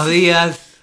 Buenos 0.00 0.18
días. 0.18 0.80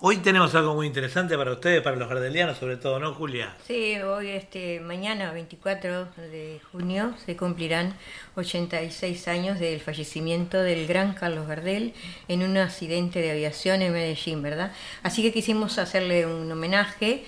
Hoy 0.00 0.16
tenemos 0.16 0.52
algo 0.56 0.74
muy 0.74 0.88
interesante 0.88 1.36
para 1.36 1.52
ustedes, 1.52 1.80
para 1.80 1.94
los 1.94 2.08
gardelianos 2.08 2.58
sobre 2.58 2.76
todo, 2.76 2.98
¿no, 2.98 3.14
Julia? 3.14 3.54
Sí, 3.64 4.00
hoy, 4.00 4.30
este, 4.30 4.80
mañana, 4.80 5.30
24 5.30 6.06
de 6.16 6.60
junio, 6.72 7.14
se 7.24 7.36
cumplirán 7.36 7.94
86 8.34 9.28
años 9.28 9.60
del 9.60 9.78
fallecimiento 9.78 10.60
del 10.60 10.88
gran 10.88 11.14
Carlos 11.14 11.46
Gardel 11.46 11.94
en 12.26 12.42
un 12.42 12.56
accidente 12.56 13.20
de 13.20 13.30
aviación 13.30 13.80
en 13.80 13.92
Medellín, 13.92 14.42
¿verdad? 14.42 14.72
Así 15.04 15.22
que 15.22 15.32
quisimos 15.32 15.78
hacerle 15.78 16.26
un 16.26 16.50
homenaje, 16.50 17.24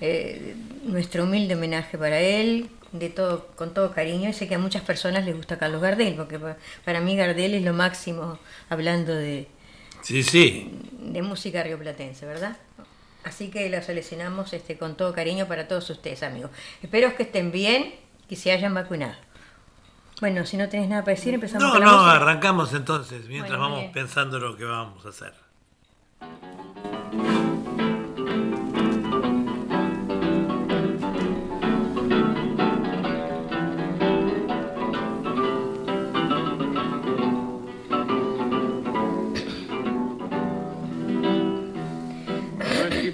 eh, 0.00 0.54
nuestro 0.82 1.24
humilde 1.24 1.56
homenaje 1.56 1.98
para 1.98 2.20
él, 2.20 2.70
de 2.94 3.10
todo, 3.10 3.48
con 3.56 3.74
todo 3.74 3.92
cariño. 3.92 4.30
Y 4.30 4.32
sé 4.32 4.48
que 4.48 4.54
a 4.54 4.58
muchas 4.58 4.82
personas 4.82 5.26
les 5.26 5.36
gusta 5.36 5.58
Carlos 5.58 5.82
Gardel, 5.82 6.14
porque 6.14 6.40
para 6.84 7.00
mí 7.00 7.14
Gardel 7.16 7.52
es 7.54 7.62
lo 7.62 7.74
máximo 7.74 8.38
hablando 8.70 9.14
de, 9.14 9.46
Sí, 10.00 10.22
sí. 10.22 10.70
de 10.92 11.20
música 11.22 11.62
rioplatense, 11.62 12.24
¿verdad? 12.24 12.56
Así 13.24 13.48
que 13.50 13.68
lo 13.70 13.82
seleccionamos 13.82 14.52
este, 14.52 14.76
con 14.78 14.96
todo 14.96 15.12
cariño 15.14 15.46
para 15.46 15.66
todos 15.68 15.88
ustedes, 15.90 16.22
amigos. 16.22 16.50
Espero 16.82 17.14
que 17.16 17.22
estén 17.24 17.52
bien 17.52 17.94
y 18.28 18.36
se 18.36 18.52
hayan 18.52 18.72
vacunado. 18.74 19.14
Bueno, 20.20 20.46
si 20.46 20.56
no 20.56 20.68
tenés 20.68 20.88
nada 20.88 21.02
para 21.02 21.16
decir, 21.16 21.34
empezamos 21.34 21.64
No, 21.66 21.72
con 21.72 21.80
la 21.80 21.86
no, 21.86 21.92
música. 21.98 22.12
arrancamos 22.16 22.72
entonces, 22.74 23.26
mientras 23.26 23.50
Bueno, 23.58 23.62
vamos 23.64 23.80
bien. 23.80 23.92
pensando 23.92 24.38
lo 24.38 24.56
que 24.56 24.64
vamos 24.64 25.04
a 25.04 25.08
hacer. 25.08 25.32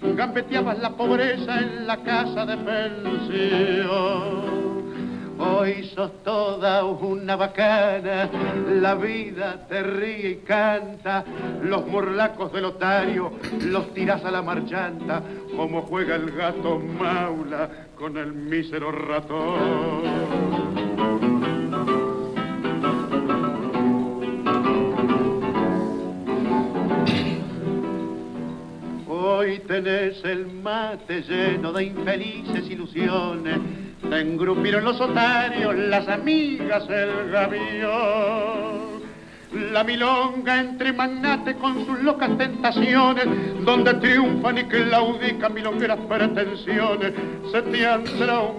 gambeteabas 0.00 0.78
la 0.78 0.90
pobreza 0.90 1.58
en 1.60 1.86
la 1.86 1.96
casa 1.98 2.46
de 2.46 2.56
pensión. 2.56 4.16
Hoy 5.38 5.90
sos 5.94 6.22
toda 6.22 6.82
una 6.84 7.36
bacana, 7.36 8.30
la 8.70 8.94
vida 8.94 9.66
te 9.68 9.82
ríe 9.82 10.30
y 10.30 10.36
canta, 10.36 11.24
los 11.62 11.86
morlacos 11.86 12.50
del 12.52 12.64
otario 12.64 13.32
los 13.60 13.92
tirás 13.92 14.24
a 14.24 14.30
la 14.30 14.40
marchanta, 14.40 15.22
como 15.54 15.82
juega 15.82 16.16
el 16.16 16.30
gato 16.30 16.78
maula 16.78 17.68
con 17.98 18.16
el 18.16 18.32
mísero 18.32 18.90
ratón. 18.90 20.65
Hoy 29.28 29.58
tenés 29.66 30.22
el 30.24 30.46
mate 30.46 31.20
lleno 31.22 31.72
de 31.72 31.82
infelices 31.82 32.70
ilusiones. 32.70 33.58
Te 34.08 34.20
engrupieron 34.20 34.84
los 34.84 35.00
otarios, 35.00 35.74
las 35.74 36.06
amigas, 36.06 36.88
el 36.88 37.32
gavión. 37.32 39.02
La 39.72 39.82
milonga 39.82 40.60
entre 40.60 40.92
magnates 40.92 41.56
con 41.56 41.84
sus 41.84 42.00
locas 42.02 42.38
tentaciones, 42.38 43.26
donde 43.64 43.94
triunfan 43.94 44.58
y 44.58 44.64
claudican 44.64 45.54
milongueras 45.54 45.98
pretensiones, 46.08 47.12
se 47.50 47.62
te 47.62 47.84
han 47.84 48.04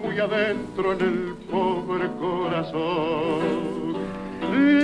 muy 0.03 0.19
adentro 0.19 0.91
en 0.91 1.01
el 1.01 1.35
pobre 1.49 2.07
corazón. 2.19 3.86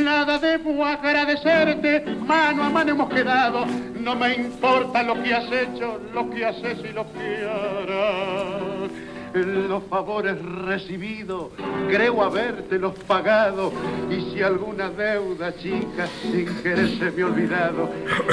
Nada 0.04 0.40
debo 0.40 0.86
agradecerte, 0.86 2.06
mano 2.26 2.64
a 2.64 2.70
mano 2.70 2.92
hemos 2.92 3.10
quedado. 3.10 3.66
No 4.00 4.16
me 4.16 4.36
importa 4.36 5.04
lo 5.04 5.22
que 5.22 5.34
has 5.34 5.52
hecho, 5.52 6.00
lo 6.14 6.30
que 6.30 6.46
haces 6.46 6.80
y 6.84 6.94
lo 6.94 7.06
que 7.14 7.46
harás. 7.46 8.92
Los 9.34 9.84
favores 9.86 10.40
recibidos, 10.44 11.52
creo 11.90 12.22
habértelos 12.22 12.94
pagado. 13.08 13.74
Y 14.10 14.32
si 14.32 14.44
alguna 14.44 14.90
deuda 14.90 15.56
chica 15.56 16.08
sin 16.22 16.46
querer 16.62 16.90
se 17.00 17.12
me 17.12 17.24
ha 17.24 17.26
olvidado, 17.26 17.90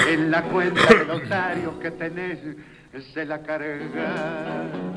en 0.09 0.31
la 0.31 0.43
cuenta 0.43 0.87
del 0.87 1.09
notario 1.09 1.79
que 1.81 1.91
tenés 1.93 2.39
se 3.15 3.25
la 3.25 3.41
carga. 3.41 4.90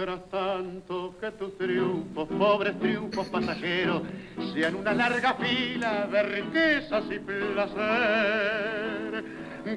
Tanto 0.00 1.14
que 1.20 1.30
tus 1.32 1.58
triunfos, 1.58 2.26
pobres 2.26 2.78
triunfos 2.78 3.28
pasajeros, 3.28 4.00
sean 4.54 4.76
una 4.76 4.94
larga 4.94 5.34
fila 5.34 6.06
de 6.06 6.22
riquezas 6.22 7.04
y 7.10 7.18
placer. 7.18 7.64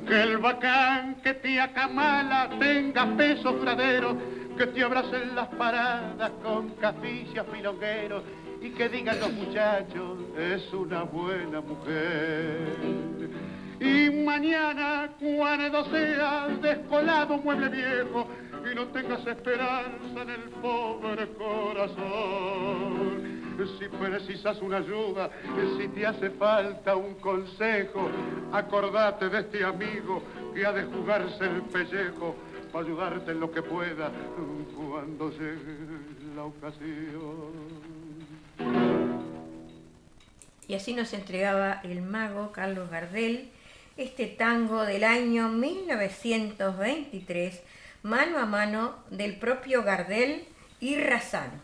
Que 0.07 0.23
el 0.23 0.37
bacán 0.37 1.15
que 1.15 1.33
te 1.33 1.59
acamala 1.59 2.49
tenga 2.57 3.05
peso 3.17 3.51
duradero, 3.51 4.15
que 4.57 4.67
te 4.67 4.81
abracen 4.81 5.35
las 5.35 5.49
paradas 5.49 6.31
con 6.41 6.69
caficias 6.75 7.45
milongueros 7.51 8.23
y 8.61 8.69
que 8.69 8.87
digan 8.87 9.19
los 9.19 9.33
muchachos, 9.33 10.19
es 10.37 10.73
una 10.73 11.03
buena 11.03 11.59
mujer. 11.59 13.03
Y 13.79 14.09
mañana, 14.23 15.09
cuando 15.19 15.85
seas 15.89 16.61
descolado 16.61 17.37
mueble 17.37 17.69
viejo 17.69 18.27
y 18.71 18.75
no 18.75 18.87
tengas 18.87 19.25
esperanza 19.27 20.21
en 20.21 20.29
el 20.29 20.49
pobre 20.61 21.27
corazón, 21.33 22.63
si 23.79 23.87
precisas 23.87 24.61
una 24.61 24.77
ayuda, 24.77 25.29
si 25.77 25.87
te 25.89 26.05
hace 26.05 26.29
falta 26.31 26.95
un 26.95 27.15
consejo, 27.15 28.09
acordate 28.51 29.29
de 29.29 29.39
este 29.39 29.63
amigo 29.63 30.23
que 30.53 30.65
ha 30.65 30.71
de 30.71 30.83
jugarse 30.83 31.45
el 31.45 31.61
pellejo 31.63 32.35
para 32.71 32.85
ayudarte 32.85 33.31
en 33.31 33.39
lo 33.39 33.51
que 33.51 33.61
pueda 33.61 34.11
cuando 34.75 35.29
llegue 35.29 35.77
la 36.35 36.43
ocasión. 36.45 37.53
Y 40.67 40.75
así 40.75 40.93
nos 40.93 41.13
entregaba 41.13 41.81
el 41.83 42.01
mago 42.01 42.51
Carlos 42.51 42.89
Gardel 42.89 43.49
este 43.97 44.27
tango 44.27 44.85
del 44.85 45.03
año 45.03 45.49
1923, 45.49 47.61
mano 48.03 48.39
a 48.39 48.45
mano 48.45 48.95
del 49.09 49.35
propio 49.35 49.83
Gardel 49.83 50.45
y 50.79 50.95
Razano. 50.97 51.59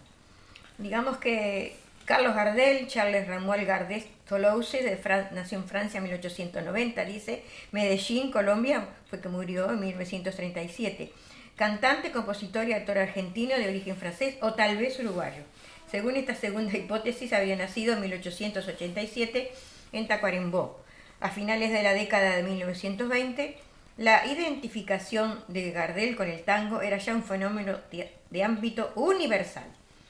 Digamos 0.77 1.17
que 1.17 1.75
Carlos 2.05 2.35
Gardel, 2.35 2.87
Charles 2.87 3.27
Ramuel 3.27 3.65
Gardel 3.65 4.03
Toulouse, 4.27 4.81
de 4.83 4.97
Fran- 4.97 5.31
nació 5.31 5.57
en 5.57 5.65
Francia 5.65 5.97
en 5.97 6.03
1890, 6.03 7.05
dice, 7.05 7.43
Medellín, 7.71 8.31
Colombia, 8.31 8.87
fue 9.09 9.19
que 9.19 9.29
murió 9.29 9.69
en 9.71 9.79
1937. 9.79 11.11
Cantante, 11.55 12.11
compositor 12.11 12.67
y 12.69 12.73
actor 12.73 12.97
argentino 12.97 13.57
de 13.57 13.67
origen 13.67 13.97
francés 13.97 14.35
o 14.41 14.53
tal 14.53 14.77
vez 14.77 14.97
uruguayo. 14.99 15.43
Según 15.91 16.15
esta 16.15 16.35
segunda 16.35 16.77
hipótesis, 16.77 17.33
había 17.33 17.55
nacido 17.57 17.93
en 17.93 18.01
1887 18.01 19.51
en 19.91 20.07
Tacuarembó. 20.07 20.79
A 21.21 21.29
finales 21.29 21.71
de 21.71 21.83
la 21.83 21.93
década 21.93 22.37
de 22.37 22.43
1920, 22.43 23.57
la 23.97 24.25
identificación 24.25 25.43
de 25.49 25.71
Gardel 25.71 26.15
con 26.15 26.29
el 26.29 26.43
tango 26.43 26.81
era 26.81 26.97
ya 26.97 27.13
un 27.13 27.23
fenómeno 27.23 27.77
de, 27.91 28.43
ámbito 28.43 28.93
universal. 28.95 29.65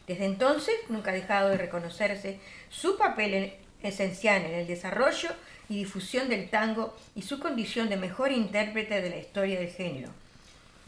Desde 0.06 0.26
entonces 0.26 0.76
nunca 0.88 1.10
ha 1.10 1.16
dejado 1.16 1.50
de 1.50 1.58
reconocerse 1.58 2.40
su 2.70 2.96
papel 2.96 3.54
esencial 3.82 4.44
en 4.46 4.54
el 4.54 4.68
desarrollo 4.68 5.30
y 5.68 5.78
difusión 5.78 6.30
del 6.30 6.48
tango 6.50 6.96
y 7.16 7.24
su 7.24 7.40
condición 7.40 7.90
de 7.90 7.98
mejor 7.98 8.32
intérprete 8.32 9.02
de 9.02 9.10
la 9.10 9.18
historia 9.18 9.60
del 9.60 9.70
género. 9.70 10.10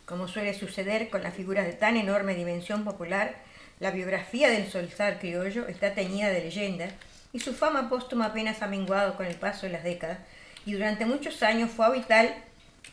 Como 0.05 0.27
suele 0.27 0.53
suceder 0.53 1.09
con 1.09 1.23
las 1.23 1.33
figuras 1.33 1.65
de 1.65 1.73
tan 1.73 1.97
enorme 1.97 2.35
dimensión 2.35 2.83
popular, 2.83 3.35
la 3.79 3.89
biografía 3.89 4.49
del 4.49 4.69
solzar 4.69 5.17
criollo 5.17 5.67
está 5.67 5.95
teñida 5.95 6.29
de 6.29 6.43
leyendas 6.43 6.93
y 7.33 7.39
su 7.39 7.53
fama 7.53 7.89
póstuma 7.89 8.25
apenas 8.27 8.61
ha 8.61 8.67
menguado 8.67 9.15
con 9.15 9.25
el 9.25 9.35
paso 9.35 9.65
de 9.65 9.71
las 9.71 9.83
décadas 9.83 10.19
y 10.65 10.73
durante 10.73 11.05
muchos 11.05 11.41
años 11.43 11.71
fue 11.71 11.85
habitual, 11.85 12.33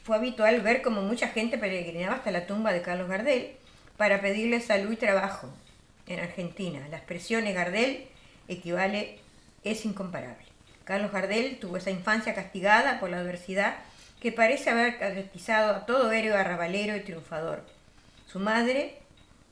fue 0.05 0.17
habitual 0.17 0.61
ver 0.61 0.83
como 0.83 1.03
mucha 1.03 1.29
gente 1.29 1.59
peregrinaba 1.59 2.17
hasta 2.17 2.31
la 2.31 2.47
tumba 2.47 2.73
de 2.73 2.83
Carlos 2.83 3.09
Gardel 3.09 3.57
para 3.97 4.21
pedirle 4.21 4.61
salud 4.61 4.93
y 4.93 4.97
trabajo. 4.97 5.49
En 6.07 6.21
Argentina, 6.21 6.87
la 6.91 6.97
expresión 6.97 7.45
Gardel 7.53 8.07
equivale, 8.49 9.19
es 9.65 9.85
incomparable. 9.85 10.45
Carlos 10.85 11.13
Gardel 11.13 11.59
tuvo 11.59 11.77
esa 11.77 11.91
infancia 11.91 12.35
castigada 12.35 12.99
por 12.99 13.11
la 13.11 13.19
adversidad 13.19 13.77
que 14.21 14.33
parece 14.33 14.71
haber 14.71 14.99
caracterizado 14.99 15.75
a 15.75 15.87
todo 15.87 16.11
héroe 16.13 16.35
arrabalero 16.35 16.97
y 16.97 17.01
triunfador. 17.01 17.63
Su 18.27 18.39
madre, 18.39 18.99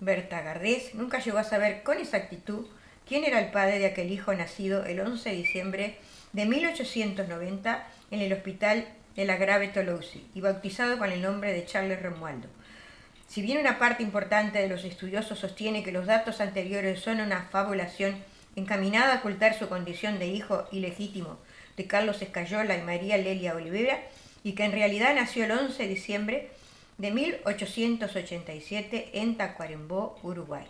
Berta 0.00 0.40
Gardés, 0.40 0.94
nunca 0.94 1.18
llegó 1.18 1.38
a 1.38 1.44
saber 1.44 1.82
con 1.82 1.98
exactitud 1.98 2.66
quién 3.06 3.24
era 3.24 3.40
el 3.40 3.50
padre 3.50 3.78
de 3.78 3.86
aquel 3.86 4.10
hijo 4.10 4.34
nacido 4.34 4.84
el 4.84 5.00
11 5.00 5.30
de 5.30 5.36
diciembre 5.36 5.96
de 6.32 6.44
1890 6.44 7.86
en 8.10 8.20
el 8.20 8.32
hospital 8.32 8.86
de 9.14 9.24
la 9.24 9.36
Grave 9.36 9.68
Toulouse 9.68 10.20
y 10.34 10.40
bautizado 10.40 10.98
con 10.98 11.10
el 11.10 11.22
nombre 11.22 11.52
de 11.52 11.64
Charles 11.64 12.02
Romualdo. 12.02 12.48
Si 13.28 13.42
bien 13.42 13.58
una 13.58 13.78
parte 13.78 14.02
importante 14.02 14.58
de 14.58 14.68
los 14.68 14.84
estudiosos 14.84 15.38
sostiene 15.38 15.82
que 15.82 15.92
los 15.92 16.06
datos 16.06 16.40
anteriores 16.40 17.00
son 17.00 17.20
una 17.20 17.42
fabulación 17.42 18.16
encaminada 18.56 19.14
a 19.14 19.18
ocultar 19.18 19.58
su 19.58 19.68
condición 19.68 20.18
de 20.18 20.26
hijo 20.26 20.66
ilegítimo 20.72 21.38
de 21.76 21.86
Carlos 21.86 22.22
Escayola 22.22 22.76
y 22.76 22.82
María 22.82 23.18
Lelia 23.18 23.54
Olivera, 23.54 24.00
y 24.42 24.52
que 24.52 24.64
en 24.64 24.72
realidad 24.72 25.14
nació 25.14 25.44
el 25.44 25.52
11 25.52 25.82
de 25.82 25.88
diciembre 25.88 26.50
de 26.98 27.10
1887 27.10 29.10
en 29.14 29.36
Tacuarembó, 29.36 30.18
Uruguay. 30.22 30.64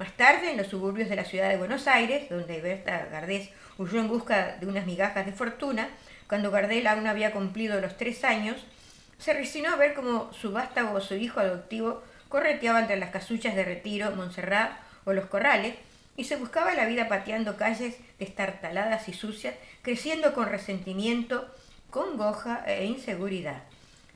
Más 0.00 0.16
tarde, 0.16 0.50
en 0.50 0.56
los 0.56 0.68
suburbios 0.68 1.10
de 1.10 1.14
la 1.14 1.26
ciudad 1.26 1.50
de 1.50 1.58
Buenos 1.58 1.86
Aires, 1.86 2.30
donde 2.30 2.62
Berta 2.62 3.06
Gardés 3.12 3.50
huyó 3.76 4.00
en 4.00 4.08
busca 4.08 4.56
de 4.58 4.66
unas 4.66 4.86
migajas 4.86 5.26
de 5.26 5.32
fortuna, 5.32 5.90
cuando 6.26 6.50
Gardel 6.50 6.86
aún 6.86 7.06
había 7.06 7.32
cumplido 7.32 7.78
los 7.82 7.98
tres 7.98 8.24
años, 8.24 8.56
se 9.18 9.34
resignó 9.34 9.68
a 9.68 9.76
ver 9.76 9.92
cómo 9.92 10.32
su 10.32 10.52
vástago 10.52 10.94
o 10.96 11.02
su 11.02 11.16
hijo 11.16 11.40
adoptivo 11.40 12.02
correteaba 12.30 12.80
entre 12.80 12.96
las 12.96 13.10
casuchas 13.10 13.54
de 13.54 13.62
Retiro, 13.62 14.10
Montserrat 14.12 14.72
o 15.04 15.12
los 15.12 15.26
corrales, 15.26 15.74
y 16.16 16.24
se 16.24 16.36
buscaba 16.36 16.72
la 16.72 16.86
vida 16.86 17.06
pateando 17.06 17.58
calles 17.58 17.98
destartaladas 18.18 19.06
y 19.06 19.12
sucias, 19.12 19.54
creciendo 19.82 20.32
con 20.32 20.48
resentimiento, 20.48 21.46
congoja 21.90 22.64
e 22.66 22.86
inseguridad. 22.86 23.64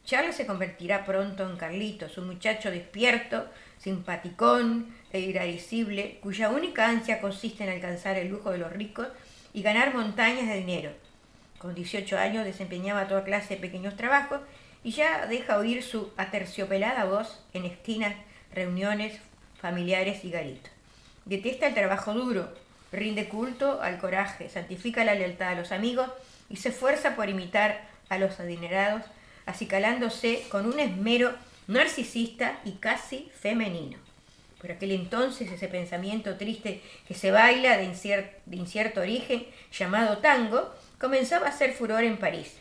Charles 0.05 0.37
se 0.37 0.47
convertirá 0.47 1.05
pronto 1.05 1.49
en 1.49 1.57
Carlitos, 1.57 2.19
un 2.19 2.27
muchacho 2.27 2.71
despierto, 2.71 3.47
simpaticón 3.79 4.95
e 5.13 5.21
irascible, 5.21 6.19
cuya 6.21 6.51
única 6.51 6.89
ansia 6.89 7.21
consiste 7.21 7.65
en 7.65 7.71
alcanzar 7.71 8.19
el 8.19 8.29
lujo 8.29 8.51
de 8.51 8.59
los 8.59 8.73
ricos 8.73 9.09
y 9.55 9.63
ganar 9.63 9.95
montañas 9.95 10.49
de 10.49 10.57
dinero. 10.57 10.91
Con 11.59 11.75
18 11.75 12.19
años 12.19 12.45
desempeñaba 12.45 13.09
toda 13.09 13.25
clase 13.25 13.55
de 13.55 13.61
pequeños 13.61 13.97
trabajos 13.97 14.41
y 14.83 14.91
ya 14.91 15.27
deja 15.27 15.57
oír 15.57 15.83
su 15.83 16.13
aterciopelada 16.19 17.07
voz 17.07 17.43
en 17.55 17.65
esquinas, 17.65 18.15
reuniones 18.53 19.19
familiares 19.59 20.25
y 20.25 20.31
garitos. 20.31 20.71
Detesta 21.25 21.67
el 21.67 21.75
trabajo 21.75 22.13
duro, 22.13 22.53
rinde 22.93 23.29
culto 23.29 23.81
al 23.81 23.97
coraje, 23.97 24.51
santifica 24.51 25.05
la 25.05 25.15
lealtad 25.15 25.49
a 25.49 25.55
los 25.55 25.73
amigos 25.73 26.11
y 26.51 26.57
se 26.57 26.69
esfuerza 26.69 27.17
por 27.17 27.31
imitar 27.31 27.81
a 28.11 28.19
los 28.19 28.39
adinerados, 28.41 29.03
acicalándose 29.47 30.45
con 30.51 30.67
un 30.67 30.81
esmero 30.81 31.33
narcisista 31.67 32.61
y 32.65 32.73
casi 32.73 33.31
femenino. 33.41 33.99
Por 34.61 34.73
aquel 34.73 34.93
entonces 34.93 35.51
ese 35.53 35.69
pensamiento 35.69 36.37
triste 36.37 36.81
que 37.07 37.15
se 37.15 37.31
baila 37.31 37.77
de, 37.77 37.85
incierto 38.51 39.01
origen, 39.01 39.47
llamado 39.71 40.19
tango, 40.19 40.75
comenzaba 40.99 41.47
a 41.47 41.51
hacer 41.51 41.73
furor 41.73 42.03
en 42.03 42.17
París. 42.17 42.57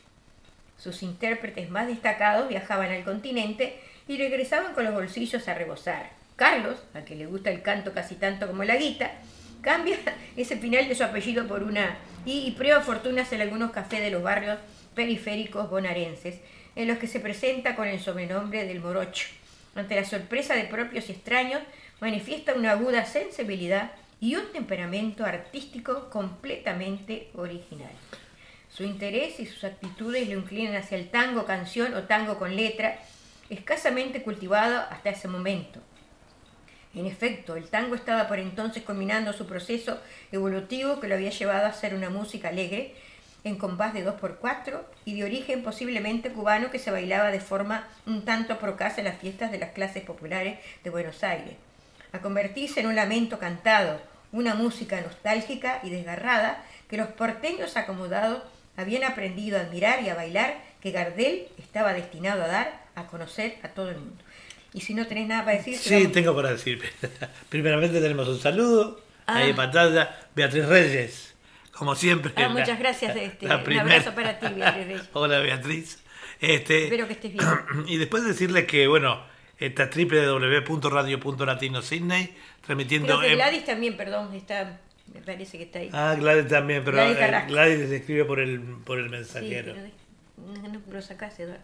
Sus 0.78 1.02
intérpretes 1.02 1.70
más 1.70 1.88
destacados 1.88 2.50
viajaban 2.50 2.92
al 2.92 3.06
continente 3.06 3.80
y 4.08 4.18
regresaban 4.18 4.74
con 4.74 4.84
los 4.84 4.94
bolsillos 4.94 5.48
a 5.48 5.54
rebosar. 5.54 6.10
Carlos, 6.36 6.78
a 6.94 7.06
que 7.06 7.16
le 7.16 7.26
gusta 7.26 7.52
el 7.52 7.62
canto 7.62 7.94
casi 7.94 8.16
tanto 8.16 8.48
como 8.48 8.66
la 8.66 8.76
guita, 8.76 9.12
cambia 9.62 9.98
ese 10.36 10.58
final 10.58 10.88
de 10.88 10.96
su 10.96 11.04
apellido 11.04 11.48
por 11.48 11.64
una 11.64 11.96
y, 12.26 12.52
prueba 12.52 12.82
fortunas 12.82 13.32
en 13.34 13.42
algunos 13.42 13.72
cafés 13.72 14.02
de 14.02 14.12
los 14.12 14.24
barrios 14.24 14.58
periféricos 14.94 15.70
bonaerenses, 15.70 16.40
en 16.76 16.88
los 16.88 16.98
que 16.98 17.08
se 17.08 17.20
presenta 17.20 17.76
con 17.76 17.88
el 17.88 18.00
sobrenombre 18.00 18.66
del 18.66 18.80
morocho. 18.80 19.28
Ante 19.76 19.96
la 19.96 20.06
sorpresa 20.06 20.56
de 20.56 20.66
propios 20.66 21.10
y 21.10 21.14
extraños, 21.14 21.62
manifiesta 22.00 22.54
una 22.54 22.72
aguda 22.72 23.06
sensibilidad 23.06 23.92
y 24.20 24.36
un 24.36 24.52
temperamento 24.52 25.26
artístico 25.26 26.10
completamente 26.10 27.30
original. 27.36 27.92
Su 28.70 28.84
interés 28.84 29.40
y 29.40 29.46
sus 29.46 29.64
actitudes 29.64 30.28
lo 30.30 30.40
inclinan 30.40 30.76
hacia 30.76 30.98
el 30.98 31.10
tango 31.10 31.46
canción 31.46 31.94
o 31.94 32.04
tango 32.04 32.40
con 32.40 32.56
letra, 32.56 33.00
escasamente 33.50 34.24
cultivado 34.24 34.80
hasta 34.90 35.12
ese 35.12 35.28
momento. 35.28 35.80
En 36.96 37.06
efecto, 37.06 37.56
el 37.56 37.70
tango 37.70 37.96
estaba 37.96 38.28
por 38.28 38.40
entonces 38.40 38.84
combinando 38.84 39.34
su 39.34 39.48
proceso 39.48 40.00
evolutivo 40.32 41.00
que 41.00 41.08
lo 41.08 41.16
había 41.16 41.32
llevado 41.32 41.66
a 41.66 41.74
ser 41.74 41.96
una 41.96 42.10
música 42.10 42.50
alegre, 42.50 42.96
en 43.44 43.58
compás 43.58 43.94
de 43.94 44.06
2x4 44.06 44.82
y 45.06 45.16
de 45.16 45.24
origen 45.24 45.64
posiblemente 45.64 46.32
cubano 46.32 46.72
que 46.72 46.80
se 46.80 46.92
bailaba 46.92 47.32
de 47.32 47.40
forma 47.40 47.88
un 48.06 48.24
tanto 48.24 48.58
procaz 48.58 48.98
en 48.98 49.06
las 49.06 49.20
fiestas 49.20 49.52
de 49.52 49.60
las 49.60 49.72
clases 49.72 50.04
populares 50.04 50.60
de 50.84 50.90
Buenos 50.90 51.24
Aires, 51.24 51.56
a 52.12 52.20
convertirse 52.20 52.80
en 52.80 52.88
un 52.88 52.96
lamento 52.96 53.40
cantado, 53.40 54.00
una 54.32 54.56
música 54.56 55.02
nostálgica 55.02 55.80
y 55.84 55.90
desgarrada 55.90 56.64
que 56.90 56.98
los 56.98 57.10
porteños 57.10 57.76
acomodados 57.76 58.44
habían 58.78 59.04
aprendido 59.04 59.58
a 59.58 59.62
admirar 59.62 60.02
y 60.04 60.10
a 60.10 60.16
bailar 60.16 60.56
que 60.82 60.92
Gardel 60.92 61.48
estaba 61.58 61.94
destinado 61.94 62.44
a 62.44 62.48
dar 62.48 62.84
a 62.96 63.08
conocer 63.08 63.58
a 63.64 63.70
todo 63.70 63.90
el 63.90 63.98
mundo. 63.98 64.24
Y 64.74 64.82
si 64.82 64.94
no 64.94 65.06
tenés 65.06 65.28
nada 65.28 65.46
para 65.46 65.58
decir... 65.58 65.78
Sí, 65.78 66.08
tengo 66.08 66.36
para 66.36 66.52
decir. 66.52 66.82
Primeramente 67.50 68.02
tenemos 68.02 68.28
un 68.28 68.40
saludo. 68.40 69.00
Ahí 69.28 69.50
en 69.50 69.54
ah. 69.54 69.56
pantalla, 69.56 70.18
Beatriz 70.36 70.66
Reyes, 70.66 71.33
como 71.84 71.96
siempre. 71.96 72.32
Ah, 72.38 72.48
muchas 72.48 72.80
gracias. 72.80 73.14
Este, 73.16 73.46
Un 73.46 73.52
abrazo 73.52 74.16
para 74.16 74.40
ti, 74.40 74.48
Beatriz. 74.56 75.10
Hola, 75.14 75.40
Beatriz. 75.40 76.02
Este, 76.40 76.86
Espero 76.86 77.08
que 77.08 77.14
estés 77.14 77.34
bien. 77.34 77.46
Y 77.88 77.98
después 77.98 78.24
decirles 78.24 78.66
que, 78.66 78.88
bueno, 78.88 79.22
esta 79.60 79.90
www.radio.latino 79.94 81.82
transmitiendo... 82.62 83.20
Gladys 83.20 83.66
también, 83.66 83.98
perdón, 83.98 84.34
está... 84.34 84.80
Me 85.14 85.20
parece 85.22 85.58
que 85.58 85.66
está 85.66 85.80
ahí. 85.80 85.90
Ah, 85.92 86.16
Gladys 86.18 86.48
también, 86.48 86.84
pero 86.86 86.96
Gladys, 86.96 87.18
eh, 87.18 87.44
Gladys 87.50 87.90
se 87.90 87.98
escribe 87.98 88.24
por 88.24 88.40
el, 88.40 88.62
por 88.86 88.98
el 88.98 89.10
mensajero. 89.10 89.74
Sí, 89.76 89.92
pero 90.38 90.70
no 90.70 90.82
lo 90.90 91.02
sacaste, 91.02 91.44
Eduardo. 91.44 91.64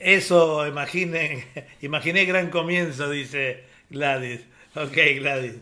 Eso, 0.00 0.66
imaginen, 0.66 1.44
imaginé 1.80 2.24
gran 2.24 2.50
comienzo, 2.50 3.08
dice 3.08 3.64
Gladys. 3.90 4.40
Ok, 4.74 4.96
Gladys. 5.18 5.54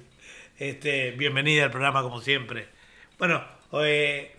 Este, 0.58 1.10
bienvenida 1.10 1.64
al 1.64 1.70
programa 1.70 2.02
como 2.02 2.22
siempre. 2.22 2.66
Bueno, 3.18 3.44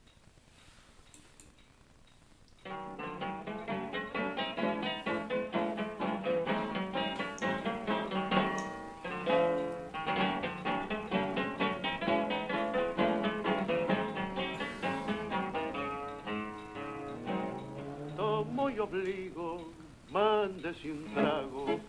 Obligo, 18.92 19.72
mándese 20.12 20.92
un 20.92 21.06
trago, 21.14 21.80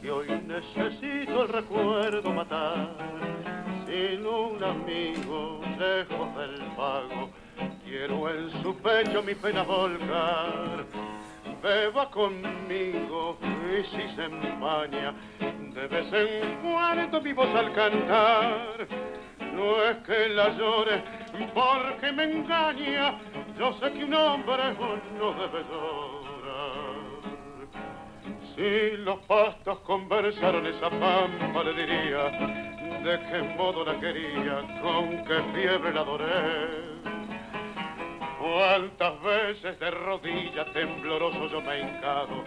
que 0.00 0.10
hoy 0.10 0.28
necesito 0.46 1.42
el 1.42 1.48
recuerdo 1.48 2.32
matar. 2.32 2.94
Sin 3.86 4.24
un 4.24 4.62
amigo, 4.62 5.60
lejos 5.78 6.36
del 6.36 6.62
pago, 6.76 7.30
quiero 7.84 8.30
en 8.30 8.50
su 8.62 8.74
pecho 8.76 9.22
mi 9.22 9.34
pena 9.34 9.62
volcar. 9.64 10.84
Beba 11.60 12.08
conmigo 12.10 13.38
y 13.42 13.82
si 13.84 14.14
se 14.14 14.24
empaña, 14.24 15.12
de 15.40 15.86
vez 15.88 16.12
en 16.12 16.56
cuando 16.62 17.20
mi 17.20 17.32
voz 17.32 17.52
al 17.54 17.72
cantar. 17.72 18.86
No 19.54 19.82
es 19.82 19.96
que 20.06 20.28
la 20.28 20.50
llore 20.50 21.02
porque 21.52 22.12
me 22.12 22.24
engaña, 22.24 23.18
yo 23.58 23.72
sé 23.80 23.92
que 23.92 24.04
un 24.04 24.14
hombre 24.14 24.74
no 25.18 25.32
debe 25.32 25.64
llorar. 25.64 26.23
Si 28.54 28.96
los 28.98 29.18
pastos 29.26 29.80
conversaron 29.80 30.64
esa 30.66 30.88
pampa 30.88 31.64
le 31.64 31.72
diría 31.74 32.30
de 33.02 33.20
qué 33.28 33.42
modo 33.56 33.84
la 33.84 33.98
quería, 33.98 34.80
con 34.80 35.24
qué 35.24 35.42
fiebre 35.52 35.92
la 35.92 36.02
adoré. 36.02 36.94
Cuántas 38.38 39.20
veces 39.22 39.80
de 39.80 39.90
rodillas 39.90 40.72
tembloroso 40.72 41.48
yo 41.48 41.60
me 41.62 41.74
he 41.74 41.80
hincado 41.80 42.44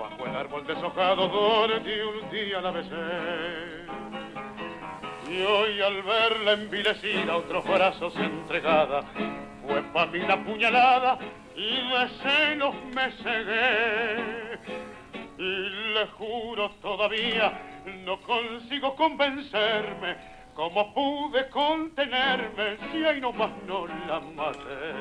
bajo 0.00 0.26
el 0.26 0.36
árbol 0.36 0.66
deshojado 0.66 1.28
donde 1.28 2.06
un 2.06 2.30
día 2.30 2.60
la 2.62 2.70
besé. 2.70 3.92
Y 5.30 5.42
hoy 5.42 5.80
al 5.82 6.02
verla 6.02 6.52
envilecida 6.52 7.36
otros 7.36 7.64
brazos 7.66 8.16
entregada, 8.16 9.02
fue 9.66 9.82
pa' 9.92 10.06
mí 10.06 10.20
la 10.20 10.42
puñalada 10.42 11.18
y 11.54 11.76
de 11.76 12.08
celos 12.22 12.74
me 12.94 13.10
cegué. 13.22 15.01
Y 15.42 15.70
le 15.92 16.06
juro 16.18 16.70
todavía, 16.80 17.82
no 18.04 18.20
consigo 18.20 18.94
convencerme 18.94 20.14
cómo 20.54 20.94
pude 20.94 21.48
contenerme 21.48 22.76
si 22.92 23.04
ahí 23.04 23.20
nomás 23.20 23.50
no 23.66 23.88
la 23.88 24.20
maté. 24.20 24.92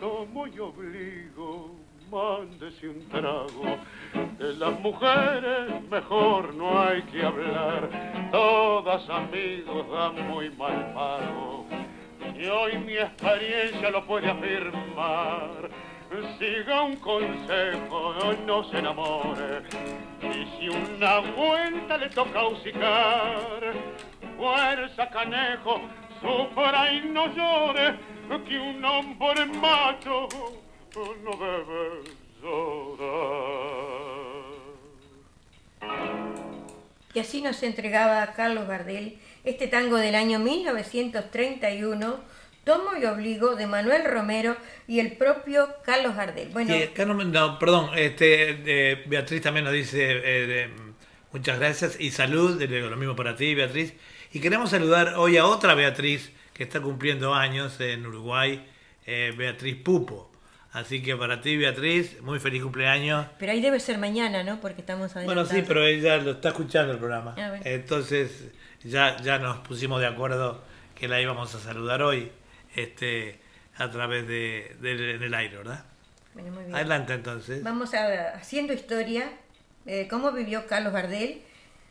Como 0.00 0.46
yo 0.46 0.68
obligo, 0.68 1.76
mándese 2.10 2.88
un 2.88 3.06
trago. 3.10 3.76
De 4.38 4.54
las 4.54 4.80
mujeres 4.80 5.82
mejor 5.90 6.54
no 6.54 6.80
hay 6.80 7.02
que 7.02 7.26
hablar, 7.26 7.90
todas 8.30 9.06
amigos 9.10 9.86
dan 9.90 10.30
muy 10.30 10.48
mal 10.48 10.94
pago. 10.94 11.66
Y 12.34 12.46
hoy 12.46 12.78
mi 12.78 12.96
experiencia 12.96 13.90
lo 13.90 14.06
puede 14.06 14.30
afirmar. 14.30 15.91
Siga 16.38 16.82
un 16.82 16.96
consejo, 16.96 18.14
no 18.44 18.64
se 18.70 18.78
enamore. 18.78 19.62
Y 20.20 20.44
si 20.58 20.68
una 20.68 21.20
vuelta 21.20 21.96
le 21.96 22.10
toca 22.10 22.42
hocicar, 22.42 23.72
fuerza 24.36 25.08
canejo, 25.08 25.80
sufra 26.20 26.92
y 26.92 27.00
no 27.08 27.34
llore, 27.34 27.98
que 28.46 28.58
un 28.58 28.84
hombre 28.84 29.46
macho 29.46 30.28
no 30.94 31.30
debe 31.30 32.02
llorar. 32.42 33.32
Y 37.14 37.18
así 37.20 37.40
nos 37.40 37.62
entregaba 37.62 38.32
Carlos 38.34 38.68
Gardel 38.68 39.18
este 39.44 39.66
tango 39.66 39.96
del 39.96 40.14
año 40.14 40.38
1931, 40.38 42.20
Tomo 42.64 42.96
y 42.96 43.04
Obligo, 43.04 43.56
de 43.56 43.66
Manuel 43.66 44.04
Romero 44.04 44.56
y 44.86 45.00
el 45.00 45.16
propio 45.16 45.68
Carlos 45.84 46.14
Gardel. 46.14 46.48
Bueno, 46.50 46.72
Sí, 46.72 46.82
acá 46.84 47.04
no 47.04 47.58
perdón, 47.58 47.90
este, 47.96 48.62
eh, 48.66 49.02
Beatriz 49.06 49.42
también 49.42 49.64
nos 49.64 49.74
dice 49.74 50.20
eh, 50.24 50.70
muchas 51.32 51.58
gracias 51.58 51.98
y 51.98 52.12
salud, 52.12 52.62
lo 52.62 52.96
mismo 52.96 53.16
para 53.16 53.34
ti, 53.34 53.54
Beatriz. 53.54 53.94
Y 54.32 54.40
queremos 54.40 54.70
saludar 54.70 55.14
hoy 55.16 55.38
a 55.38 55.46
otra 55.46 55.74
Beatriz 55.74 56.32
que 56.54 56.62
está 56.62 56.80
cumpliendo 56.80 57.34
años 57.34 57.80
en 57.80 58.06
Uruguay, 58.06 58.64
eh, 59.06 59.34
Beatriz 59.36 59.76
Pupo. 59.82 60.30
Así 60.70 61.02
que 61.02 61.16
para 61.16 61.40
ti, 61.40 61.56
Beatriz, 61.56 62.22
muy 62.22 62.38
feliz 62.38 62.62
cumpleaños. 62.62 63.26
pero 63.38 63.52
ahí 63.52 63.60
debe 63.60 63.80
ser 63.80 63.98
mañana, 63.98 64.42
¿no? 64.42 64.60
Porque 64.60 64.80
estamos 64.80 65.12
Bueno, 65.12 65.44
sí, 65.44 65.64
pero 65.66 65.84
ella 65.84 66.16
lo 66.18 66.30
está 66.30 66.50
escuchando 66.50 66.92
el 66.92 66.98
programa. 66.98 67.34
Ah. 67.36 67.58
Entonces 67.64 68.52
ya, 68.84 69.16
ya 69.20 69.38
nos 69.38 69.58
pusimos 69.58 70.00
de 70.00 70.06
acuerdo 70.06 70.62
que 70.94 71.08
la 71.08 71.20
íbamos 71.20 71.54
a 71.54 71.58
saludar 71.58 72.02
hoy 72.02 72.30
este, 72.76 73.38
a 73.76 73.90
través 73.90 74.26
de, 74.26 74.76
de- 74.80 75.14
en 75.14 75.22
el 75.22 75.34
aire, 75.34 75.56
¿verdad? 75.58 75.84
Bueno, 76.34 76.50
muy 76.52 76.64
bien. 76.64 76.74
Adelante 76.74 77.12
entonces. 77.14 77.62
Vamos 77.62 77.94
a, 77.94 78.30
haciendo 78.34 78.72
historia 78.72 79.30
de 79.84 80.08
cómo 80.08 80.32
vivió 80.32 80.66
Carlos 80.66 80.92
Gardel 80.92 81.42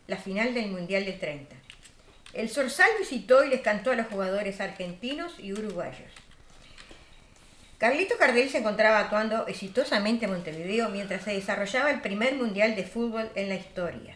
la 0.08 0.18
final 0.18 0.54
del 0.54 0.70
Mundial 0.72 1.06
de 1.06 1.14
30. 1.14 1.56
El 2.34 2.50
Sorsal 2.50 2.90
visitó 3.00 3.44
y 3.44 3.50
les 3.50 3.62
cantó 3.62 3.92
a 3.92 3.96
los 3.96 4.08
jugadores 4.08 4.60
argentinos 4.62 5.34
y 5.40 5.54
uruguayos. 5.54 6.12
Carlito 7.78 8.16
Gardel 8.20 8.50
se 8.50 8.60
encontraba 8.60 9.00
actuando 9.00 9.48
exitosamente 9.48 10.26
en 10.26 10.32
Montevideo 10.32 10.90
mientras 10.90 11.24
se 11.24 11.34
desarrollaba 11.34 11.90
el 11.92 12.02
primer 12.02 12.36
Mundial 12.36 12.76
de 12.76 12.84
Fútbol 12.84 13.30
en 13.36 13.50
la 13.50 13.56
historia. 13.56 14.16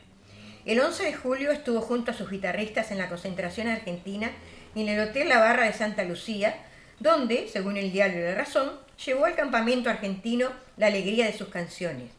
El 0.65 0.79
11 0.79 1.03
de 1.03 1.13
julio 1.13 1.51
estuvo 1.51 1.81
junto 1.81 2.11
a 2.11 2.13
sus 2.13 2.29
guitarristas 2.29 2.91
en 2.91 2.97
la 2.99 3.09
concentración 3.09 3.67
argentina 3.67 4.31
y 4.75 4.81
en 4.81 4.89
el 4.89 4.99
Hotel 4.99 5.29
La 5.29 5.39
Barra 5.39 5.65
de 5.65 5.73
Santa 5.73 6.03
Lucía, 6.03 6.55
donde, 6.99 7.47
según 7.47 7.77
el 7.77 7.91
diario 7.91 8.23
La 8.23 8.35
Razón, 8.35 8.73
llevó 9.03 9.25
al 9.25 9.35
campamento 9.35 9.89
argentino 9.89 10.51
la 10.77 10.87
alegría 10.87 11.25
de 11.25 11.37
sus 11.37 11.47
canciones. 11.47 12.11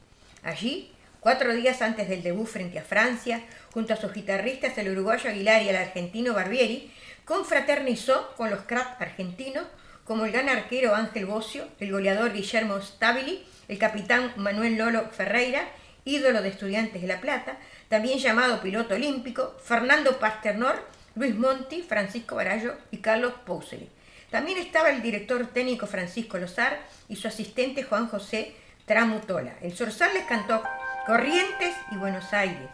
Allí, 0.42 0.90
cuatro 1.20 1.54
días 1.54 1.82
antes 1.82 2.08
del 2.08 2.22
debut 2.22 2.46
frente 2.46 2.78
a 2.78 2.82
Francia, 2.82 3.42
junto 3.72 3.92
a 3.92 3.96
sus 3.96 4.12
guitarristas 4.12 4.76
el 4.78 4.90
uruguayo 4.90 5.30
Aguilar 5.30 5.62
y 5.62 5.68
el 5.68 5.76
argentino 5.76 6.34
Barbieri, 6.34 6.90
confraternizó 7.24 8.34
con 8.36 8.50
los 8.50 8.62
cracks 8.62 9.00
argentinos 9.00 9.64
como 10.04 10.24
el 10.24 10.32
gran 10.32 10.48
arquero 10.48 10.94
Ángel 10.94 11.26
Bocio, 11.26 11.66
el 11.80 11.90
goleador 11.90 12.32
Guillermo 12.32 12.80
Stabili, 12.80 13.44
el 13.68 13.78
capitán 13.78 14.32
Manuel 14.36 14.76
Lolo 14.76 15.10
Ferreira, 15.10 15.68
ídolo 16.04 16.40
de 16.40 16.48
Estudiantes 16.48 17.02
de 17.02 17.08
La 17.08 17.20
Plata, 17.20 17.58
también 17.88 18.20
llamado 18.20 18.62
piloto 18.62 18.94
olímpico, 18.94 19.56
Fernando 19.62 20.18
Pasternor, 20.18 20.80
Luis 21.16 21.34
Monti, 21.34 21.80
Francisco 21.80 22.36
Barallo 22.36 22.74
y 22.90 22.98
Carlos 22.98 23.32
Pouseli. 23.46 23.88
También 24.30 24.58
estaba 24.58 24.90
el 24.90 25.00
director 25.00 25.46
técnico 25.46 25.86
Francisco 25.86 26.36
Lozar 26.36 26.78
y 27.08 27.16
su 27.16 27.26
asistente 27.26 27.84
Juan 27.84 28.06
José 28.08 28.52
Tramutola. 28.84 29.54
El 29.62 29.74
Sorsal 29.74 30.12
les 30.12 30.24
cantó 30.24 30.62
Corrientes 31.06 31.74
y 31.90 31.96
Buenos 31.96 32.34
Aires. 32.34 32.68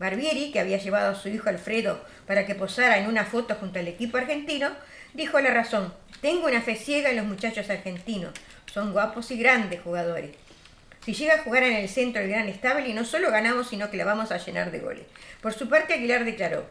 Barbieri, 0.00 0.50
que 0.50 0.58
había 0.58 0.78
llevado 0.78 1.12
a 1.12 1.14
su 1.14 1.28
hijo 1.28 1.48
Alfredo 1.48 2.04
para 2.26 2.44
que 2.46 2.56
posara 2.56 2.98
en 2.98 3.06
una 3.06 3.24
foto 3.24 3.54
junto 3.54 3.78
al 3.78 3.86
equipo 3.86 4.16
argentino, 4.16 4.70
dijo 5.12 5.38
la 5.40 5.50
razón, 5.50 5.94
tengo 6.20 6.48
una 6.48 6.62
fe 6.62 6.74
ciega 6.74 7.10
en 7.10 7.16
los 7.16 7.26
muchachos 7.26 7.70
argentinos, 7.70 8.32
son 8.66 8.92
guapos 8.92 9.30
y 9.30 9.38
grandes 9.38 9.80
jugadores. 9.82 10.34
Si 11.04 11.14
llega 11.14 11.34
a 11.34 11.42
jugar 11.44 11.62
en 11.62 11.76
el 11.76 11.88
centro 11.88 12.22
el 12.22 12.28
gran 12.28 12.52
Stabile, 12.52 12.92
no 12.92 13.04
solo 13.04 13.30
ganamos, 13.30 13.68
sino 13.68 13.88
que 13.88 13.98
la 13.98 14.04
vamos 14.04 14.32
a 14.32 14.38
llenar 14.38 14.72
de 14.72 14.80
goles. 14.80 15.04
Por 15.40 15.52
su 15.52 15.68
parte, 15.68 15.94
Aguilar 15.94 16.24
declaró, 16.24 16.66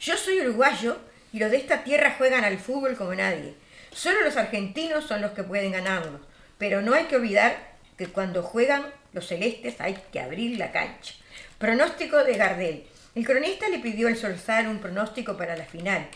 yo 0.00 0.16
soy 0.16 0.40
uruguayo 0.40 0.96
y 1.32 1.38
los 1.38 1.50
de 1.50 1.58
esta 1.58 1.84
tierra 1.84 2.14
juegan 2.16 2.42
al 2.42 2.58
fútbol 2.58 2.96
como 2.96 3.14
nadie. 3.14 3.54
Solo 3.92 4.22
los 4.22 4.36
argentinos 4.36 5.04
son 5.04 5.20
los 5.20 5.32
que 5.32 5.44
pueden 5.44 5.72
ganarlo. 5.72 6.20
Pero 6.56 6.80
no 6.80 6.94
hay 6.94 7.04
que 7.04 7.16
olvidar 7.16 7.56
que 7.98 8.06
cuando 8.06 8.42
juegan 8.42 8.86
los 9.12 9.26
celestes 9.26 9.80
hay 9.80 9.98
que 10.10 10.20
abrir 10.20 10.58
la 10.58 10.72
cancha. 10.72 11.14
Pronóstico 11.58 12.24
de 12.24 12.36
Gardel. 12.36 12.84
El 13.14 13.26
cronista 13.26 13.68
le 13.68 13.80
pidió 13.80 14.08
al 14.08 14.16
Solzar 14.16 14.68
un 14.68 14.78
pronóstico 14.78 15.36
para 15.36 15.56
la 15.56 15.64
final. 15.64 16.06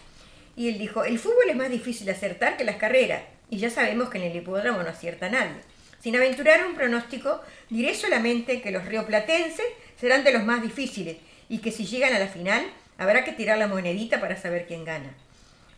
Y 0.57 0.69
él 0.69 0.79
dijo, 0.79 1.05
el 1.05 1.19
fútbol 1.19 1.51
es 1.51 1.57
más 1.57 1.71
difícil 1.71 2.09
acertar 2.09 2.57
que 2.57 2.65
las 2.65 2.77
carreras. 2.77 3.23
Y 3.51 3.59
ya 3.59 3.69
sabemos 3.69 4.09
que 4.09 4.19
en 4.19 4.25
el 4.25 4.37
hipódromo 4.37 4.83
no 4.83 4.89
acierta 4.89 5.29
nadie. 5.29 5.61
Sin 6.01 6.17
aventurar 6.17 6.67
un 6.67 6.75
pronóstico, 6.75 7.43
diré 7.69 7.95
solamente 7.95 8.63
que 8.63 8.71
los 8.71 8.85
rioplatenses 8.87 9.67
serán 10.01 10.25
de 10.25 10.33
los 10.33 10.45
más 10.45 10.63
difíciles 10.63 11.17
y 11.49 11.59
que 11.59 11.73
si 11.73 11.85
llegan 11.85 12.15
a 12.15 12.19
la 12.19 12.29
final 12.29 12.65
habrá 12.99 13.25
que 13.25 13.33
tirar 13.33 13.59
la 13.59 13.69
monedita 13.69 14.21
para 14.21 14.37
saber 14.37 14.67
quién 14.67 14.85
gana. 14.85 15.15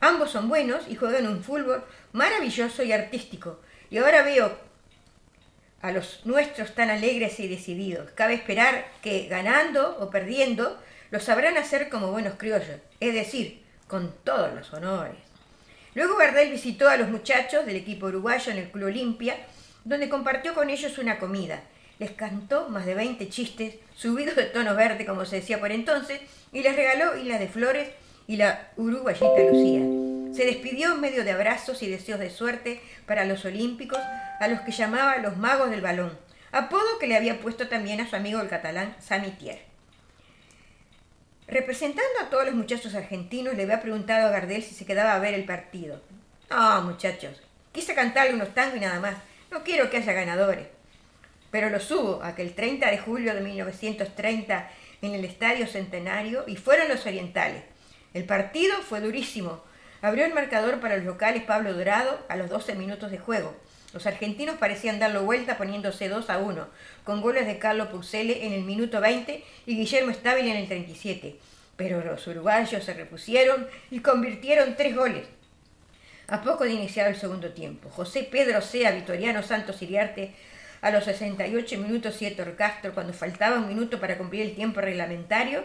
Ambos 0.00 0.30
son 0.30 0.49
buenos 0.49 0.82
y 0.88 0.96
juegan 0.96 1.26
un 1.26 1.42
fútbol 1.42 1.82
maravilloso 2.12 2.82
y 2.82 2.92
artístico. 2.92 3.61
Y 3.90 3.99
ahora 3.99 4.23
veo 4.23 4.56
a 5.82 5.92
los 5.92 6.26
nuestros 6.26 6.75
tan 6.75 6.90
alegres 6.90 7.38
y 7.40 7.49
decididos. 7.49 8.11
Cabe 8.12 8.35
esperar 8.35 8.87
que, 9.02 9.28
ganando 9.28 9.99
o 10.00 10.11
perdiendo, 10.11 10.78
lo 11.11 11.20
sabrán 11.20 11.56
hacer 11.56 11.88
como 11.88 12.11
buenos 12.11 12.35
criollos, 12.37 12.80
es 13.00 13.14
decir, 13.14 13.62
con 13.87 14.12
todos 14.25 14.52
los 14.52 14.73
honores. 14.73 15.16
Luego 15.94 16.16
Gardel 16.16 16.50
visitó 16.50 16.88
a 16.88 16.96
los 16.96 17.08
muchachos 17.08 17.64
del 17.64 17.76
equipo 17.76 18.06
uruguayo 18.06 18.52
en 18.52 18.58
el 18.58 18.70
Club 18.70 18.88
Olimpia, 18.88 19.37
donde 19.85 20.08
compartió 20.08 20.54
con 20.54 20.68
ellos 20.68 20.99
una 20.99 21.18
comida. 21.18 21.62
Les 21.98 22.10
cantó 22.10 22.68
más 22.68 22.84
de 22.84 22.94
20 22.94 23.28
chistes, 23.28 23.76
subidos 23.94 24.36
de 24.36 24.44
tono 24.44 24.74
verde, 24.74 25.06
como 25.06 25.24
se 25.24 25.36
decía 25.36 25.58
por 25.60 25.72
entonces, 25.72 26.20
y 26.52 26.62
les 26.62 26.76
regaló 26.76 27.16
islas 27.16 27.40
de 27.40 27.48
flores 27.48 27.88
y 28.26 28.36
la 28.36 28.70
uruguayita 28.76 29.40
Lucía. 29.50 29.80
Se 30.34 30.44
despidió 30.44 30.92
en 30.92 31.00
medio 31.00 31.24
de 31.24 31.32
abrazos 31.32 31.82
y 31.82 31.88
deseos 31.88 32.20
de 32.20 32.30
suerte 32.30 32.80
para 33.06 33.24
los 33.24 33.44
olímpicos 33.44 33.98
a 34.40 34.48
los 34.48 34.60
que 34.60 34.72
llamaba 34.72 35.16
los 35.18 35.36
magos 35.38 35.70
del 35.70 35.80
balón, 35.80 36.12
apodo 36.52 36.98
que 37.00 37.06
le 37.06 37.16
había 37.16 37.40
puesto 37.40 37.68
también 37.68 38.00
a 38.00 38.08
su 38.08 38.16
amigo 38.16 38.40
el 38.40 38.48
catalán 38.48 38.94
Samitier. 39.00 39.60
Representando 41.48 42.20
a 42.20 42.28
todos 42.28 42.44
los 42.44 42.54
muchachos 42.54 42.94
argentinos, 42.94 43.54
le 43.54 43.62
había 43.62 43.80
preguntado 43.80 44.26
a 44.26 44.30
Gardel 44.30 44.62
si 44.62 44.74
se 44.74 44.84
quedaba 44.84 45.14
a 45.14 45.20
ver 45.20 45.32
el 45.32 45.44
partido. 45.44 46.02
No, 46.50 46.82
muchachos, 46.82 47.40
quise 47.72 47.94
cantarle 47.94 48.34
unos 48.34 48.52
tangos 48.52 48.76
y 48.76 48.80
nada 48.80 49.00
más. 49.00 49.14
No 49.50 49.62
quiero 49.62 49.88
que 49.88 49.98
haya 49.98 50.12
ganadores. 50.12 50.75
Pero 51.56 51.70
lo 51.70 51.80
subo 51.80 52.22
aquel 52.22 52.52
30 52.52 52.90
de 52.90 52.98
julio 52.98 53.34
de 53.34 53.40
1930 53.40 54.70
en 55.00 55.14
el 55.14 55.25
Estadio 55.25 55.66
Centenario 55.66 56.44
y 56.46 56.56
fueron 56.56 56.86
los 56.86 57.06
orientales. 57.06 57.62
El 58.12 58.25
partido 58.25 58.82
fue 58.82 59.00
durísimo. 59.00 59.64
Abrió 60.02 60.26
el 60.26 60.34
marcador 60.34 60.80
para 60.80 60.98
los 60.98 61.06
locales 61.06 61.44
Pablo 61.44 61.72
Dorado 61.72 62.26
a 62.28 62.36
los 62.36 62.50
12 62.50 62.75
minutos 62.75 63.10
de 63.10 63.16
juego. 63.16 63.56
Los 63.94 64.06
argentinos 64.06 64.56
parecían 64.56 64.98
darlo 64.98 65.22
vuelta 65.22 65.56
poniéndose 65.56 66.10
2 66.10 66.28
a 66.28 66.36
1, 66.36 66.68
con 67.04 67.22
goles 67.22 67.46
de 67.46 67.58
Carlos 67.58 67.88
Pucelle 67.88 68.44
en 68.44 68.52
el 68.52 68.64
minuto 68.64 69.00
20 69.00 69.42
y 69.64 69.76
Guillermo 69.78 70.12
Stabile 70.12 70.50
en 70.50 70.58
el 70.58 70.66
37. 70.66 71.38
Pero 71.78 72.04
los 72.04 72.26
uruguayos 72.26 72.84
se 72.84 72.92
repusieron 72.92 73.66
y 73.90 74.00
convirtieron 74.00 74.76
tres 74.76 74.94
goles. 74.94 75.26
A 76.28 76.42
poco 76.42 76.64
de 76.64 76.72
iniciar 76.72 77.08
el 77.08 77.16
segundo 77.16 77.52
tiempo, 77.52 77.88
José 77.88 78.28
Pedro 78.28 78.60
Sea, 78.60 78.90
Vitoriano 78.90 79.44
Santos 79.44 79.80
Iriarte, 79.80 80.34
a 80.80 80.90
los 80.90 81.04
68 81.04 81.78
minutos 81.78 82.21
y 82.21 82.26
Héctor 82.26 82.56
Castro, 82.56 82.95
cuando 82.95 83.12
faltaba 83.12 83.59
un 83.59 83.68
minuto 83.68 84.00
para 84.00 84.18
cumplir 84.18 84.42
el 84.42 84.54
tiempo 84.54 84.80
reglamentario. 84.80 85.64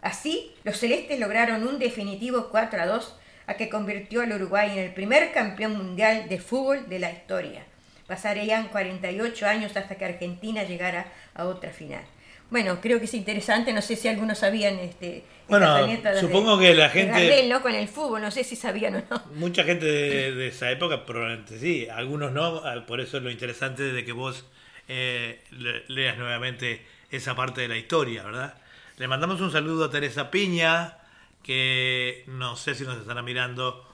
Así, 0.00 0.54
los 0.64 0.78
celestes 0.78 1.18
lograron 1.18 1.66
un 1.66 1.78
definitivo 1.78 2.48
4 2.50 2.82
a 2.82 2.86
2 2.86 3.16
a 3.46 3.54
que 3.54 3.68
convirtió 3.68 4.20
al 4.22 4.32
Uruguay 4.32 4.70
en 4.72 4.78
el 4.78 4.92
primer 4.92 5.32
campeón 5.32 5.76
mundial 5.76 6.28
de 6.28 6.38
fútbol 6.38 6.88
de 6.88 6.98
la 6.98 7.10
historia. 7.10 7.64
Pasarían 8.06 8.68
48 8.68 9.46
años 9.46 9.76
hasta 9.76 9.96
que 9.96 10.04
Argentina 10.04 10.62
llegara 10.62 11.06
a 11.34 11.46
otra 11.46 11.70
final. 11.70 12.02
Bueno, 12.50 12.80
creo 12.80 12.98
que 12.98 13.04
es 13.04 13.14
interesante, 13.14 13.72
no 13.72 13.82
sé 13.82 13.96
si 13.96 14.08
algunos 14.08 14.38
sabían 14.38 14.78
este 14.78 15.24
bueno, 15.48 15.76
supongo 16.20 16.58
que 16.58 16.74
la 16.74 16.90
gente 16.90 17.46
¿no? 17.48 17.62
con 17.62 17.74
el 17.74 17.88
fútbol, 17.88 18.20
no 18.22 18.30
sé 18.30 18.44
si 18.44 18.56
sabían 18.56 18.96
o 18.96 19.02
no. 19.10 19.22
Mucha 19.34 19.64
gente 19.64 19.86
de, 19.86 20.48
esa 20.48 20.70
época 20.70 21.06
probablemente 21.06 21.58
sí, 21.58 21.88
algunos 21.90 22.32
no, 22.32 22.58
ah, 22.64 22.84
por 22.86 23.00
eso 23.00 23.16
es 23.16 23.22
lo 23.22 23.30
interesante 23.30 23.82
de 23.82 24.04
que 24.04 24.12
vos 24.12 24.44
eh, 24.88 25.42
leas 25.88 26.18
nuevamente 26.18 26.84
esa 27.10 27.34
parte 27.34 27.62
de 27.62 27.68
la 27.68 27.76
historia, 27.76 28.24
¿verdad? 28.24 28.54
Le 28.96 29.08
mandamos 29.08 29.40
un 29.40 29.50
saludo 29.50 29.86
a 29.86 29.90
Teresa 29.90 30.30
Piña, 30.30 30.98
que 31.42 32.24
no 32.26 32.56
sé 32.56 32.74
si 32.74 32.84
nos 32.84 32.98
estará 32.98 33.22
mirando, 33.22 33.86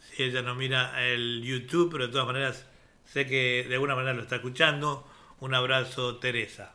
si 0.00 0.24
ella 0.24 0.42
no 0.42 0.54
mira 0.54 1.04
el 1.04 1.42
YouTube, 1.42 1.90
pero 1.92 2.06
de 2.06 2.12
todas 2.12 2.26
maneras 2.26 2.66
sé 3.04 3.26
que 3.26 3.66
de 3.68 3.74
alguna 3.74 3.94
manera 3.94 4.14
lo 4.14 4.22
está 4.22 4.36
escuchando. 4.36 5.06
Un 5.40 5.54
abrazo, 5.54 6.16
Teresa. 6.16 6.72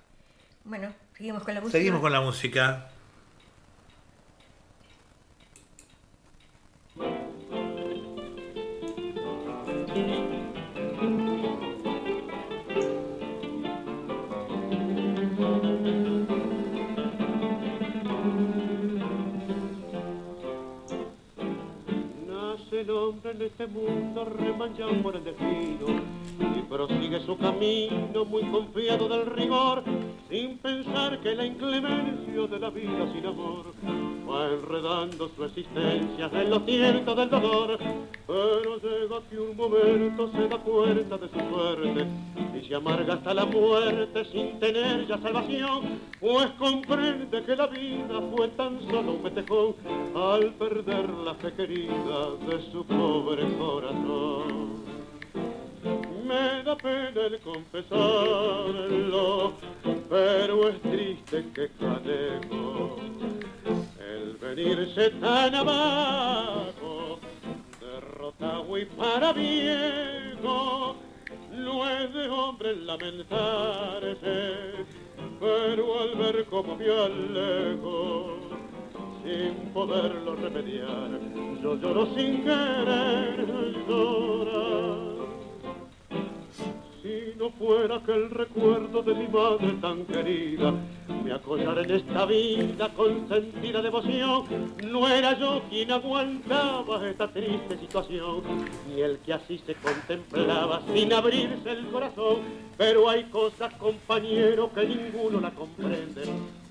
Bueno, 0.64 0.94
seguimos 1.18 1.44
con 1.44 1.56
la 1.56 1.62
música. 1.62 1.78
Seguimos 1.78 2.02
con 2.02 2.12
la 2.12 2.22
música. 2.22 2.92
Este 23.62 23.80
mundo 23.80 24.26
remanchado 24.26 24.92
por 25.04 25.16
el 25.16 25.24
destino 25.24 25.86
y 26.40 26.62
prosigue 26.62 27.20
su 27.20 27.38
camino 27.38 28.26
muy 28.26 28.42
confiado 28.44 29.08
del 29.08 29.28
rigor 29.28 29.84
sin 30.30 30.58
pensar 30.58 31.20
que 31.20 31.36
la 31.36 31.46
inclemencia 31.46 32.48
de 32.48 32.60
la 32.60 32.70
vida 32.72 33.12
sin 33.14 33.24
amor 33.24 33.66
va 34.28 34.48
enredando 34.48 35.30
su 35.36 35.46
existencia 35.46 36.32
en 36.34 36.50
lo 36.50 36.60
cierto 36.62 37.14
del 37.14 37.30
dolor. 37.30 37.78
Pero 38.26 38.78
llega 38.78 39.22
que 39.30 39.40
un 39.40 39.56
momento 39.56 40.32
se 40.32 40.48
da 40.48 40.58
cuenta 40.58 41.18
de 41.18 41.30
su 41.30 41.40
suerte 41.54 42.08
y 42.58 42.68
se 42.68 42.76
amarga 42.76 43.14
hasta 43.14 43.34
la 43.34 43.46
muerte 43.46 44.26
sin 44.32 44.60
tener 44.60 45.06
ya 45.06 45.20
salvación 45.20 46.00
pues 46.20 46.50
comprende 46.58 47.44
que 47.44 47.56
la 47.56 47.68
vida 47.68 48.22
fue 48.36 48.48
tan 48.50 48.80
solo 48.90 49.14
un 49.14 49.24
metejón 49.24 49.76
al 50.16 50.54
perder 50.54 51.10
la 51.10 51.34
fe 51.36 51.54
querida 51.54 52.36
de 52.48 52.72
su 52.72 52.86
pobre 52.86 53.44
corazón. 53.58 54.82
Me 56.26 56.64
da 56.64 56.76
pena 56.76 57.22
el 57.28 57.40
confesarlo, 57.40 57.94
pero 60.10 60.70
es 60.70 60.82
triste 60.82 61.46
que 61.54 61.70
cadejo 61.80 62.98
el 64.00 64.38
venirse 64.38 65.10
tan 65.12 65.56
abajo, 65.56 67.20
derrotado 67.80 68.78
y 68.78 68.86
para 68.86 69.34
viejo, 69.34 70.96
no 71.52 71.90
es 71.90 72.14
de 72.14 72.30
hombre 72.30 72.76
lamentarse, 72.76 74.56
pero 75.40 76.00
al 76.02 76.16
ver 76.16 76.46
como 76.46 76.76
me 76.76 76.90
alejo, 76.90 78.51
sin 79.24 79.74
poderlo 79.74 80.36
remediar. 80.36 81.10
Yo 81.62 81.76
lloro 81.76 82.14
sin 82.16 82.44
querer 82.44 83.48
llorar. 83.88 85.12
Si 87.02 87.34
no 87.38 87.50
fuera 87.52 88.00
que 88.04 88.14
el 88.14 88.30
recuerdo 88.30 89.02
de 89.02 89.16
mi 89.16 89.28
madre 89.28 89.74
tan 89.82 90.06
querida 90.06 90.74
me 91.24 91.34
acollara 91.34 91.82
en 91.82 91.92
esta 91.92 92.26
vida 92.26 92.90
con 92.96 93.28
sentida 93.28 93.82
devoción, 93.82 94.46
no 94.88 95.08
era 95.08 95.38
yo 95.38 95.62
quien 95.70 95.92
aguantaba 95.92 97.08
esta 97.08 97.28
triste 97.28 97.78
situación, 97.80 98.42
ni 98.88 99.02
el 99.02 99.18
que 99.20 99.34
así 99.34 99.60
se 99.66 99.76
contemplaba 99.76 100.82
sin 100.94 101.12
abrirse 101.14 101.72
el 101.72 101.88
corazón. 101.88 102.38
Pero 102.78 103.10
hay 103.10 103.24
cosas, 103.26 103.74
compañero, 103.76 104.72
que 104.74 104.86
ninguno 104.86 105.40
la 105.40 105.52
comprende 105.52 106.24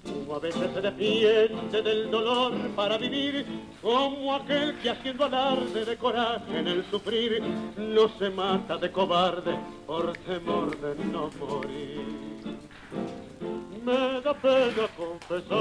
como 0.04 0.34
a 0.34 0.38
veces 0.38 0.70
se 0.72 0.80
defiende 0.80 1.82
del 1.82 2.10
dolor 2.10 2.52
para 2.76 2.96
vivir, 2.98 3.44
como 3.82 4.34
aquel 4.34 4.76
que 4.78 4.90
haciendo 4.90 5.24
alarde 5.24 5.84
de 5.84 5.96
coraje 5.96 6.58
en 6.58 6.68
el 6.68 6.84
sufrir, 6.90 7.42
no 7.76 8.08
se 8.18 8.30
mata 8.30 8.76
de 8.76 8.90
cobarde 8.90 9.56
por 9.86 10.12
temor 10.18 10.76
de 10.80 11.04
no 11.04 11.30
morir. 11.38 12.30
Me 13.84 14.20
da 14.20 14.34
pena 14.34 14.88
confesarlo, 14.96 15.58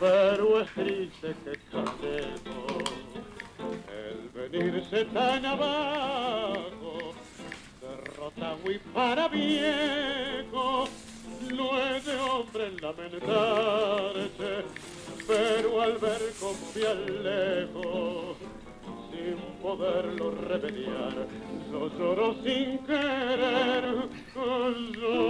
pero 0.00 0.60
es 0.60 0.70
triste 0.72 1.34
que 1.44 1.52
caemos 1.70 2.82
el 3.88 4.28
venirse 4.34 5.04
tan 5.06 5.46
abajo, 5.46 7.14
derrotado 7.80 8.70
y 8.70 8.78
para 8.92 9.28
viejo 9.28 10.88
no 11.54 11.80
es 11.80 12.04
de 12.04 12.16
hombre 12.16 12.70
lamentarse, 12.80 14.64
pero 15.26 15.82
al 15.82 15.98
ver 15.98 16.20
con 16.40 16.54
piel 16.74 17.22
lejos, 17.22 18.36
sin 19.10 19.36
poderlo 19.60 20.30
remediar, 20.30 21.26
lo 21.70 21.88
lloro 21.98 22.34
sin 22.42 22.78
querer 22.78 24.08
llorar. 24.34 25.28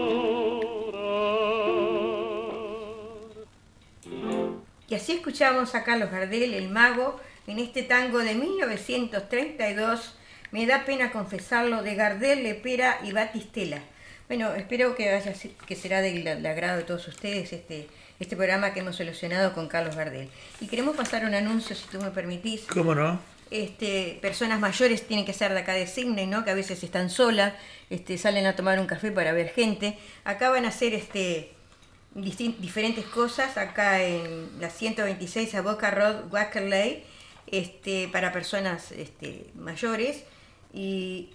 Y 4.89 4.95
así 4.95 5.13
escuchamos 5.13 5.75
a 5.75 5.85
Carlos 5.85 6.11
Gardel, 6.11 6.55
el 6.55 6.71
mago, 6.71 7.21
en 7.47 7.59
este 7.59 7.83
tango 7.83 8.19
de 8.19 8.35
1932, 8.35 10.15
me 10.51 10.67
da 10.67 10.85
pena 10.85 11.13
confesarlo, 11.13 11.83
de 11.83 11.95
Gardel, 11.95 12.43
Lepera 12.43 13.01
y 13.05 13.13
Batistela. 13.13 13.83
Bueno, 14.29 14.55
espero 14.55 14.95
que, 14.95 15.11
vaya, 15.11 15.33
que 15.67 15.75
será 15.75 16.03
del, 16.03 16.47
agrado 16.47 16.77
de 16.77 16.85
todos 16.85 17.09
ustedes 17.09 17.51
este, 17.55 17.89
este 18.21 18.37
programa 18.37 18.75
que 18.75 18.81
hemos 18.81 18.97
solucionado 18.97 19.55
con 19.55 19.69
Carlos 19.69 19.97
Gardel. 19.97 20.29
Y 20.61 20.67
queremos 20.67 20.95
pasar 20.95 21.25
un 21.25 21.35
anuncio, 21.35 21.75
si 21.75 21.89
tú 21.89 21.99
me 21.99 22.11
permitís. 22.11 22.67
¿Cómo 22.67 22.95
no? 22.95 23.19
Este, 23.51 24.19
personas 24.21 24.61
mayores 24.61 25.07
tienen 25.07 25.25
que 25.25 25.33
ser 25.33 25.55
de 25.55 25.61
acá 25.61 25.73
de 25.73 25.87
Sydney, 25.87 26.27
¿no? 26.27 26.45
que 26.45 26.51
a 26.51 26.55
veces 26.55 26.85
están 26.85 27.09
solas, 27.09 27.55
este, 27.89 28.19
salen 28.19 28.45
a 28.45 28.55
tomar 28.55 28.79
un 28.79 28.87
café 28.87 29.11
para 29.11 29.33
ver 29.33 29.49
gente. 29.49 29.97
Acá 30.25 30.51
van 30.51 30.67
a 30.67 30.69
hacer 30.69 30.93
este, 30.93 31.55
diferentes 32.15 33.07
cosas, 33.07 33.57
acá 33.57 34.03
en 34.03 34.61
la 34.61 34.69
126 34.69 35.55
a 35.55 35.63
Boca 35.63 35.91
Road, 35.91 36.31
Wackerley, 36.31 37.03
este, 37.47 38.09
para 38.13 38.31
personas 38.31 38.93
este, 38.93 39.47
mayores. 39.55 40.25
Y 40.75 41.31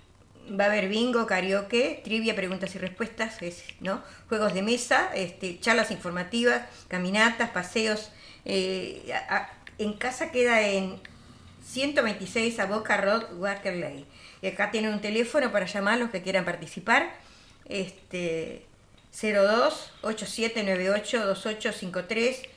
va 0.49 0.65
a 0.65 0.67
haber 0.67 0.89
bingo, 0.89 1.25
karaoke, 1.25 2.01
trivia, 2.03 2.35
preguntas 2.35 2.75
y 2.75 2.77
respuestas, 2.77 3.37
¿no? 3.79 4.03
juegos 4.29 4.53
de 4.53 4.61
mesa, 4.61 5.09
este, 5.15 5.59
charlas 5.59 5.91
informativas, 5.91 6.63
caminatas, 6.87 7.49
paseos. 7.51 8.11
Eh, 8.45 9.13
en 9.77 9.93
casa 9.93 10.31
queda 10.31 10.61
en 10.61 10.99
126 11.65 12.59
a 12.59 12.65
Boca 12.65 12.97
Road, 12.97 13.33
Walker 13.37 13.75
Lane. 13.75 14.05
Y 14.41 14.47
acá 14.47 14.71
tienen 14.71 14.93
un 14.93 15.01
teléfono 15.01 15.51
para 15.51 15.65
llamar 15.65 15.97
los 15.99 16.09
que 16.09 16.21
quieran 16.21 16.45
participar. 16.45 17.13
Este 17.69 18.65
02 19.13 19.91
8798 20.01 21.25
2853 21.25 22.52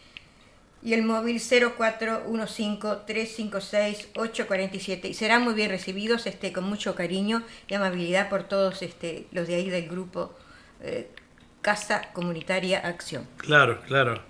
y 0.87 0.94
el 0.94 1.03
móvil 1.03 1.40
0415 1.40 3.05
356 3.07 4.09
847 4.14 5.09
y 5.09 5.14
serán 5.14 5.42
muy 5.42 5.55
bien 5.55 5.68
recibidos 5.68 6.29
este 6.29 6.53
con 6.53 6.62
mucho 6.62 6.94
cariño 6.94 7.42
y 7.66 7.75
amabilidad 7.75 8.29
por 8.29 8.44
todos 8.44 8.83
este 8.83 9.27
los 9.33 9.49
de 9.49 9.57
ahí 9.57 9.68
del 9.68 9.88
grupo 9.88 10.33
eh, 10.81 11.11
Casa 11.61 12.12
Comunitaria 12.12 12.79
Acción. 12.79 13.27
Claro, 13.37 13.81
claro. 13.88 14.22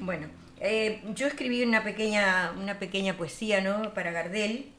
Bueno, 0.00 0.26
eh, 0.58 1.00
yo 1.14 1.28
escribí 1.28 1.62
una 1.62 1.84
pequeña, 1.84 2.52
una 2.58 2.80
pequeña 2.80 3.16
poesía 3.16 3.60
¿no? 3.60 3.94
para 3.94 4.10
Gardel. 4.10 4.72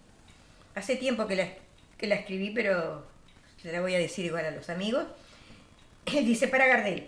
Hace 0.75 0.97
tiempo 0.97 1.25
que 1.25 1.37
la, 1.37 1.47
que 1.97 2.07
la 2.07 2.15
escribí, 2.15 2.49
pero 2.49 3.07
se 3.61 3.71
la 3.71 3.79
voy 3.79 3.95
a 3.95 3.97
decir 3.97 4.25
igual 4.25 4.45
a 4.45 4.51
los 4.51 4.69
amigos. 4.69 5.05
Dice 6.05 6.49
para 6.49 6.67
Gardel. 6.67 7.07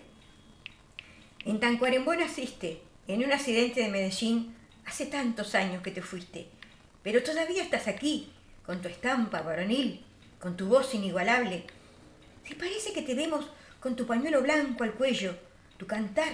En 1.44 1.60
Tancuarembó 1.60 2.14
naciste, 2.14 2.80
en 3.08 3.24
un 3.24 3.32
accidente 3.32 3.80
de 3.80 3.88
Medellín, 3.88 4.54
hace 4.84 5.06
tantos 5.06 5.54
años 5.54 5.82
que 5.82 5.90
te 5.90 6.02
fuiste. 6.02 6.48
Pero 7.02 7.22
todavía 7.22 7.62
estás 7.62 7.88
aquí, 7.88 8.32
con 8.64 8.82
tu 8.82 8.88
estampa 8.88 9.42
varonil, 9.42 10.04
con 10.40 10.56
tu 10.56 10.66
voz 10.68 10.94
inigualable. 10.94 11.64
Si 12.44 12.54
parece 12.54 12.92
que 12.92 13.02
te 13.02 13.14
vemos 13.14 13.48
con 13.80 13.96
tu 13.96 14.06
pañuelo 14.06 14.42
blanco 14.42 14.84
al 14.84 14.94
cuello, 14.94 15.36
tu 15.76 15.86
cantar, 15.86 16.32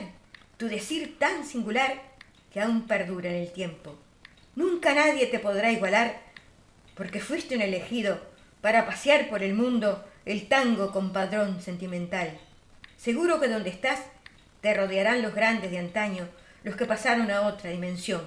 tu 0.57 0.67
decir 0.69 1.19
tan 1.19 1.45
singular 1.45 2.01
que 2.53 2.61
aún 2.61 2.87
perdura 2.87 3.31
en 3.31 3.43
el 3.43 3.53
tiempo. 3.53 3.99
Nunca 4.55 4.95
nadie 4.95 5.27
te 5.27 5.39
podrá 5.39 5.73
igualar, 5.73 6.21
porque 6.95 7.21
fuiste 7.21 7.57
un 7.57 7.63
elegido 7.63 8.21
para 8.61 8.87
pasear 8.87 9.29
por 9.29 9.43
el 9.43 9.55
mundo 9.55 10.05
el 10.25 10.49
tango 10.49 10.93
con 10.93 11.13
padrón 11.13 11.61
sentimental. 11.61 12.39
Seguro 12.97 13.41
que 13.41 13.49
donde 13.49 13.71
estás 13.71 14.01
te 14.61 14.73
rodearán 14.75 15.23
los 15.23 15.35
grandes 15.35 15.71
de 15.71 15.79
antaño, 15.79 16.29
los 16.65 16.77
que 16.77 16.87
pasaron 16.87 17.31
a 17.31 17.43
otra 17.43 17.71
dimensión. 17.71 18.23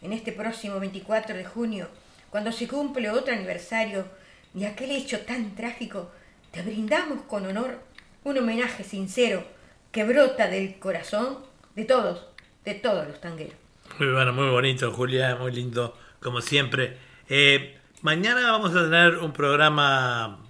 En 0.00 0.12
este 0.12 0.32
próximo 0.32 0.78
24 0.78 1.36
de 1.36 1.44
junio, 1.44 1.88
cuando 2.30 2.52
se 2.52 2.68
cumple 2.68 3.10
otro 3.10 3.34
aniversario 3.34 4.06
de 4.54 4.66
aquel 4.66 4.90
hecho 4.90 5.20
tan 5.20 5.54
trágico, 5.54 6.10
te 6.50 6.62
brindamos 6.62 7.22
con 7.22 7.46
honor 7.46 7.80
un 8.24 8.38
homenaje 8.38 8.84
sincero 8.84 9.44
que 9.92 10.04
brota 10.04 10.48
del 10.48 10.78
corazón 10.78 11.38
de 11.74 11.84
todos, 11.84 12.26
de 12.64 12.74
todos 12.74 13.06
los 13.06 13.20
tangueros. 13.20 13.54
Muy 13.98 14.12
bueno, 14.12 14.32
muy 14.32 14.48
bonito, 14.48 14.92
Julia, 14.92 15.36
muy 15.36 15.52
lindo, 15.52 15.96
como 16.20 16.40
siempre. 16.40 16.96
Eh, 17.28 17.78
mañana 18.02 18.52
vamos 18.52 18.74
a 18.74 18.84
tener 18.84 19.18
un 19.18 19.32
programa 19.32 20.40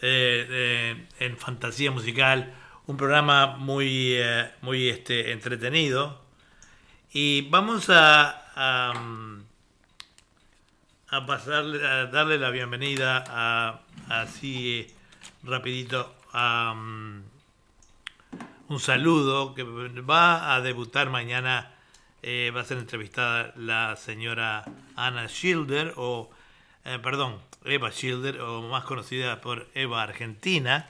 eh, 0.00 1.06
en 1.20 1.36
fantasía 1.36 1.90
musical, 1.90 2.54
un 2.86 2.96
programa 2.96 3.56
muy, 3.56 4.14
eh, 4.14 4.50
muy 4.62 4.88
este, 4.88 5.32
entretenido. 5.32 6.20
Y 7.12 7.48
vamos 7.50 7.90
a, 7.90 8.94
a, 11.10 11.26
pasarle, 11.26 11.86
a 11.86 12.06
darle 12.06 12.38
la 12.38 12.50
bienvenida 12.50 13.24
a, 13.28 13.80
así 14.08 14.86
rapidito 15.42 16.14
a 16.32 16.72
um, 16.74 17.22
un 18.68 18.80
saludo 18.80 19.54
que 19.54 19.62
va 19.64 20.54
a 20.54 20.60
debutar 20.60 21.10
mañana. 21.10 21.68
eh, 22.22 22.52
va 22.54 22.60
a 22.60 22.64
ser 22.64 22.78
entrevistada 22.78 23.52
la 23.56 23.96
señora 23.96 24.64
Anna 24.96 25.28
Schilder, 25.28 25.92
o 25.96 26.30
eh, 26.84 26.98
perdón, 27.02 27.38
Eva 27.64 27.90
Schilder, 27.90 28.40
o 28.40 28.62
más 28.62 28.84
conocida 28.84 29.40
por 29.40 29.68
Eva 29.74 30.02
Argentina. 30.02 30.88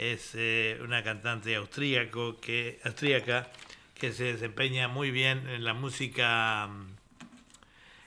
Es 0.00 0.32
eh, 0.34 0.78
una 0.82 1.02
cantante 1.04 1.54
austríaco 1.56 2.40
que, 2.40 2.80
austríaca 2.84 3.50
que 3.98 4.12
se 4.12 4.24
desempeña 4.24 4.88
muy 4.88 5.10
bien 5.10 5.46
en 5.48 5.64
la 5.64 5.74
música. 5.74 6.66
mm, 6.68 6.96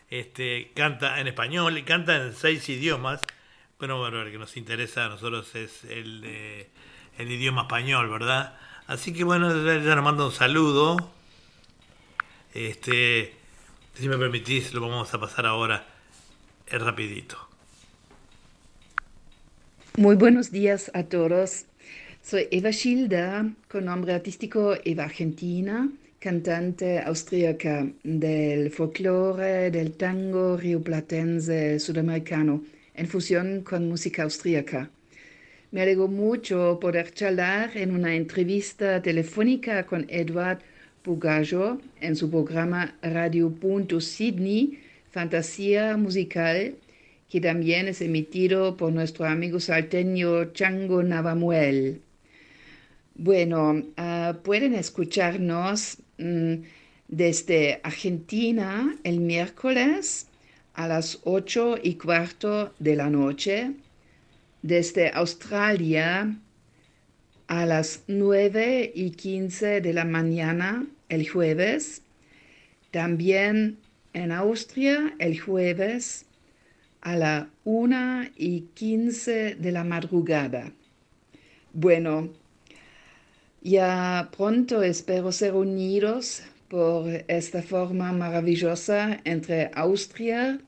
Este, 0.10 0.72
canta 0.76 1.20
en 1.20 1.28
español 1.28 1.78
y 1.78 1.84
canta 1.84 2.16
en 2.18 2.34
seis 2.36 2.68
idiomas. 2.70 3.22
Bueno, 3.80 3.98
bueno, 4.00 4.22
el 4.22 4.32
que 4.32 4.38
nos 4.38 4.56
interesa 4.58 5.06
a 5.06 5.10
nosotros 5.10 5.56
es 5.56 5.84
el, 5.86 6.68
el 7.18 7.32
idioma 7.32 7.64
español, 7.64 8.10
¿verdad? 8.10 8.58
Así 8.88 9.14
que 9.14 9.24
bueno, 9.24 9.48
ya 9.82 9.96
nos 9.96 10.04
manda 10.04 10.26
un 10.26 10.32
saludo. 10.32 10.98
Este, 12.54 13.34
si 13.96 14.08
me 14.10 14.18
permitís, 14.18 14.74
lo 14.74 14.82
vamos 14.82 15.14
a 15.14 15.20
pasar 15.20 15.46
ahora 15.46 15.86
eh, 16.68 16.78
rapidito. 16.78 17.38
Muy 19.98 20.16
buenos 20.16 20.52
días 20.52 20.92
a 20.94 21.04
todos. 21.04 21.66
Soy 22.26 22.48
Eva 22.52 22.72
Schilder, 22.72 23.52
con 23.68 23.84
nombre 23.84 24.14
artístico 24.14 24.76
Eva 24.86 25.04
Argentina, 25.04 25.92
cantante 26.20 27.02
austríaca 27.02 27.86
del 28.02 28.72
folclore 28.72 29.70
del 29.70 29.92
tango 29.98 30.56
rioplatense 30.56 31.80
sudamericano 31.82 32.64
en 32.96 33.08
fusión 33.08 33.62
con 33.62 33.90
música 33.90 34.24
austríaca. 34.24 34.90
Me 35.72 35.82
alegro 35.82 36.08
mucho 36.08 36.80
poder 36.80 37.12
charlar 37.14 37.76
en 37.76 37.94
una 37.94 38.16
entrevista 38.16 39.02
telefónica 39.02 39.86
con 39.86 40.06
Edward 40.08 40.60
Bugallo 41.04 41.82
en 42.00 42.16
su 42.16 42.32
programa 42.32 42.96
Radio 43.02 43.52
Punto 43.54 44.00
Sydney, 44.00 44.80
Fantasía 45.12 45.98
Musical, 45.98 46.76
que 47.30 47.42
también 47.42 47.90
es 47.90 48.00
emitido 48.02 48.78
por 48.78 48.94
nuestro 48.94 49.26
amigo 49.26 49.60
salteño 49.60 50.54
Chango 50.54 51.04
Navamuel. 51.04 52.02
Bueno, 53.16 53.84
ah, 53.96 54.38
pueden 54.44 54.74
escucharnos 54.74 55.98
mm, 56.18 56.56
desde 57.08 57.80
Argentina 57.84 58.96
el 59.04 59.20
miércoles 59.20 60.28
a 60.74 60.88
las 60.88 61.20
8 61.24 61.78
y 61.84 61.96
cuarto 61.96 62.74
de 62.80 62.96
la 62.96 63.12
noche, 63.12 63.74
desde 64.64 65.12
Australia 65.12 66.36
a 67.48 67.66
las 67.68 68.04
9 68.08 68.92
y 68.96 69.12
15 69.12 69.82
de 69.82 69.94
la 69.94 70.06
mañana 70.06 70.88
el 71.08 71.30
jueves, 71.30 72.02
también 72.90 73.78
en 74.14 74.32
Austria 74.32 75.14
el 75.20 75.40
jueves 75.40 76.26
a 77.02 77.16
la 77.16 77.50
1 77.64 78.30
y 78.36 78.62
15 78.74 79.56
de 79.56 79.72
la 79.72 79.84
madrugada. 79.84 80.72
Bueno, 81.74 82.30
ya 83.64 84.30
pronto 84.36 84.84
espero 84.84 85.32
ser 85.32 85.54
unidos 85.54 86.44
por 86.68 87.08
esta 87.28 87.62
forma 87.62 88.12
maravillosa 88.12 89.22
entre 89.24 89.72
Austria, 89.74 90.60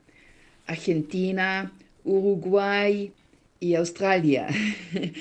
Argentina, 0.66 1.72
Uruguay 2.04 3.12
y 3.60 3.74
Australia 3.74 4.48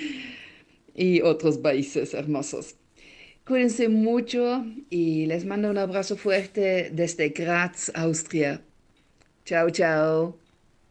y 0.95 1.21
otros 1.21 1.57
países 1.57 2.13
hermosos. 2.13 2.75
Cuídense 3.45 3.89
mucho 3.89 4.65
y 4.89 5.25
les 5.25 5.45
mando 5.45 5.69
un 5.69 5.77
abrazo 5.77 6.15
fuerte 6.15 6.89
desde 6.91 7.29
Graz, 7.29 7.91
Austria. 7.93 8.61
Chao, 9.43 9.69
chao. 9.69 10.38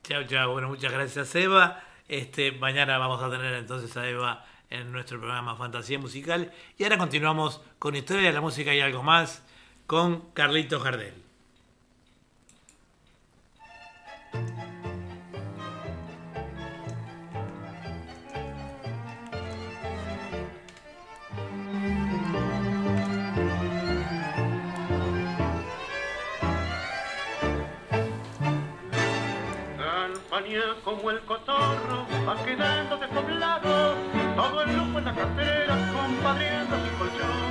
Chao, 0.05 0.23
chao. 0.25 0.53
Bueno, 0.53 0.69
muchas 0.69 0.93
gracias, 0.93 1.35
Eva. 1.35 1.83
Este, 2.09 2.53
mañana 2.53 2.99
vamos 2.99 3.23
a 3.23 3.31
tener 3.31 3.55
entonces 3.55 3.97
a 3.97 4.09
Eva 4.09 4.45
en 4.75 4.93
nuestro 4.93 5.19
programa 5.19 5.57
Fantasía 5.57 5.99
Musical. 5.99 6.53
Y 6.77 6.85
ahora 6.85 6.99
continuamos 6.99 7.61
con 7.79 7.95
Historia 7.95 8.29
de 8.29 8.33
la 8.33 8.41
Música 8.41 8.75
y 8.75 8.81
algo 8.81 9.03
más 9.03 9.43
con 9.87 10.31
Carlitos 10.33 10.83
Gardel. 10.83 11.15
Campaña 29.79 30.63
como 30.83 31.11
el 31.11 31.21
cotorro 31.21 32.07
va 32.27 32.45
quedando 32.45 32.97
despoblado, 32.97 33.95
todo 34.35 34.63
el 34.63 34.77
lujo 34.77 34.99
en 34.99 35.05
la 35.05 35.15
cartera, 35.15 35.75
compadriendo 35.93 36.77
sin 36.77 36.95
colchón. 36.99 37.51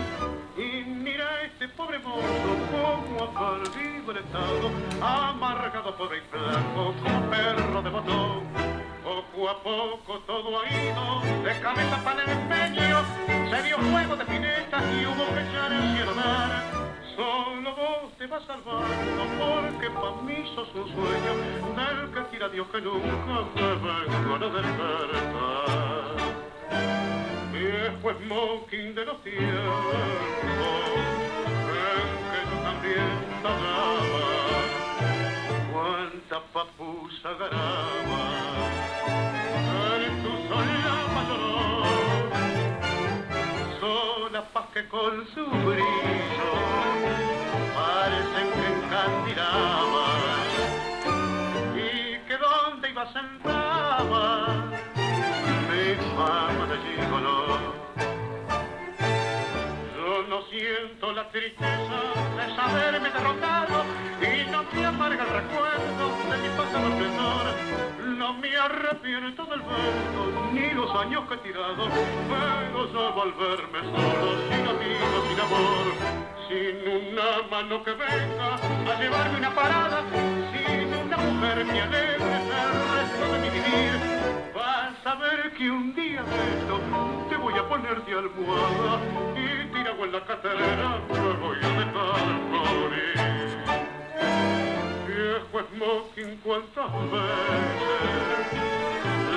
Y 0.57 0.83
mira 0.85 1.43
este 1.43 1.67
pobre 1.69 1.99
mozo 1.99 2.51
como 2.71 3.23
ha 3.23 3.61
perdido 3.63 4.11
el 4.11 4.17
estado, 4.17 4.71
amargado 5.01 5.95
pobre 5.95 6.17
y 6.17 6.21
flaco 6.29 6.93
como 7.01 7.29
perro 7.29 7.81
de 7.81 7.89
botón. 7.89 8.43
Poco 9.03 9.49
a 9.49 9.63
poco 9.63 10.19
todo 10.25 10.61
ha 10.61 10.69
ido 10.69 11.21
de 11.43 11.59
cabeza 11.59 11.97
para 12.03 12.23
el 12.23 12.29
empeño, 12.29 13.03
se 13.49 13.63
dio 13.63 13.77
juego 13.77 14.15
de 14.15 14.25
pinetas 14.25 14.83
y 14.93 15.05
hubo 15.05 15.25
que 15.33 15.41
echar 15.41 15.71
el 15.71 15.95
cielo 15.95 16.15
mar. 16.15 16.63
Solo 17.15 17.75
vos 17.75 18.17
te 18.17 18.27
vas 18.27 18.43
salvando 18.45 19.23
porque 19.39 19.89
pa' 19.89 20.21
mí 20.23 20.51
sos 20.55 20.67
un 20.75 20.87
sueño 20.93 21.33
del 21.75 22.11
que 22.13 22.29
quiera 22.29 22.49
Dios 22.49 22.67
que 22.71 22.81
nunca 22.81 23.45
me 23.55 23.75
vengo 23.75 24.35
a 24.35 24.39
despertar. 24.39 26.22
Viejo 27.51 28.07
smoking 28.19 28.95
de 28.95 29.05
los 29.05 29.21
tiempos 29.23 29.95
en 31.69 32.07
que 32.29 32.39
yo 32.49 32.57
también 32.63 33.15
pagaba 33.43 34.25
cuánta 35.71 36.37
papusa 36.53 37.29
garaba 37.39 38.23
en 40.05 40.13
tu 40.23 40.31
sola 40.49 40.93
paz 44.53 44.67
que 44.73 44.87
con 44.87 45.25
su 45.33 45.45
brillo 45.45 46.51
parecen 47.75 48.47
que 48.55 48.65
encandilaba 48.73 50.07
y 51.75 51.77
que 52.27 52.35
donde 52.37 52.89
iba 52.89 53.05
sentaba 53.13 54.72
fama 56.15 56.63
yo 59.95 60.23
no 60.29 60.41
siento 60.43 61.11
la 61.13 61.29
tristeza 61.29 61.99
de 62.37 62.55
saberme 62.55 63.09
derrotado 63.09 63.83
y 64.21 64.51
no 64.51 64.63
me 64.71 64.85
amarga 64.85 65.23
el 65.23 65.29
recuerdo 65.29 66.05
de 66.29 66.37
mi 66.37 66.49
pasado 66.57 66.87
esplendor. 66.89 67.45
No 68.17 68.33
me 68.33 68.55
arrepiento 68.55 69.45
del 69.45 69.61
verso 69.61 70.49
ni 70.51 70.69
los 70.71 70.93
años 70.95 71.27
que 71.27 71.33
he 71.35 71.37
tirado, 71.37 71.87
pero 72.29 72.93
yo 72.93 73.13
volverme 73.13 73.79
solo, 73.81 74.37
sin 74.49 74.67
amigos, 74.67 75.23
sin 75.29 75.39
amor, 75.39 75.85
sin 76.47 76.75
una 77.09 77.47
mano 77.49 77.83
que 77.83 77.91
venga 77.91 78.55
a 78.55 78.99
llevarme 78.99 79.37
una 79.37 79.55
parada, 79.55 80.03
sin 80.51 80.93
una 80.93 81.17
mujer 81.17 81.65
que 81.65 81.81
alegre 81.81 82.13
el 82.13 82.49
resto 82.93 83.33
de 83.33 83.39
mi 83.39 83.49
vivir. 83.49 84.12
Ver 85.03 85.51
que 85.57 85.69
un 85.69 85.93
día 85.95 86.23
de 86.23 86.35
esto 86.57 86.79
te 87.29 87.35
voy 87.35 87.53
a 87.53 87.67
poner 87.67 88.03
de 88.05 88.13
almohada 88.13 89.01
y 89.35 89.67
tirado 89.73 90.05
en 90.05 90.11
la 90.13 90.25
cartera 90.25 91.01
me 91.11 91.33
voy 91.43 91.57
a 91.61 91.69
dejar 91.69 92.25
morir. 92.49 93.17
Viejo 95.05 95.59
smoking, 95.75 96.37
cuántas 96.37 96.91
veces 97.11 98.47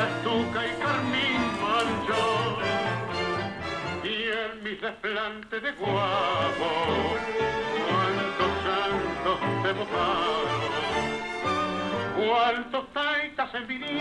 estuca 0.07 0.66
y 0.66 0.72
carmín 0.81 1.42
manchó 1.62 2.24
y 4.05 4.07
en 4.31 4.62
mis 4.62 4.81
desplantes 4.81 5.62
de 5.62 5.72
guapo 5.72 7.54
santos 9.74 9.88
te 9.88 9.92
mojaron 9.92 10.54
cuántos 12.16 12.92
taitas 12.92 13.54
envidiaron 13.54 13.98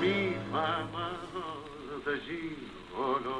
mi 0.00 0.36
fama 0.50 1.18
de 2.06 2.20
gigolo 2.20 3.36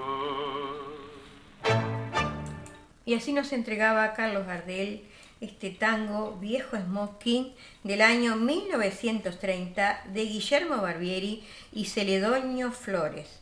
Y 3.05 3.15
así 3.15 3.33
nos 3.33 3.53
entregaba 3.53 4.13
Carlos 4.15 4.47
Gardel 4.47 5.05
este 5.41 5.71
tango 5.71 6.37
Viejo 6.41 6.77
Smoking 6.77 7.55
del 7.85 8.03
año 8.03 8.35
1930 8.37 10.03
de 10.13 10.25
Guillermo 10.25 10.83
Barbieri 10.83 11.45
y 11.73 11.85
Celedonio 11.85 12.73
Flores. 12.73 13.41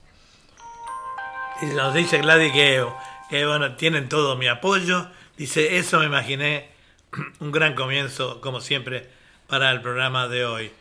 Y 1.62 1.66
nos 1.66 1.94
dice 1.94 2.18
Gladys 2.18 2.53
que, 2.53 2.87
que, 3.31 3.46
bueno, 3.46 3.77
tienen 3.77 4.11
todo 4.11 4.37
mi 4.37 4.46
apoyo. 4.46 5.09
Dice, 5.37 5.77
eso 5.79 5.99
me 6.01 6.07
imaginé 6.07 6.68
un 7.40 7.53
gran 7.53 7.75
comienzo, 7.75 8.40
como 8.40 8.61
siempre, 8.61 9.09
para 9.49 9.70
el 9.70 9.81
programa 9.83 10.29
de 10.29 10.44
hoy. 10.44 10.72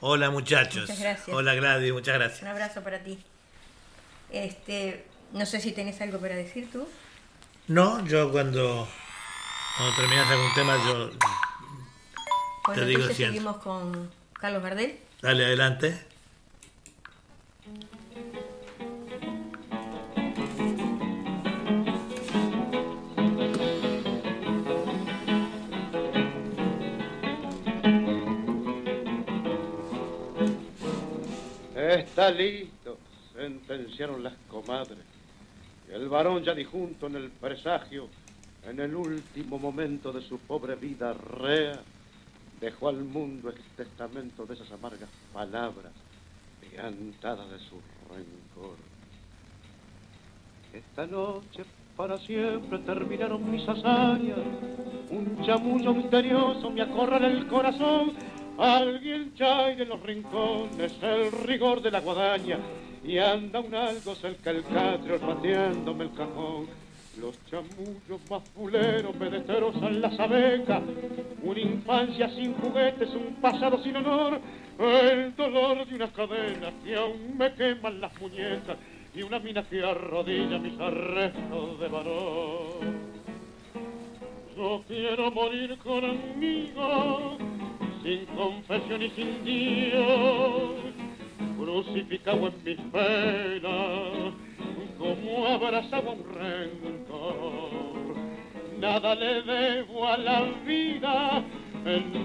Hola 0.00 0.30
muchachos. 0.30 0.82
Muchas 0.82 1.00
gracias. 1.00 1.28
Hola 1.36 1.54
Gladys, 1.54 1.92
muchas 1.92 2.14
Un 2.16 2.20
gracias. 2.20 2.48
abrazo 2.50 2.82
para 2.82 2.98
ti. 3.02 3.18
Este, 4.30 5.04
no 5.32 5.46
sé 5.46 5.60
si 5.60 5.72
tenés 5.72 6.00
algo 6.00 6.18
para 6.18 6.34
decir 6.34 6.70
tú. 6.70 6.86
No, 7.68 8.04
yo 8.06 8.30
cuando, 8.30 8.86
cuando 9.76 9.96
terminas 9.96 10.28
algún 10.30 10.54
tema, 10.54 10.76
yo 10.86 11.10
Bueno, 12.66 12.82
Te 12.82 12.86
digo 12.86 13.02
siempre. 13.04 13.26
seguimos 13.26 13.56
con 13.58 14.10
Carlos 14.34 14.62
Gardel. 14.62 14.98
dale 15.22 15.44
adelante. 15.46 16.06
Está 31.94 32.28
listo, 32.28 32.98
sentenciaron 33.32 34.22
las 34.24 34.34
comadres. 34.48 34.98
Y 35.88 35.92
el 35.92 36.08
varón 36.08 36.42
ya 36.42 36.52
dijunto 36.52 37.06
en 37.06 37.14
el 37.14 37.30
presagio, 37.30 38.08
en 38.66 38.80
el 38.80 38.96
último 38.96 39.60
momento 39.60 40.12
de 40.12 40.20
su 40.22 40.38
pobre 40.38 40.74
vida 40.74 41.12
rea, 41.12 41.80
dejó 42.60 42.88
al 42.88 43.04
mundo 43.04 43.50
el 43.50 43.60
testamento 43.76 44.44
de 44.44 44.54
esas 44.54 44.72
amargas 44.72 45.08
palabras, 45.32 45.92
piantadas 46.60 47.48
de 47.50 47.58
su 47.60 47.80
rencor. 48.08 48.76
Esta 50.72 51.06
noche 51.06 51.64
para 51.96 52.18
siempre 52.18 52.78
terminaron 52.80 53.48
mis 53.48 53.68
hazañas, 53.68 54.38
un 55.10 55.44
chamullo 55.46 55.94
misterioso 55.94 56.70
me 56.70 56.82
acorrala 56.82 57.28
el 57.28 57.46
corazón, 57.46 58.14
alguien 58.58 59.34
chaire 59.34 59.82
en 59.82 59.88
los 59.88 60.02
rincones 60.02 60.92
el 61.02 61.32
rigor 61.46 61.82
de 61.82 61.90
la 61.90 62.00
guadaña, 62.00 62.58
y 63.04 63.18
anda 63.18 63.60
un 63.60 63.74
algo 63.74 64.14
cerca 64.14 64.50
el 64.50 64.64
catrio 64.64 65.18
pateándome 65.20 66.04
el 66.04 66.12
cajón. 66.12 66.66
Los 67.20 67.38
chamullos 67.46 68.20
más 68.28 68.42
fuleros 68.50 69.14
me 69.16 69.30
destrozan 69.30 70.00
las 70.00 70.18
una 71.42 71.60
infancia 71.60 72.28
sin 72.30 72.54
juguetes, 72.54 73.08
un 73.14 73.36
pasado 73.40 73.80
sin 73.82 73.96
honor, 73.96 74.40
el 74.78 75.36
dolor 75.36 75.86
de 75.86 75.94
unas 75.94 76.10
cadenas 76.10 76.72
que 76.82 76.96
aún 76.96 77.38
me 77.38 77.52
queman 77.54 78.00
las 78.00 78.20
muñecas 78.20 78.76
y 79.14 79.22
una 79.22 79.38
mina 79.38 79.62
que 79.62 79.84
arrodilla 79.84 80.58
mis 80.58 80.78
arrestos 80.80 81.78
de 81.78 81.88
varón. 81.88 83.14
Yo 84.56 84.82
quiero 84.88 85.30
morir 85.30 85.78
conmigo, 85.78 87.38
sin 88.04 88.26
confesión 88.26 89.02
y 89.02 89.10
sin 89.10 89.44
Dios, 89.44 90.72
crucificado 91.56 92.48
en 92.48 92.64
mis 92.64 92.78
penas, 92.92 94.34
como 94.98 95.46
abrazado 95.46 96.10
a 96.10 96.12
un 96.12 96.24
rencor. 96.34 98.14
Nada 98.78 99.14
le 99.14 99.42
debo 99.42 100.06
a 100.06 100.18
la 100.18 100.42
vida, 100.66 101.42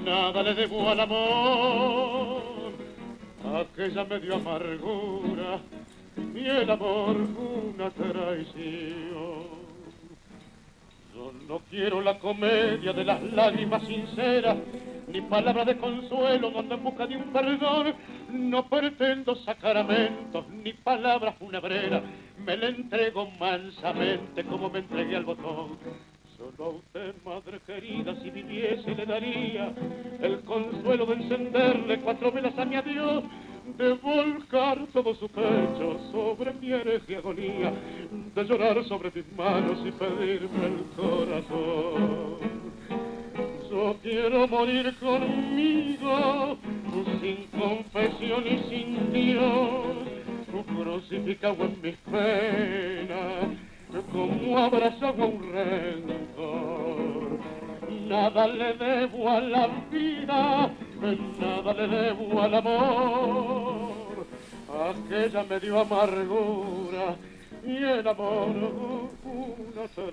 nada 0.04 0.44
le 0.44 0.54
debo 0.54 0.90
al 0.90 1.00
amor. 1.00 2.42
Aquella 3.62 4.04
me 4.04 4.20
dio 4.20 4.36
amargura 4.36 5.62
y 6.36 6.46
el 6.46 6.70
amor 6.70 7.16
una 7.16 7.90
traición. 7.90 9.59
No 11.48 11.60
quiero 11.70 12.00
la 12.00 12.18
comedia 12.18 12.94
de 12.94 13.04
las 13.04 13.22
lágrimas 13.22 13.86
sinceras, 13.86 14.56
ni 15.08 15.20
palabras 15.22 15.66
de 15.66 15.78
consuelo 15.78 16.50
donde 16.50 16.76
en 16.76 16.84
busca 16.84 17.08
de 17.08 17.18
un 17.18 17.34
perdón. 17.34 17.94
No 18.32 18.70
pretendo 18.70 19.36
sacramentos 19.36 20.48
ni 20.50 20.72
palabras 20.72 21.36
funebreras, 21.36 22.04
me 22.46 22.56
le 22.56 22.68
entrego 22.70 23.30
mansamente 23.40 24.46
como 24.46 24.70
me 24.70 24.80
entregué 24.80 25.18
al 25.18 25.26
botón. 25.26 25.78
Solo 26.38 26.66
a 26.66 26.70
usted, 26.70 27.16
madre 27.26 27.60
querida, 27.68 28.16
si 28.22 28.30
viviese 28.30 28.96
le 28.96 29.06
daría 29.06 29.74
el 30.22 30.40
consuelo 30.42 31.06
de 31.08 31.16
encenderle 31.16 32.00
cuatro 32.00 32.32
velas 32.32 32.58
a 32.58 32.64
mi 32.64 32.78
adiós, 32.78 33.26
de 33.78 33.94
volcar 33.94 34.86
todo 34.94 35.14
su 35.16 35.28
pecho 35.30 36.00
sobre 36.12 36.54
mi 36.54 36.72
hereje 36.72 37.18
agonía, 37.18 37.74
de 38.36 38.44
llorar 38.44 38.84
sobre 38.86 39.12
mis 39.12 39.32
manos 39.38 39.80
y 39.86 39.92
pedirme 39.92 40.66
el 40.66 40.84
corazón. 40.96 42.38
Yo 43.70 43.96
quiero 44.02 44.48
morir 44.48 44.96
conmigo, 45.00 46.58
sin 47.22 47.46
confesión 47.60 48.44
y 48.48 48.58
sin 48.70 49.14
Dios, 49.14 50.08
crucificado 50.76 51.66
en 51.66 51.82
mis 51.82 51.96
penas, 51.98 53.58
como 54.12 54.58
abrazado 54.58 55.24
a 55.24 55.28
un 55.28 55.52
rencor. 55.52 57.29
Nada 58.10 58.48
le 58.48 58.74
debo 58.74 59.30
a 59.30 59.40
la 59.40 59.68
vida, 59.92 60.72
nada 61.40 61.74
le 61.74 61.88
debo 61.88 62.42
al 62.42 62.56
amor, 62.56 64.26
aquella 64.68 65.44
me 65.44 65.60
dio 65.60 65.80
amargura 65.80 67.16
y 67.64 67.78
el 67.78 68.08
amor 68.08 69.12
una 69.24 69.88
traición. 69.94 70.10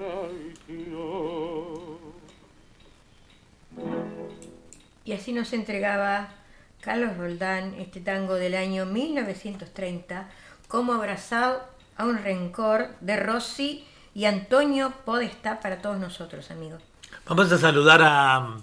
Y 5.07 5.13
así 5.13 5.33
nos 5.33 5.55
entregaba 5.55 6.35
Carlos 6.83 7.17
Roldán 7.17 7.77
este 7.79 8.01
tango 8.01 8.35
del 8.35 8.57
año 8.57 8.85
1930 8.85 10.29
como 10.69 10.93
abrazado 10.93 11.63
a 11.97 12.05
un 12.05 12.19
rencor 12.19 12.91
de 13.01 13.17
Rossi 13.17 13.87
y 14.15 14.27
Antonio 14.27 14.93
Podestá 15.07 15.61
para 15.61 15.81
todos 15.81 15.99
nosotros, 15.99 16.51
amigos. 16.51 16.83
Vamos 17.25 17.51
a 17.51 17.59
saludar 17.59 18.03
a, 18.03 18.57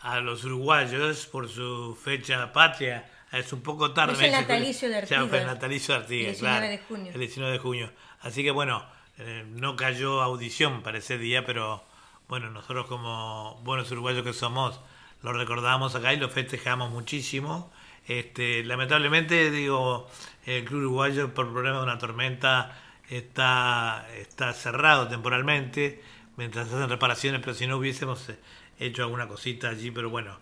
a 0.00 0.20
los 0.20 0.44
uruguayos 0.44 1.26
por 1.26 1.48
su 1.48 1.98
fecha 2.02 2.52
patria. 2.52 3.08
Es 3.30 3.52
un 3.52 3.62
poco 3.62 3.92
tarde. 3.92 4.14
Es 4.14 4.20
el 4.20 4.32
natalicio 4.32 4.88
de 4.88 4.98
Artigas. 4.98 5.32
el 5.32 5.46
natalicio 5.46 5.94
de 5.94 6.00
Artigas, 6.00 6.26
El 6.26 6.32
19 6.32 6.58
claro. 6.58 6.70
de 6.70 6.78
junio. 6.78 7.12
El 7.12 7.20
19 7.20 7.52
de 7.52 7.58
junio. 7.58 7.90
Así 8.20 8.42
que 8.42 8.50
bueno, 8.50 8.84
eh, 9.18 9.44
no 9.48 9.76
cayó 9.76 10.22
audición 10.22 10.82
para 10.82 10.98
ese 10.98 11.18
día, 11.18 11.46
pero 11.46 11.84
bueno, 12.28 12.50
nosotros 12.50 12.86
como 12.86 13.60
buenos 13.64 13.90
uruguayos 13.90 14.22
que 14.24 14.32
somos, 14.32 14.80
lo 15.22 15.32
recordamos 15.32 15.94
acá 15.94 16.12
y 16.12 16.16
lo 16.16 16.28
festejamos 16.28 16.90
muchísimo. 16.90 17.70
Este, 18.06 18.64
lamentablemente, 18.64 19.50
digo, 19.50 20.10
el 20.44 20.64
Club 20.64 20.80
Uruguayo 20.80 21.32
por 21.34 21.52
problema 21.52 21.78
de 21.78 21.84
una 21.84 21.98
tormenta 21.98 22.76
está, 23.08 24.06
está 24.18 24.52
cerrado 24.52 25.08
temporalmente 25.08 26.02
mientras 26.36 26.68
hacen 26.68 26.88
reparaciones, 26.88 27.40
pero 27.40 27.54
si 27.54 27.66
no 27.66 27.76
hubiésemos 27.76 28.28
eh, 28.28 28.36
hecho 28.78 29.02
alguna 29.02 29.28
cosita 29.28 29.68
allí, 29.70 29.90
pero 29.90 30.10
bueno, 30.10 30.38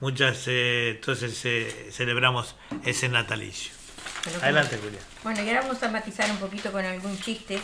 muchas, 0.00 0.44
eh, 0.48 0.90
entonces 0.96 1.40
eh, 1.44 1.88
celebramos 1.92 2.56
ese 2.84 3.08
natalicio. 3.08 3.72
Adelante, 4.42 4.78
Julia. 4.82 4.98
Bueno, 5.22 5.42
y 5.42 5.48
ahora 5.48 5.62
vamos 5.62 5.82
a 5.82 5.90
matizar 5.90 6.30
un 6.30 6.38
poquito 6.38 6.72
con 6.72 6.84
algún 6.84 7.18
chiste 7.20 7.58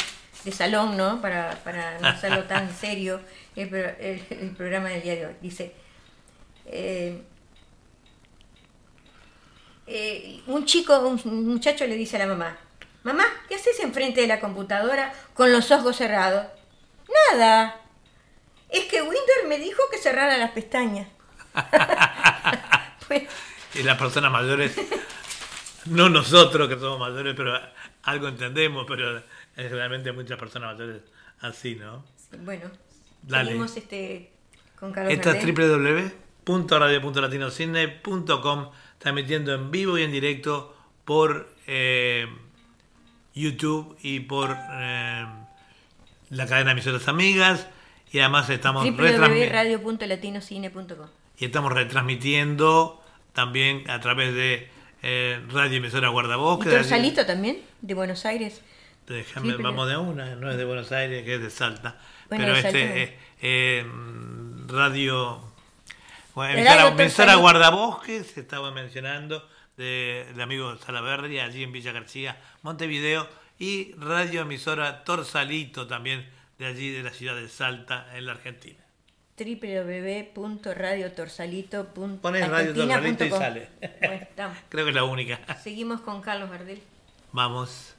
de 0.45 0.53
salón, 0.53 0.97
¿no? 0.97 1.21
Para, 1.21 1.51
para 1.65 1.99
no 2.01 2.09
hacerlo 2.09 2.45
tan 2.45 2.75
serio 2.81 3.21
el, 3.57 3.69
pro- 3.69 3.97
el- 3.99 4.25
el 4.31 4.51
programa 4.57 4.89
del 4.91 5.03
día 5.03 5.15
de 5.17 5.27
hoy. 5.27 5.35
Dice, 5.41 5.73
eh, 6.67 7.23
eh, 9.87 10.41
un 10.47 10.65
chico, 10.67 10.99
un 11.01 11.47
muchacho 11.49 11.87
le 11.87 11.97
dice 11.97 12.17
a 12.17 12.21
la 12.21 12.27
mamá, 12.27 12.57
mamá, 13.03 13.25
¿qué 13.49 13.57
haces 13.57 13.81
enfrente 13.81 14.21
de 14.21 14.27
la 14.27 14.41
computadora 14.41 15.13
con 15.35 15.53
los 15.53 15.71
ojos 15.71 15.97
cerrados? 15.97 16.47
Nada. 17.33 17.81
Es 18.69 18.85
que 18.87 19.03
Winder 19.03 19.47
me 19.49 19.59
dijo 19.59 19.83
que 19.91 19.99
cerrara 19.99 20.37
las 20.39 20.53
pestañas. 20.53 21.09
Y 23.75 23.83
las 23.83 23.99
personas 23.99 24.31
mayores, 24.33 24.77
no 25.87 26.09
nosotros 26.09 26.69
que 26.69 26.79
somos 26.79 26.99
mayores, 27.01 27.35
pero 27.37 27.59
algo 28.03 28.29
entendemos, 28.29 28.85
pero 28.87 29.23
realmente 29.57 30.13
muchas 30.13 30.39
personas 30.39 30.75
mayores 30.77 31.03
así, 31.41 31.75
¿no? 31.77 32.05
bueno, 32.45 32.71
Dale. 33.23 33.47
seguimos 33.47 33.77
este, 33.77 34.31
con 34.79 34.93
Carlos 34.93 35.13
Esta 35.13 35.31
es 35.37 35.45
Gardel. 35.45 36.13
www.radio.latinocidney.com, 36.47 38.71
transmitiendo 38.99 39.55
en 39.55 39.71
vivo 39.71 39.99
y 39.99 40.03
en 40.03 40.13
directo 40.13 40.77
por 41.05 41.49
eh, 41.67 42.27
YouTube 43.35 43.97
y 44.03 44.21
por 44.21 44.57
eh, 44.73 45.27
la 46.31 46.47
cadena 46.47 46.71
de 46.71 46.81
emisoras 46.81 47.07
amigas. 47.09 47.67
Y 48.13 48.19
además 48.21 48.49
estamos, 48.51 48.85
www.radio.latinocine.com 48.85 51.07
y 51.39 51.45
estamos 51.45 51.73
retransmitiendo 51.73 53.03
también 53.33 53.89
a 53.89 54.01
través 54.01 54.35
de 54.35 54.69
eh, 55.03 55.41
Radio 55.49 55.79
Emisora 55.79 56.09
¿Y 56.09 56.11
Guardabosque. 56.11 56.69
de 56.69 56.77
allí- 56.77 56.83
Torsalito 56.89 57.25
también? 57.27 57.59
De 57.81 57.95
Buenos 57.95 58.25
Aires. 58.27 58.63
Déjame, 59.07 59.55
Sí, 59.57 59.63
vamos 59.63 59.89
de 59.89 59.97
una, 59.97 60.35
no 60.37 60.51
es 60.51 60.57
de 60.57 60.65
Buenos 60.65 60.93
Aires, 60.93 61.25
que 61.25 61.37
es 61.37 61.43
de 61.43 61.51
Salta. 61.51 61.99
Bueno, 62.29 62.45
pero 62.45 62.55
de 62.55 62.61
este 62.61 63.03
eh, 63.03 63.19
eh, 63.43 63.87
radio, 64.67 65.41
bueno, 66.35 66.55
emisora, 66.59 66.89
emisora. 66.89 67.35
Guardabosques, 67.37 68.27
se 68.27 68.41
estaba 68.41 68.71
mencionando, 68.71 69.49
de- 69.77 70.27
del 70.33 70.41
amigo 70.41 70.77
Salaverri, 70.77 71.41
allí 71.41 71.63
en 71.63 71.73
Villa 71.73 71.93
García, 71.93 72.41
Montevideo, 72.63 73.29
y 73.61 73.93
radio 73.93 74.41
emisora 74.41 75.05
Torsalito 75.05 75.87
también, 75.87 76.29
de 76.59 76.67
allí 76.67 76.91
de 76.91 77.05
la 77.05 77.11
ciudad 77.11 77.37
de 77.37 77.49
Salta, 77.49 78.09
en 78.17 78.27
la 78.27 78.33
Argentina. 78.33 78.81
www.radiotorsalito.com 79.39 82.19
Pones 82.19 82.49
Radio 82.49 82.75
Torsalito 82.75 83.25
y 83.27 83.31
sale. 83.31 83.69
Bueno. 84.01 84.27
Creo 84.71 84.85
que 84.87 84.91
es 84.91 84.97
la 84.97 85.05
única. 85.05 85.39
Seguimos 85.63 86.01
con 86.01 86.21
Carlos 86.23 86.51
Gardel. 86.51 86.83
Vamos. 87.33 87.95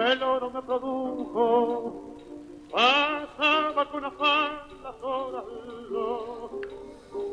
El 0.00 0.22
oro 0.22 0.50
me 0.50 0.62
produjo. 0.62 2.16
Pasaba 2.70 3.90
con 3.90 4.04
afán 4.04 4.60
las 4.82 4.94
horas 5.02 5.44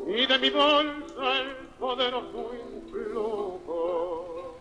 y 0.08 0.26
de 0.26 0.38
mi 0.38 0.50
bolsa 0.50 1.40
el 1.40 1.54
poderoso 1.78 2.50
influjo. 2.74 4.56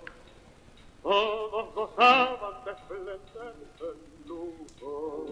Todos 1.02 1.74
gozaban 1.74 2.64
de 2.66 2.72
esplendente 2.72 3.40
lujo, 4.28 5.26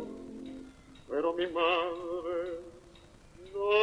pero 1.10 1.34
mi 1.34 1.48
madre 1.48 2.62
no. 3.54 3.76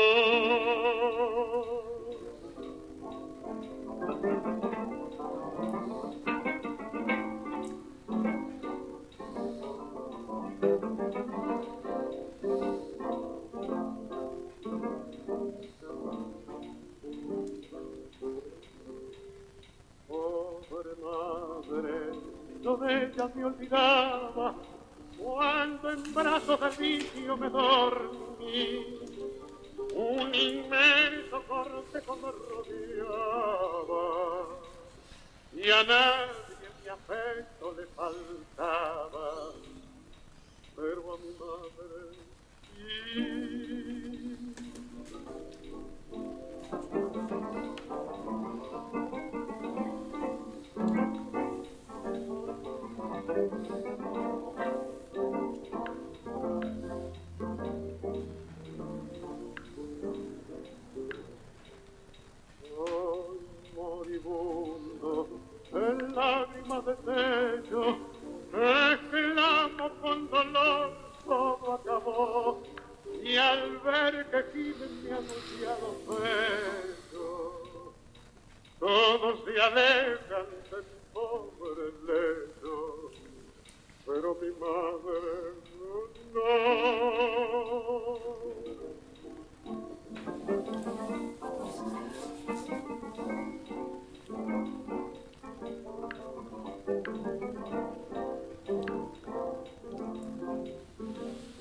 Pobre 20.09 20.95
madre, 21.03 21.95
yo 22.63 22.77
de 22.77 23.05
ella 23.05 23.31
me 23.35 23.45
olvidaba 23.45 24.55
cuando 25.19 25.91
en 25.93 26.15
brazos 26.15 26.61
del 26.61 26.77
vicio 26.77 27.37
me 27.37 27.49
dormí. 27.49 28.99
Un 29.95 30.35
inmenso 30.35 31.43
cortejo 31.49 32.17
me 32.17 32.31
rodeaba 32.49 33.93
y 35.55 35.71
a 35.71 35.83
nadie 35.85 36.69
mi 36.83 36.89
afecto 36.89 37.75
le 37.77 37.87
faltaba, 37.87 39.53
pero 40.75 41.15
a 41.15 41.19
mi 41.19 41.33
madre 41.39 42.17
sí. 42.75 43.92
Soy 62.61 63.41
moribundo, 63.75 65.13
y 73.23 73.37
al 73.37 73.79
ver 73.79 74.27
que 74.31 74.45
Jimen 74.53 75.05
me 75.05 75.11
anunciado 75.13 75.97
pecho, 76.07 77.95
todos 78.79 79.45
se 79.45 79.61
alejan 79.61 80.47
del 80.71 80.85
pobre 81.13 81.85
lecho, 82.07 83.11
pero 84.07 84.35
mi 84.41 84.51
madre 84.53 85.55
no. 86.35 86.73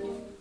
Thank 0.02 0.16
you 0.20 0.38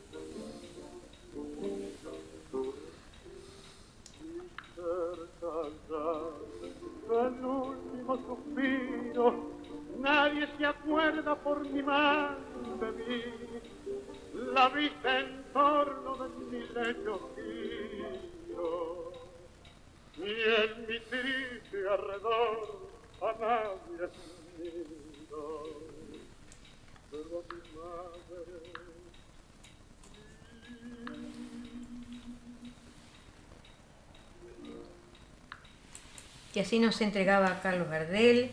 el 7.11 7.45
último 7.45 8.16
suspiro, 8.16 9.51
nadie 9.99 10.49
se 10.57 10.66
acuerda 10.66 11.34
por 11.34 11.68
mi 11.68 11.82
mal 11.82 12.38
de 12.80 12.93
mí, 12.93 13.22
la 14.55 14.68
vista 14.68 15.20
en 15.20 15.45
torno 15.53 16.16
de 16.16 16.28
mi 16.47 16.61
lecho 16.68 17.30
giro, 17.34 19.12
y 20.16 20.30
en 20.30 20.86
mi 20.86 21.01
triste 21.01 21.88
alrededor 21.88 22.88
a 23.22 23.32
nadie 23.41 24.05
es 24.05 24.11
pero 27.11 27.41
a 27.41 27.55
mi 27.55 27.61
madre 27.76 28.70
Y 36.55 36.61
así 36.61 36.78
nos 36.78 37.01
entregaba 37.01 37.61
Carlos 37.62 37.88
Gardel 37.88 38.51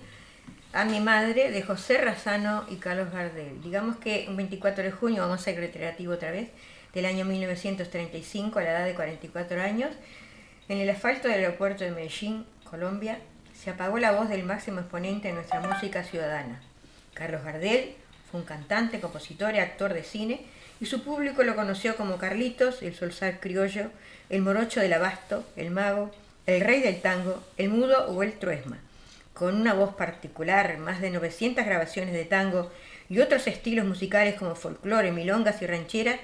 a 0.74 0.86
mi 0.86 1.00
madre 1.00 1.52
de 1.52 1.62
José 1.64 1.98
Razano 1.98 2.66
y 2.70 2.76
Carlos 2.76 3.12
Gardel. 3.12 3.62
Digamos 3.62 3.98
que 3.98 4.28
un 4.30 4.38
24 4.38 4.84
de 4.84 4.92
junio, 4.92 5.24
vamos 5.24 5.42
a 5.42 5.44
ser 5.44 5.58
reiterativo 5.58 6.14
otra 6.14 6.32
vez, 6.32 6.50
del 6.94 7.06
año 7.06 7.26
1935, 7.26 8.60
a 8.60 8.64
la 8.64 8.72
edad 8.72 8.86
de 8.86 8.94
44 8.94 9.62
años, 9.62 9.92
en 10.70 10.80
el 10.80 10.90
asfalto 10.90 11.28
del 11.28 11.40
aeropuerto 11.40 11.84
de 11.84 11.92
Medellín, 11.92 12.46
Colombia, 12.64 13.20
se 13.56 13.72
apagó 13.72 13.98
la 13.98 14.12
voz 14.12 14.30
del 14.30 14.44
máximo 14.44 14.82
exponente 14.82 15.30
de 15.30 15.34
nuestra 15.34 15.60
música 15.62 16.04
ciudadana. 16.04 16.62
Carlos 17.14 17.44
Gardel 17.44 17.96
fue 18.30 18.42
un 18.42 18.46
cantante, 18.46 19.00
compositor 19.00 19.56
y 19.56 19.60
actor 19.60 19.94
de 19.94 20.04
cine, 20.04 20.42
y 20.80 20.86
su 20.86 21.04
público 21.04 21.44
lo 21.44 21.56
conoció 21.56 21.96
como 21.96 22.18
Carlitos, 22.18 22.84
el 22.84 22.94
solsar 22.94 23.40
criollo, 23.40 23.90
el 24.30 24.42
morocho 24.42 24.80
del 24.80 24.94
abasto, 24.94 25.44
el 25.56 25.72
mago, 25.72 26.12
el 26.48 26.62
rey 26.62 26.82
del 26.82 27.02
tango, 27.02 27.44
el 27.58 27.70
mudo 27.70 28.08
o 28.08 28.24
el 28.24 28.34
truesma. 28.40 28.80
Con 29.34 29.56
una 29.56 29.74
voz 29.74 29.94
particular, 29.96 30.78
más 30.80 31.02
de 31.02 31.12
900 31.12 31.66
grabaciones 31.66 32.14
de 32.14 32.26
tango 32.26 32.72
y 33.10 33.20
otros 33.20 33.46
estilos 33.48 33.86
musicales 33.86 34.36
como 34.36 34.56
folclore, 34.56 35.12
milongas 35.12 35.62
y 35.62 35.68
rancheras, 35.68 36.20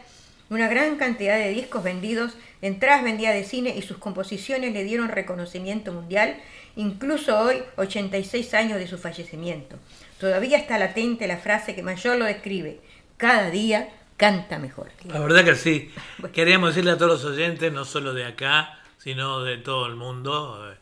una 0.49 0.67
gran 0.67 0.97
cantidad 0.97 1.37
de 1.37 1.49
discos 1.49 1.83
vendidos, 1.83 2.33
entradas 2.61 3.03
vendidas 3.03 3.33
de 3.33 3.43
cine 3.43 3.75
y 3.77 3.81
sus 3.81 3.97
composiciones 3.97 4.73
le 4.73 4.83
dieron 4.83 5.09
reconocimiento 5.09 5.91
mundial, 5.91 6.37
incluso 6.75 7.37
hoy, 7.37 7.61
86 7.75 8.53
años 8.53 8.79
de 8.79 8.87
su 8.87 8.97
fallecimiento. 8.97 9.77
Todavía 10.19 10.57
está 10.57 10.77
latente 10.77 11.27
la 11.27 11.37
frase 11.37 11.75
que 11.75 11.83
mayor 11.83 12.17
lo 12.17 12.25
describe, 12.25 12.79
cada 13.17 13.49
día 13.49 13.89
canta 14.15 14.57
mejor. 14.57 14.89
La 15.05 15.19
verdad 15.19 15.43
que 15.43 15.55
sí. 15.55 15.91
Queríamos 16.33 16.69
decirle 16.69 16.91
a 16.91 16.97
todos 16.97 17.23
los 17.23 17.25
oyentes, 17.25 17.71
no 17.73 17.83
solo 17.83 18.13
de 18.13 18.25
acá, 18.25 18.79
sino 19.03 19.41
de 19.41 19.57
todo 19.57 19.85
el 19.87 19.95
mundo, 19.95 20.73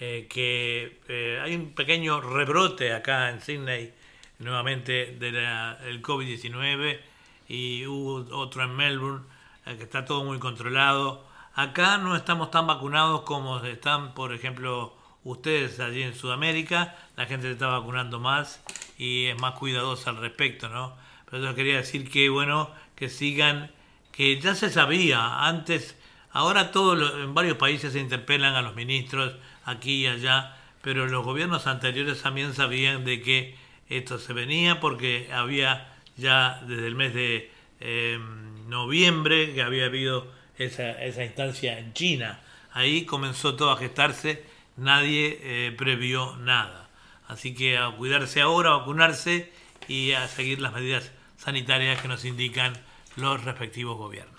eh, 0.00 0.26
que 0.30 1.00
eh, 1.06 1.38
hay 1.42 1.54
un 1.54 1.74
pequeño 1.74 2.18
rebrote 2.22 2.94
acá 2.94 3.28
en 3.28 3.42
Sydney 3.42 3.92
nuevamente 4.38 5.16
del 5.18 6.00
COVID-19 6.00 6.98
y 7.46 7.86
hubo 7.86 8.34
otro 8.38 8.62
en 8.62 8.74
Melbourne, 8.74 9.26
eh, 9.66 9.76
que 9.76 9.82
está 9.82 10.06
todo 10.06 10.24
muy 10.24 10.38
controlado. 10.38 11.26
Acá 11.54 11.98
no 11.98 12.16
estamos 12.16 12.50
tan 12.50 12.66
vacunados 12.66 13.20
como 13.22 13.58
están, 13.58 14.14
por 14.14 14.32
ejemplo, 14.32 14.96
ustedes 15.24 15.78
allí 15.78 16.02
en 16.02 16.14
Sudamérica. 16.14 16.96
La 17.16 17.26
gente 17.26 17.48
se 17.48 17.52
está 17.52 17.66
vacunando 17.66 18.18
más 18.18 18.64
y 18.96 19.26
es 19.26 19.38
más 19.38 19.52
cuidadosa 19.54 20.08
al 20.08 20.16
respecto, 20.16 20.70
¿no? 20.70 20.96
Pero 21.28 21.44
yo 21.44 21.54
quería 21.54 21.76
decir 21.76 22.10
que, 22.10 22.30
bueno, 22.30 22.70
que 22.96 23.10
sigan, 23.10 23.70
que 24.10 24.40
ya 24.40 24.54
se 24.54 24.70
sabía 24.70 25.46
antes 25.46 25.97
Ahora 26.38 26.70
todos 26.70 27.14
en 27.14 27.34
varios 27.34 27.56
países 27.56 27.94
se 27.94 27.98
interpelan 27.98 28.54
a 28.54 28.62
los 28.62 28.76
ministros 28.76 29.34
aquí 29.64 30.02
y 30.02 30.06
allá, 30.06 30.56
pero 30.82 31.08
los 31.08 31.24
gobiernos 31.24 31.66
anteriores 31.66 32.22
también 32.22 32.54
sabían 32.54 33.04
de 33.04 33.20
que 33.22 33.56
esto 33.88 34.20
se 34.20 34.32
venía 34.34 34.78
porque 34.78 35.30
había 35.32 35.92
ya 36.16 36.62
desde 36.64 36.86
el 36.86 36.94
mes 36.94 37.12
de 37.12 37.50
em, 37.80 38.68
noviembre 38.68 39.52
que 39.52 39.62
había 39.62 39.86
habido 39.86 40.32
esa, 40.58 41.04
instancia 41.24 41.76
en 41.76 41.92
China. 41.92 42.38
Ahí 42.72 43.04
comenzó 43.04 43.56
todo 43.56 43.72
a 43.72 43.76
gestarse, 43.76 44.44
nadie 44.76 45.40
eh, 45.42 45.74
previó 45.76 46.36
nada. 46.36 46.88
Así 47.26 47.52
que 47.52 47.78
a 47.78 47.90
cuidarse 47.90 48.42
ahora, 48.42 48.74
a 48.74 48.76
vacunarse 48.76 49.52
y 49.88 50.12
a 50.12 50.28
seguir 50.28 50.60
las 50.60 50.72
medidas 50.72 51.10
sanitarias 51.36 52.00
que 52.00 52.06
nos 52.06 52.24
indican 52.24 52.74
los 53.16 53.42
respectivos 53.42 53.98
gobiernos. 53.98 54.37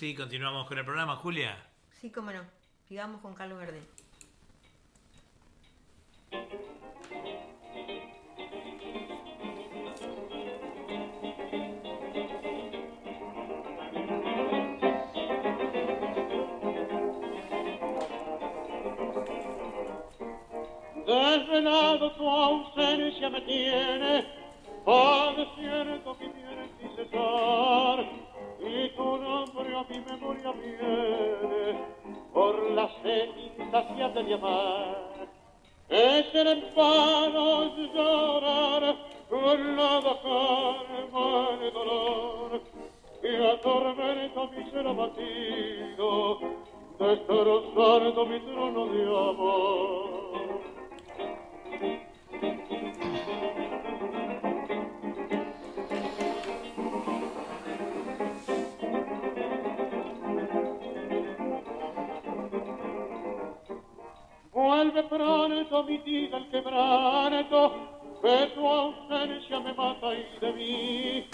Sí, 0.00 0.14
continuamos 0.14 0.66
con 0.66 0.78
el 0.78 0.84
programa, 0.86 1.14
Julia. 1.16 1.54
Sí, 2.00 2.10
cómo 2.10 2.32
no. 2.32 2.40
Sigamos 2.88 3.20
con 3.20 3.34
Carlos 3.34 3.58
Verde. 3.58 3.82
Desvelado 21.06 22.12
tu 22.12 22.26
ausencia 22.26 23.28
me 23.28 23.40
tiene, 23.42 24.26
cierto 25.56 26.16
que 26.18 26.28
tienes 26.30 26.70
sin 26.80 26.96
cesar, 26.96 28.29
y 28.62 28.90
tu 28.90 29.16
nombre 29.16 29.74
a 29.74 29.84
mi 29.84 30.00
memoria 30.00 30.52
viene 30.52 31.78
por 32.32 32.70
la 32.70 32.88
sed 33.02 33.30
de 34.14 34.34
amar. 34.34 35.28
es 35.88 36.34
el 36.34 36.46
enfado 36.48 37.76
llorar 37.94 38.96
con 39.28 39.76
la 39.76 40.00
calma 40.22 41.48
el 41.62 41.72
dolor 41.72 42.62
y 43.22 43.44
atormenta 43.46 44.46
mi 44.46 44.70
ser 44.70 44.86
abatido 44.86 46.38
destrozando 46.98 48.26
mi 48.26 48.40
trono 48.40 48.86
de 48.86 49.02
amor 49.02 50.20
Vuelve 64.90 65.08
pronto 65.08 65.84
mi 65.84 65.98
vida 65.98 66.36
el 66.38 66.48
quebranto, 66.48 67.72
que 68.20 68.46
tu 68.56 68.66
ausencia 68.66 69.60
me 69.60 69.72
mata 69.72 70.08
y 70.12 70.38
de 70.40 70.52
mí 70.52 71.26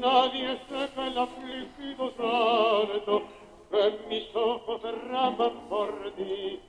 nadie 0.00 0.58
sepa 0.66 1.06
el 1.08 1.18
afligido 1.18 2.10
santo 2.16 3.22
que 3.70 3.98
mis 4.08 4.34
ojos 4.34 4.82
derraman 4.82 5.68
por 5.68 6.14
ti. 6.16 6.60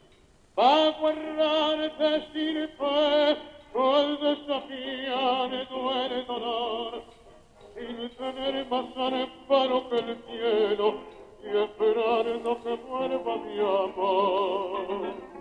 Pago 0.56 1.10
errarte 1.10 2.28
sin 2.34 2.68
fe, 2.80 3.38
con 3.72 4.20
desafiar 4.20 5.70
duele 5.70 6.24
dolor, 6.26 7.04
sin 7.76 8.10
tener 8.10 8.68
más 8.68 8.86
amparo 8.98 9.90
que 9.90 10.00
el 10.00 10.18
cielo 10.28 10.96
y 11.46 11.58
esperando 11.64 12.62
que 12.62 12.76
vuelva 12.76 13.38
mi 13.38 13.60
amor. 13.60 15.36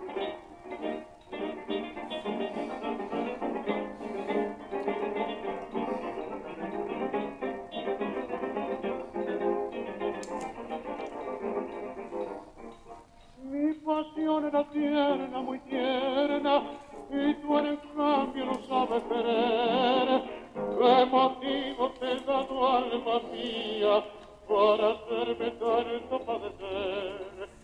Era 14.54 14.62
tierna, 14.70 15.40
muy 15.40 15.58
tierna, 15.60 16.62
y 17.10 17.34
tú 17.34 17.58
en 17.58 17.76
cambio 17.96 18.44
no 18.44 18.62
sabes 18.68 19.02
querer. 19.04 20.22
¿Qué 20.54 21.06
motivo 21.06 21.90
te 21.98 22.20
da 22.20 22.46
tu 22.46 22.66
alma 22.66 23.20
mía 23.32 24.04
para 24.46 24.90
hacerme 24.90 25.50
tanto 25.52 26.18
padecer? 26.24 27.63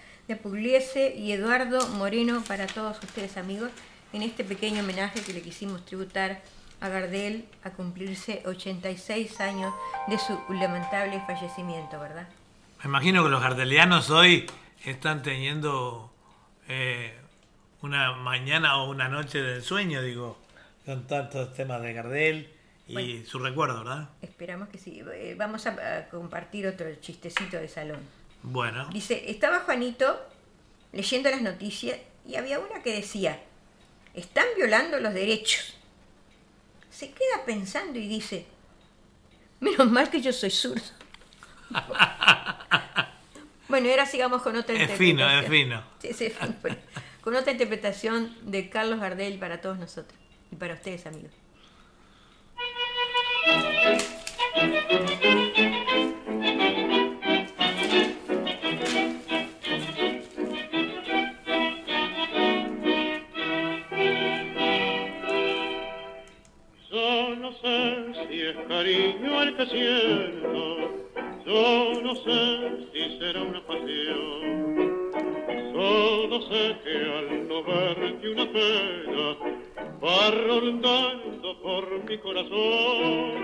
de 0.31 0.37
Pugliese 0.37 1.13
y 1.17 1.33
Eduardo 1.33 1.85
Moreno 1.89 2.41
para 2.47 2.65
todos 2.65 2.97
ustedes 3.03 3.35
amigos 3.35 3.69
en 4.13 4.21
este 4.21 4.45
pequeño 4.45 4.79
homenaje 4.81 5.21
que 5.21 5.33
le 5.33 5.41
quisimos 5.41 5.83
tributar 5.85 6.41
a 6.79 6.87
Gardel 6.87 7.45
a 7.65 7.71
cumplirse 7.71 8.41
86 8.45 9.41
años 9.41 9.73
de 10.07 10.17
su 10.17 10.39
lamentable 10.53 11.21
fallecimiento, 11.27 11.99
¿verdad? 11.99 12.29
Me 12.81 12.85
imagino 12.85 13.23
que 13.25 13.29
los 13.29 13.41
gardelianos 13.41 14.09
hoy 14.09 14.49
están 14.85 15.21
teniendo 15.21 16.13
eh, 16.69 17.13
una 17.81 18.13
mañana 18.13 18.77
o 18.77 18.89
una 18.89 19.09
noche 19.09 19.41
de 19.41 19.59
sueño, 19.61 20.01
digo, 20.01 20.39
con 20.85 21.07
tantos 21.07 21.53
temas 21.53 21.81
de 21.81 21.91
Gardel 21.91 22.49
y 22.87 22.93
Bueno. 22.93 23.25
su 23.27 23.37
recuerdo, 23.39 23.79
¿verdad? 23.79 24.09
Esperamos 24.21 24.69
que 24.69 24.77
sí. 24.77 25.03
Eh, 25.13 25.35
Vamos 25.37 25.67
a 25.67 26.07
compartir 26.09 26.67
otro 26.67 26.87
chistecito 27.01 27.57
de 27.57 27.67
salón. 27.67 27.99
Bueno, 28.43 28.87
Dice, 28.91 29.29
estaba 29.29 29.59
Juanito 29.59 30.19
leyendo 30.91 31.29
las 31.29 31.41
noticias 31.41 31.99
y 32.27 32.35
había 32.35 32.59
una 32.59 32.81
que 32.81 32.93
decía, 32.93 33.39
están 34.13 34.45
violando 34.57 34.99
los 34.99 35.13
derechos. 35.13 35.75
Se 36.89 37.11
queda 37.11 37.45
pensando 37.45 37.99
y 37.99 38.07
dice, 38.07 38.45
menos 39.59 39.89
mal 39.91 40.09
que 40.09 40.21
yo 40.21 40.33
soy 40.33 40.49
zurdo. 40.51 40.81
bueno, 43.69 43.87
y 43.87 43.91
ahora 43.91 44.05
sigamos 44.05 44.41
con 44.41 44.55
otra 44.55 44.75
es 44.75 44.81
interpretación. 44.81 45.17
fino, 45.17 45.39
es 45.39 45.49
fino. 45.49 45.83
Sí, 45.99 46.13
sí, 46.13 46.25
es 46.25 46.37
fino. 46.37 46.55
Bueno, 46.61 46.77
con 47.21 47.35
otra 47.35 47.51
interpretación 47.51 48.35
de 48.41 48.69
Carlos 48.69 48.99
Gardel 48.99 49.37
para 49.39 49.61
todos 49.61 49.77
nosotros 49.77 50.19
y 50.51 50.55
para 50.55 50.73
ustedes, 50.73 51.05
amigos. 51.05 51.31
Es 68.51 68.67
cariño 68.67 69.43
el 69.43 69.55
que 69.55 69.65
siento, 69.67 70.77
yo 71.45 72.01
no 72.03 72.15
sé 72.15 72.87
si 72.91 73.19
será 73.19 73.41
una 73.43 73.65
pasión. 73.65 75.01
Solo 75.73 76.41
sé 76.49 76.75
que 76.83 76.95
al 77.17 77.47
no 77.47 77.63
verte 77.63 78.29
una 78.29 78.45
pena 78.51 79.37
va 80.03 80.31
rondando 80.47 81.61
por 81.61 82.03
mi 82.03 82.17
corazón. 82.17 83.41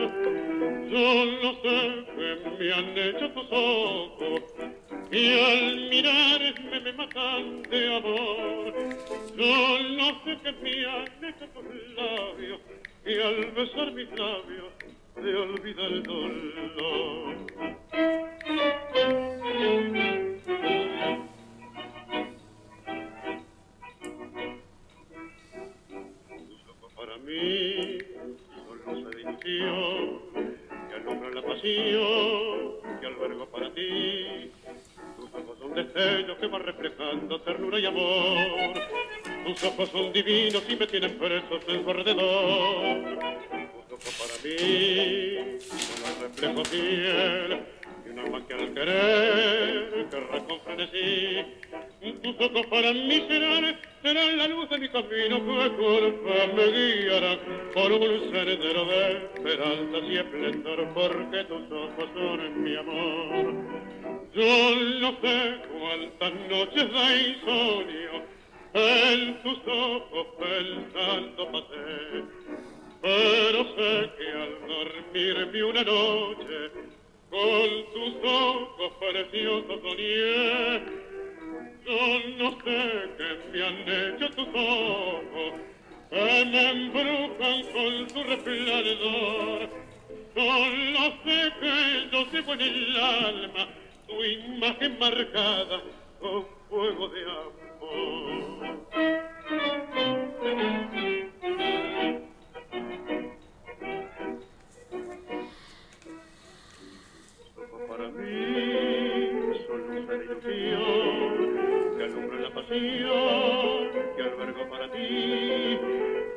Yo 0.91 1.25
no 1.41 1.51
sé 1.61 2.05
qué 2.15 2.29
me 2.59 2.73
han 2.73 2.97
hecho 2.97 3.31
tus 3.31 3.47
ojos 3.51 4.41
y 5.11 5.39
al 5.39 5.89
mirarme 5.89 6.79
me 6.81 6.93
matan 6.93 7.61
de 7.63 7.95
amor. 7.95 8.73
Yo 9.37 9.79
no 9.95 10.23
sé 10.25 10.37
qué 10.43 10.51
me 10.63 10.85
han 10.85 11.25
hecho 11.25 11.47
tus 11.53 11.95
labios 11.95 12.59
y 13.05 13.21
al 13.21 13.51
besar 13.51 13.93
mis 13.93 14.09
labios 14.09 14.86
te 15.21 15.35
olvida 15.35 15.83
el 15.85 16.03
dolor. 16.03 17.35
Tus 26.37 26.69
ojos 26.69 26.93
para 26.95 27.17
mí 27.17 27.97
son 28.85 29.09
de 29.09 29.21
ilusión 29.21 30.21
que 30.87 30.95
alumbran 30.95 31.35
la 31.35 31.41
pasión 31.41 32.99
que 32.99 33.07
albergo 33.07 33.45
para 33.47 33.73
ti. 33.73 34.51
Tus 35.15 35.33
ojos 35.33 35.57
son 35.59 35.73
destellos 35.73 36.37
que 36.37 36.47
van 36.47 36.63
reflejando 36.63 37.41
ternura 37.41 37.79
y 37.79 37.85
amor. 37.85 38.73
Tus 39.45 39.63
ojos 39.63 39.89
son 39.89 40.13
divinos 40.13 40.63
y 40.69 40.75
me 40.75 40.85
tienen 40.85 41.17
presos 41.17 41.61
en 41.67 41.83
su 41.83 41.89
alrededor. 41.89 43.56
Mí 44.47 45.59
son 45.59 46.01
el 46.07 46.21
reflejo 46.21 46.63
fiel 46.65 47.65
de 48.05 48.11
un 48.11 48.19
alma 48.19 48.47
que 48.47 48.53
al 48.53 48.73
querer 48.73 50.07
querrá 50.09 50.39
con. 50.45 50.57
Tus 52.21 52.35
ojos 52.39 52.65
para 52.67 52.93
mí 52.93 53.25
serán, 53.27 53.77
serán 54.01 54.37
la 54.37 54.47
luz 54.47 54.69
de 54.69 54.77
mi 54.77 54.89
camino 54.89 55.37
que 55.37 55.75
con 55.75 56.13
fe 56.23 56.53
me 56.55 56.65
guiará 56.71 57.37
por 57.73 57.91
un 57.91 58.31
sendero 58.31 58.85
de 58.85 59.29
esperanza 59.35 59.97
y 59.97 60.17
esplendor 60.17 60.87
porque 60.93 61.43
tus 61.43 61.71
ojos 61.71 62.09
son 62.13 62.63
mi 62.63 62.75
amor. 62.77 63.53
Yo 64.33 64.75
no 65.01 65.11
sé 65.21 65.57
cuántas 65.71 66.33
noches 66.49 66.93
de 66.93 67.29
insomnio 67.29 68.37
en 68.73 69.41
tus 69.43 69.59
ojos 69.67 70.27
pensando 70.39 71.51
pasé, 71.51 72.23
pero 73.01 73.63
sé 73.75 74.09
que 74.17 74.27
al 74.31 74.67
dormirme 74.67 75.63
una 75.63 75.83
noche 75.83 76.71
con 77.29 77.69
tus 77.93 78.15
ojos 78.23 78.91
preciosos 78.99 79.81
soñé. 79.81 80.81
Yo 81.85 82.01
no 82.37 82.51
sé 82.63 82.79
qué 83.17 83.29
me 83.51 83.59
han 83.63 83.79
hecho 83.87 84.29
tus 84.31 84.47
ojos, 84.47 85.53
que 86.09 86.45
me 86.45 86.69
embrujan 86.69 87.59
con 87.73 88.09
su 88.09 88.23
resplandor. 88.23 89.69
Solo 90.33 91.03
sé 91.23 91.39
que 91.59 91.75
yo 92.11 92.19
llevo 92.31 92.53
en 92.53 92.61
el 92.61 92.99
alma 92.99 93.67
tu 94.07 94.23
imagen 94.23 94.99
marcada 94.99 95.81
con 96.19 96.45
fuego 96.69 97.07
de 97.09 97.21
amor. 97.23 98.57
jardín 108.07 109.53
son 109.67 109.87
luz 109.87 110.07
de 110.07 110.15
ilusión 110.23 111.97
que 111.97 112.03
alumbra 112.03 112.39
la 112.39 112.49
pasión 112.53 113.89
que 114.15 114.21
albergo 114.21 114.69
para 114.69 114.91
ti. 114.91 115.79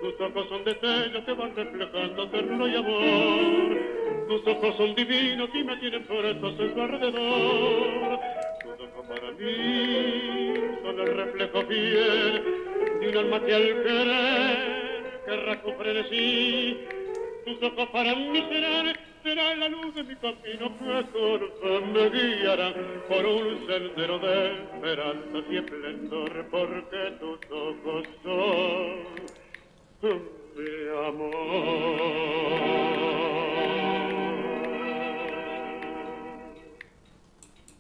Tus 0.00 0.20
ojos 0.20 0.48
son 0.48 0.64
destellos 0.64 1.24
que 1.24 1.32
van 1.32 1.54
reflejando 1.54 2.30
terno 2.30 2.68
y 2.68 2.76
amor. 2.76 4.28
Tus 4.28 4.46
ojos 4.46 4.76
son 4.76 4.94
divinos 4.94 5.50
y 5.54 5.64
me 5.64 5.76
tienen 5.76 6.04
preso 6.04 6.46
a 6.46 6.56
su 6.56 6.80
alrededor. 6.80 8.20
Tus 8.62 8.86
ojos 8.88 9.06
para 9.08 9.30
mí 9.32 10.54
son 10.82 11.00
el 11.00 11.16
reflejo 11.16 11.62
fiel 11.62 12.44
de 13.00 13.08
un 13.08 13.16
alma 13.16 13.40
que 13.44 13.54
al 13.54 13.82
querer 13.82 15.20
querrá 15.26 15.62
comprender 15.62 16.08
sí. 16.08 16.86
Tus 17.44 17.62
ojos 17.62 17.88
para 17.90 18.14
mí 18.14 18.44
serán 18.48 19.09
será 19.22 19.54
la 19.56 19.68
luz 19.68 19.94
de 19.94 20.02
mi 20.04 20.16
camino 20.16 20.78
que 20.78 21.06
con 21.12 21.92
me 21.92 22.10
guiará 22.10 22.74
por 23.08 23.26
un 23.26 23.66
sendero 23.66 24.18
de 24.18 24.62
esperanza 24.62 25.38
y 25.50 25.56
esplendor, 25.56 26.46
porque 26.50 27.16
tus 27.20 27.38
ojos 27.50 28.06
son 30.00 30.22
mi 30.56 30.88
amor. 31.08 32.40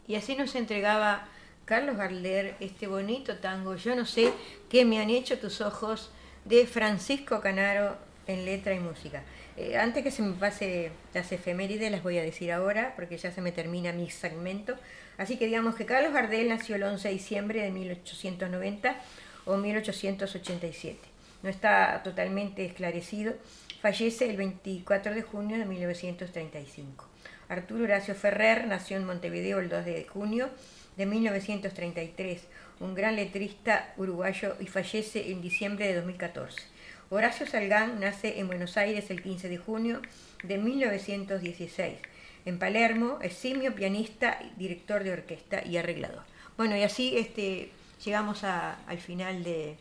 Y 0.06 0.16
así 0.16 0.34
nos 0.34 0.54
entregaba 0.54 1.28
Carlos 1.64 1.96
Gardel 1.96 2.54
este 2.58 2.86
bonito 2.86 3.36
tango, 3.36 3.76
Yo 3.76 3.94
no 3.94 4.04
sé 4.04 4.32
qué 4.68 4.84
me 4.84 5.00
han 5.00 5.08
hecho 5.08 5.38
tus 5.38 5.60
ojos, 5.60 6.10
de 6.44 6.66
Francisco 6.66 7.40
Canaro 7.40 7.96
en 8.26 8.44
letra 8.44 8.74
y 8.74 8.80
música. 8.80 9.22
Eh, 9.56 9.76
antes 9.76 10.02
que 10.02 10.10
se 10.10 10.22
me 10.22 10.32
pase 10.34 10.90
las 11.12 11.30
efemérides, 11.32 11.90
las 11.90 12.02
voy 12.02 12.18
a 12.18 12.22
decir 12.22 12.52
ahora, 12.52 12.94
porque 12.96 13.16
ya 13.16 13.30
se 13.30 13.40
me 13.40 13.52
termina 13.52 13.92
mi 13.92 14.10
segmento. 14.10 14.76
Así 15.18 15.36
que 15.36 15.46
digamos 15.46 15.74
que 15.74 15.86
Carlos 15.86 16.12
Gardel 16.12 16.48
nació 16.48 16.76
el 16.76 16.82
11 16.82 17.08
de 17.08 17.14
diciembre 17.14 17.62
de 17.62 17.70
1890 17.70 18.96
o 19.44 19.56
1887. 19.56 20.98
No 21.42 21.48
está 21.48 22.02
totalmente 22.02 22.64
esclarecido. 22.64 23.34
Fallece 23.80 24.28
el 24.28 24.36
24 24.36 25.14
de 25.14 25.22
junio 25.22 25.58
de 25.58 25.64
1935. 25.64 27.06
Arturo 27.48 27.84
Horacio 27.84 28.14
Ferrer 28.14 28.66
nació 28.66 28.96
en 28.96 29.04
Montevideo 29.04 29.58
el 29.58 29.68
2 29.68 29.84
de 29.84 30.04
junio 30.04 30.50
de 30.96 31.06
1933, 31.06 32.42
un 32.80 32.94
gran 32.94 33.16
letrista 33.16 33.92
uruguayo 33.96 34.54
y 34.60 34.66
fallece 34.66 35.32
en 35.32 35.40
diciembre 35.40 35.88
de 35.88 35.94
2014. 35.96 36.69
Horacio 37.12 37.44
Salgán 37.44 37.98
nace 37.98 38.38
en 38.38 38.46
Buenos 38.46 38.76
Aires 38.76 39.10
el 39.10 39.20
15 39.20 39.48
de 39.48 39.58
junio 39.58 40.00
de 40.44 40.58
1916. 40.58 41.98
En 42.44 42.58
Palermo, 42.60 43.18
es 43.20 43.34
simio 43.34 43.74
pianista, 43.74 44.38
director 44.56 45.02
de 45.02 45.14
orquesta 45.14 45.66
y 45.66 45.76
arreglador. 45.76 46.22
Bueno, 46.56 46.76
y 46.76 46.84
así 46.84 47.18
este, 47.18 47.72
llegamos 48.04 48.44
al 48.44 48.98
final 48.98 49.42
de, 49.42 49.76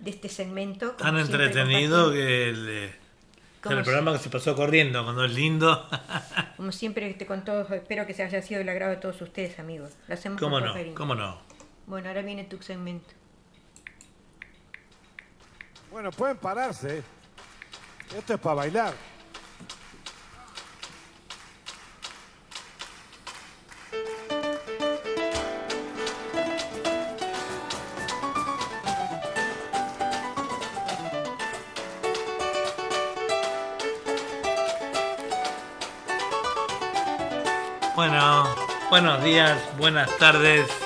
de 0.00 0.10
este 0.10 0.28
segmento. 0.28 0.90
Tan 0.90 1.18
entretenido 1.18 2.10
que 2.10 2.48
el, 2.48 2.90
programa 3.62 4.12
que 4.14 4.18
se 4.18 4.28
pasó 4.28 4.56
corriendo, 4.56 5.04
cuando 5.04 5.24
es 5.24 5.32
lindo. 5.34 5.88
como 6.56 6.72
siempre, 6.72 7.08
este, 7.08 7.26
con 7.26 7.44
todos, 7.44 7.70
espero 7.70 8.08
que 8.08 8.12
se 8.12 8.24
haya 8.24 8.42
sido 8.42 8.60
el 8.60 8.68
agrado 8.68 8.90
de 8.90 8.96
todos 8.96 9.22
ustedes, 9.22 9.60
amigos. 9.60 9.92
Lo 10.08 10.14
hacemos 10.14 10.40
¿Cómo 10.40 10.58
no? 10.60 10.74
¿Cómo 10.94 11.14
no? 11.14 11.38
Bueno, 11.86 12.08
ahora 12.08 12.22
viene 12.22 12.42
tu 12.42 12.60
segmento. 12.60 13.14
Bueno, 15.90 16.10
pueden 16.10 16.36
pararse. 16.36 17.02
Esto 18.16 18.34
es 18.34 18.40
para 18.40 18.54
bailar. 18.54 18.94
Bueno, 37.94 38.44
buenos 38.90 39.24
días, 39.24 39.58
buenas 39.78 40.14
tardes. 40.18 40.85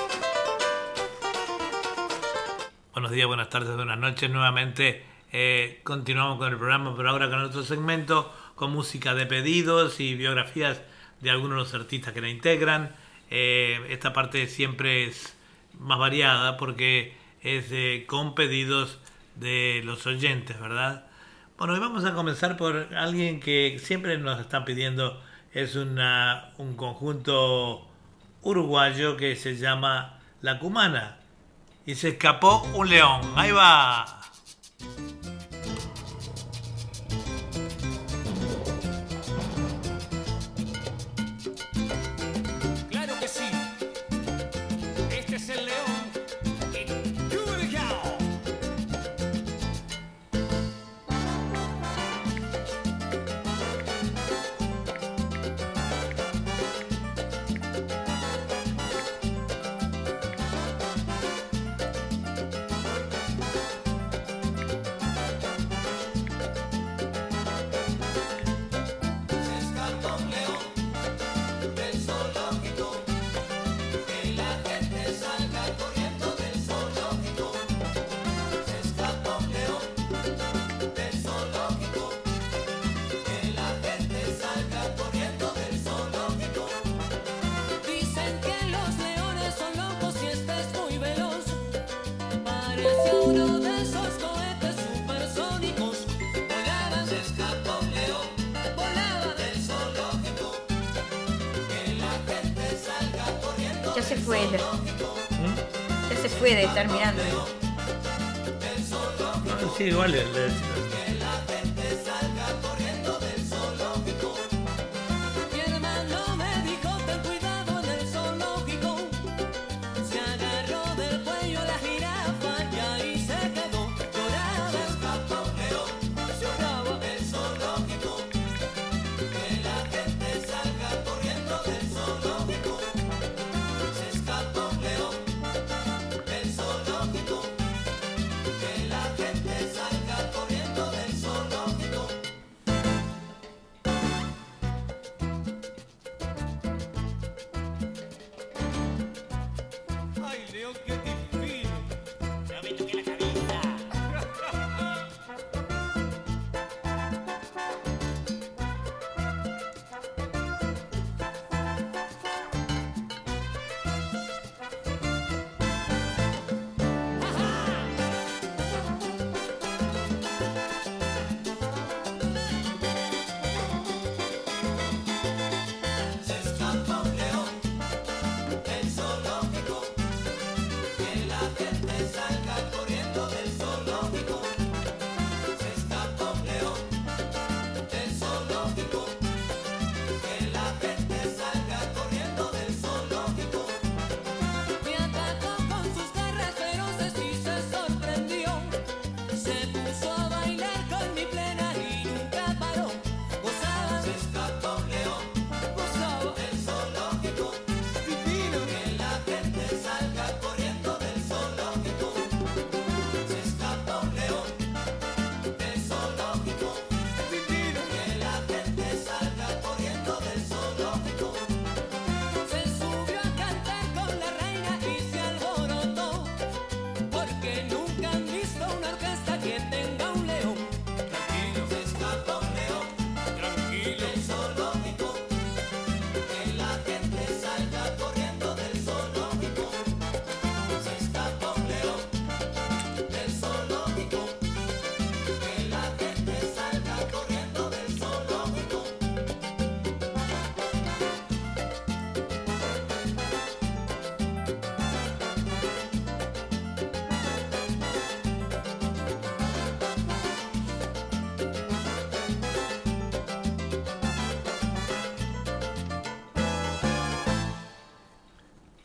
Días, 3.21 3.27
buenas 3.27 3.49
tardes, 3.49 3.75
buenas 3.75 3.99
noches. 3.99 4.31
Nuevamente 4.31 5.03
eh, 5.31 5.79
continuamos 5.83 6.39
con 6.39 6.51
el 6.51 6.57
programa, 6.57 6.95
pero 6.97 7.11
ahora 7.11 7.29
con 7.29 7.39
otro 7.41 7.61
segmento, 7.61 8.33
con 8.55 8.71
música 8.71 9.13
de 9.13 9.27
pedidos 9.27 9.99
y 9.99 10.15
biografías 10.15 10.81
de 11.19 11.29
algunos 11.29 11.51
de 11.51 11.63
los 11.63 11.73
artistas 11.75 12.15
que 12.15 12.21
la 12.21 12.29
integran. 12.29 12.95
Eh, 13.29 13.79
esta 13.89 14.11
parte 14.11 14.47
siempre 14.47 15.05
es 15.05 15.37
más 15.77 15.99
variada 15.99 16.57
porque 16.57 17.13
es 17.43 17.65
con 18.07 18.33
pedidos 18.33 18.97
de 19.35 19.83
los 19.85 20.07
oyentes, 20.07 20.59
¿verdad? 20.59 21.05
Bueno, 21.59 21.75
hoy 21.75 21.79
vamos 21.79 22.05
a 22.05 22.15
comenzar 22.15 22.57
por 22.57 22.95
alguien 22.95 23.39
que 23.39 23.77
siempre 23.77 24.17
nos 24.17 24.39
están 24.39 24.65
pidiendo, 24.65 25.21
es 25.53 25.75
una, 25.75 26.53
un 26.57 26.75
conjunto 26.75 27.87
uruguayo 28.41 29.15
que 29.15 29.35
se 29.35 29.57
llama 29.57 30.19
La 30.41 30.57
Cumana 30.57 31.20
y 31.91 31.95
se 31.95 32.09
escapó 32.09 32.61
un 32.73 32.89
león. 32.89 33.19
Ahí 33.35 33.51
va. 33.51 34.20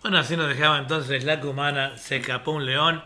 Bueno, 0.07 0.21
así 0.21 0.37
nos 0.37 0.47
dejaba 0.47 0.79
entonces 0.79 1.25
la 1.25 1.41
cumana, 1.41 1.99
se 1.99 2.19
escapó 2.19 2.53
un 2.53 2.65
león. 2.65 3.03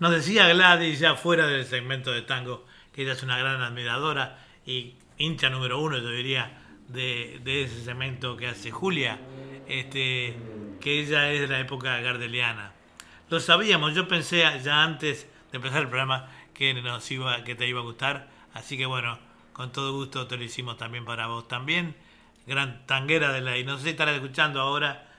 Nos 0.00 0.10
decía 0.10 0.48
Gladys 0.48 0.98
ya 0.98 1.14
fuera 1.14 1.46
del 1.46 1.64
segmento 1.64 2.10
de 2.10 2.22
tango, 2.22 2.66
que 2.92 3.02
ella 3.02 3.12
es 3.12 3.22
una 3.22 3.38
gran 3.38 3.62
admiradora 3.62 4.36
y 4.66 4.96
hincha 5.16 5.48
número 5.48 5.80
uno, 5.80 5.98
yo 5.98 6.10
diría, 6.10 6.58
de, 6.88 7.40
de 7.44 7.62
ese 7.62 7.84
segmento 7.84 8.36
que 8.36 8.48
hace 8.48 8.72
Julia, 8.72 9.20
este, 9.68 10.36
que 10.80 10.98
ella 10.98 11.30
es 11.30 11.42
de 11.42 11.46
la 11.46 11.60
época 11.60 12.00
gardeliana. 12.00 12.72
Lo 13.28 13.38
sabíamos, 13.38 13.94
yo 13.94 14.08
pensé 14.08 14.42
ya 14.60 14.82
antes 14.82 15.28
de 15.52 15.56
empezar 15.56 15.82
el 15.82 15.88
programa 15.88 16.30
que, 16.52 16.74
nos 16.74 17.08
iba, 17.12 17.44
que 17.44 17.54
te 17.54 17.68
iba 17.68 17.78
a 17.78 17.84
gustar, 17.84 18.28
así 18.54 18.76
que 18.76 18.86
bueno, 18.86 19.20
con 19.52 19.70
todo 19.70 19.92
gusto 19.92 20.26
te 20.26 20.36
lo 20.36 20.42
hicimos 20.42 20.76
también 20.78 21.04
para 21.04 21.28
vos 21.28 21.46
también. 21.46 21.94
Gran 22.44 22.88
tanguera 22.88 23.32
de 23.32 23.40
la... 23.40 23.56
Y 23.56 23.62
no 23.62 23.76
sé 23.78 23.84
si 23.84 23.90
estarás 23.90 24.16
escuchando 24.16 24.60
ahora 24.60 25.09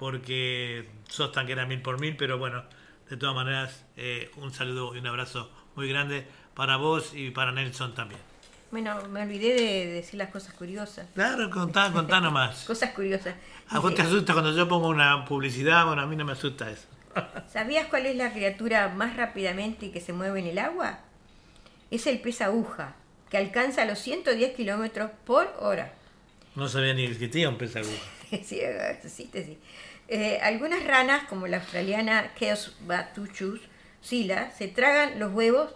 porque 0.00 0.88
sos 1.10 1.30
tanquera 1.30 1.66
mil 1.66 1.82
por 1.82 2.00
mil, 2.00 2.16
pero 2.16 2.38
bueno, 2.38 2.64
de 3.10 3.18
todas 3.18 3.34
maneras, 3.34 3.84
eh, 3.98 4.30
un 4.36 4.50
saludo 4.50 4.96
y 4.96 4.98
un 4.98 5.06
abrazo 5.06 5.50
muy 5.76 5.90
grande 5.90 6.26
para 6.54 6.78
vos 6.78 7.12
y 7.14 7.30
para 7.32 7.52
Nelson 7.52 7.94
también. 7.94 8.18
Bueno, 8.70 8.96
me 9.10 9.20
olvidé 9.24 9.52
de 9.52 9.86
decir 9.88 10.16
las 10.16 10.30
cosas 10.30 10.54
curiosas. 10.54 11.06
Claro, 11.12 11.50
contá, 11.50 11.92
contá 11.92 12.18
nomás. 12.22 12.64
cosas 12.64 12.92
curiosas. 12.92 13.34
¿A 13.68 13.78
vos 13.78 13.94
te 13.94 14.00
asusta 14.00 14.32
cuando 14.32 14.56
yo 14.56 14.66
pongo 14.66 14.88
una 14.88 15.22
publicidad? 15.26 15.84
Bueno, 15.84 16.00
a 16.00 16.06
mí 16.06 16.16
no 16.16 16.24
me 16.24 16.32
asusta 16.32 16.70
eso. 16.70 16.86
¿Sabías 17.52 17.88
cuál 17.88 18.06
es 18.06 18.16
la 18.16 18.32
criatura 18.32 18.88
más 18.88 19.18
rápidamente 19.18 19.90
que 19.90 20.00
se 20.00 20.14
mueve 20.14 20.40
en 20.40 20.46
el 20.46 20.58
agua? 20.60 21.00
Es 21.90 22.06
el 22.06 22.20
pez 22.20 22.40
aguja, 22.40 22.94
que 23.28 23.36
alcanza 23.36 23.84
los 23.84 23.98
110 23.98 24.56
kilómetros 24.56 25.10
por 25.26 25.54
hora. 25.58 25.92
No 26.56 26.70
sabía 26.70 26.94
ni 26.94 27.04
que 27.04 27.12
existía 27.12 27.50
un 27.50 27.58
pez 27.58 27.76
aguja. 27.76 28.02
sí, 28.44 28.60
existe, 28.60 29.44
sí. 29.44 29.58
Eh, 30.12 30.40
algunas 30.42 30.82
ranas, 30.84 31.22
como 31.28 31.46
la 31.46 31.58
australiana 31.58 32.32
Chaos 32.36 32.76
batuchus 32.80 33.60
sila, 34.00 34.50
se 34.50 34.66
tragan 34.66 35.20
los 35.20 35.32
huevos 35.32 35.72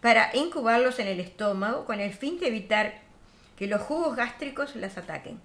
para 0.00 0.30
incubarlos 0.34 0.98
en 0.98 1.08
el 1.08 1.20
estómago 1.20 1.84
con 1.84 2.00
el 2.00 2.14
fin 2.14 2.40
de 2.40 2.48
evitar 2.48 2.94
que 3.58 3.66
los 3.66 3.82
jugos 3.82 4.16
gástricos 4.16 4.76
las 4.76 4.96
ataquen. 4.96 5.38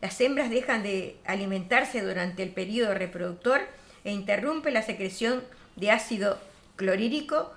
Las 0.00 0.20
hembras 0.20 0.50
dejan 0.50 0.82
de 0.82 1.16
alimentarse 1.24 2.02
durante 2.02 2.42
el 2.42 2.50
periodo 2.50 2.92
reproductor 2.92 3.60
e 4.02 4.10
interrumpen 4.10 4.74
la 4.74 4.82
secreción 4.82 5.44
de 5.76 5.92
ácido 5.92 6.40
clorhídrico 6.74 7.52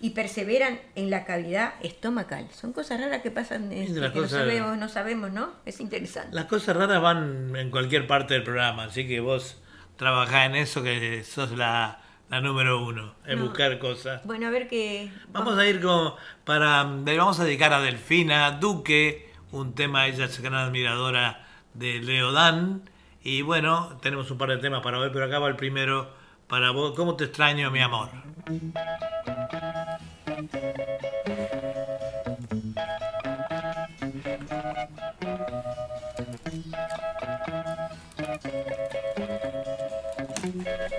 y 0.00 0.10
perseveran 0.10 0.80
en 0.96 1.08
la 1.08 1.24
cavidad 1.24 1.74
estomacal. 1.82 2.48
Son 2.50 2.72
cosas 2.72 3.00
raras 3.00 3.22
que 3.22 3.30
pasan 3.30 3.70
este, 3.70 3.94
que 3.94 4.20
no 4.20 4.28
sabemos, 4.28 4.76
no 4.76 4.88
sabemos, 4.88 5.30
¿no? 5.30 5.52
Es 5.66 5.80
interesante. 5.80 6.34
Las 6.34 6.46
cosas 6.46 6.76
raras 6.76 7.00
van 7.00 7.54
en 7.54 7.70
cualquier 7.70 8.08
parte 8.08 8.34
del 8.34 8.42
programa, 8.42 8.84
así 8.84 9.06
que 9.06 9.20
vos 9.20 9.56
trabajás 9.98 10.46
en 10.46 10.54
eso 10.56 10.82
que 10.82 11.22
sos 11.24 11.50
la, 11.50 12.00
la 12.30 12.40
número 12.40 12.82
uno, 12.82 13.14
en 13.26 13.40
buscar 13.40 13.78
cosas. 13.78 14.24
Bueno, 14.24 14.46
a 14.46 14.50
ver 14.50 14.68
qué... 14.68 15.10
Vamos 15.28 15.58
a 15.58 15.66
ir 15.66 15.82
con, 15.82 16.14
para, 16.44 16.84
vamos 16.84 17.38
a 17.40 17.44
dedicar 17.44 17.74
a 17.74 17.80
Delfina 17.80 18.52
Duque, 18.52 19.30
un 19.52 19.74
tema, 19.74 20.06
ella 20.06 20.24
es 20.24 20.40
gran 20.40 20.54
admiradora 20.54 21.46
de 21.74 22.00
Leodán, 22.00 22.88
y 23.22 23.42
bueno, 23.42 23.98
tenemos 24.00 24.30
un 24.30 24.38
par 24.38 24.48
de 24.50 24.58
temas 24.58 24.82
para 24.82 24.98
hoy, 24.98 25.10
pero 25.12 25.26
acá 25.26 25.38
va 25.38 25.48
el 25.48 25.56
primero 25.56 26.10
para 26.46 26.70
vos. 26.70 26.94
¿Cómo 26.96 27.16
te 27.16 27.24
extraño, 27.24 27.70
mi 27.70 27.80
amor? 27.80 28.08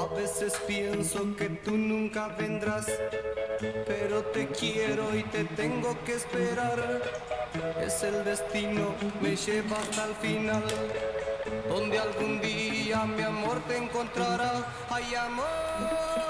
A 0.00 0.06
veces 0.14 0.54
pienso 0.66 1.36
que 1.36 1.50
tú 1.50 1.76
nunca 1.76 2.28
vendrás, 2.28 2.86
pero 3.86 4.22
te 4.32 4.46
quiero 4.46 5.14
y 5.14 5.22
te 5.24 5.44
tengo 5.44 5.94
que 6.06 6.14
esperar. 6.14 7.02
Es 7.84 8.02
el 8.02 8.24
destino, 8.24 8.94
me 9.20 9.36
lleva 9.36 9.76
hasta 9.76 10.06
el 10.06 10.14
final 10.14 10.64
donde 11.68 11.98
algún 11.98 12.40
día 12.40 13.04
mi 13.04 13.22
amor 13.22 13.60
te 13.68 13.76
encontrará. 13.76 14.64
Ay, 14.88 15.14
amor 15.16 16.29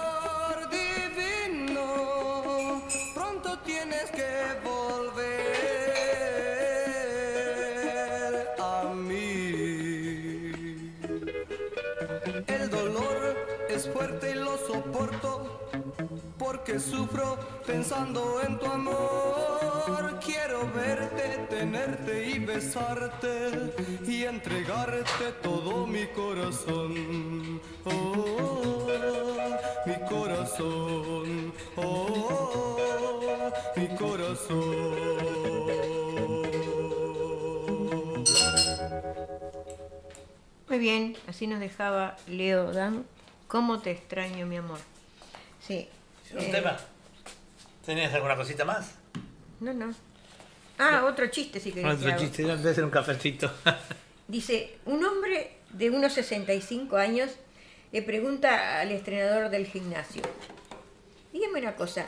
tienes 3.65 4.09
que 4.11 4.59
volver 4.63 5.21
a 8.59 8.93
mí. 8.93 10.51
El 12.47 12.69
dolor 12.69 13.35
es 13.69 13.89
fuerte 13.89 14.31
y 14.31 14.35
lo 14.35 14.57
soporto 14.57 15.61
porque 16.37 16.79
sufro 16.79 17.37
pensando 17.65 18.41
en 18.41 18.59
tu 18.59 18.65
amor. 18.65 20.19
Quiero 20.23 20.69
verte, 20.73 21.47
tenerte 21.49 22.29
y 22.29 22.39
besarte 22.39 23.73
y 24.05 24.23
entregarte 24.23 25.31
todo 25.41 25.87
mi 25.87 26.05
corazón. 26.07 27.61
Oh, 27.85 28.87
mi 29.85 29.95
corazón. 30.07 31.53
Oh, 31.75 32.70
mi 33.81 33.95
corazón. 33.95 34.59
Muy 40.67 40.79
bien, 40.79 41.17
así 41.27 41.47
nos 41.47 41.59
dejaba 41.59 42.15
Leo 42.27 42.71
Dan. 42.71 43.05
¿Cómo 43.47 43.79
te 43.79 43.91
extraño, 43.91 44.45
mi 44.45 44.57
amor? 44.57 44.79
Sí. 45.59 45.89
¿Un 46.31 46.39
eh, 46.39 46.49
tema? 46.51 46.77
¿Tenías 47.85 48.13
alguna 48.13 48.35
cosita 48.35 48.63
más? 48.63 48.95
No, 49.59 49.73
no. 49.73 49.93
Ah, 50.77 51.03
otro 51.05 51.27
chiste, 51.27 51.59
si 51.59 51.71
querés. 51.71 51.99
que 51.99 52.05
Otro 52.07 52.17
chiste, 52.17 52.43
debe 52.43 52.73
ser 52.73 52.85
un 52.85 52.89
cafecito. 52.89 53.51
Dice, 54.27 54.77
un 54.85 55.03
hombre 55.03 55.57
de 55.73 55.89
unos 55.89 56.13
65 56.13 56.95
años 56.95 57.31
le 57.91 58.01
pregunta 58.01 58.79
al 58.79 58.91
entrenador 58.91 59.49
del 59.49 59.67
gimnasio, 59.67 60.21
dígame 61.33 61.59
una 61.59 61.75
cosa, 61.75 62.05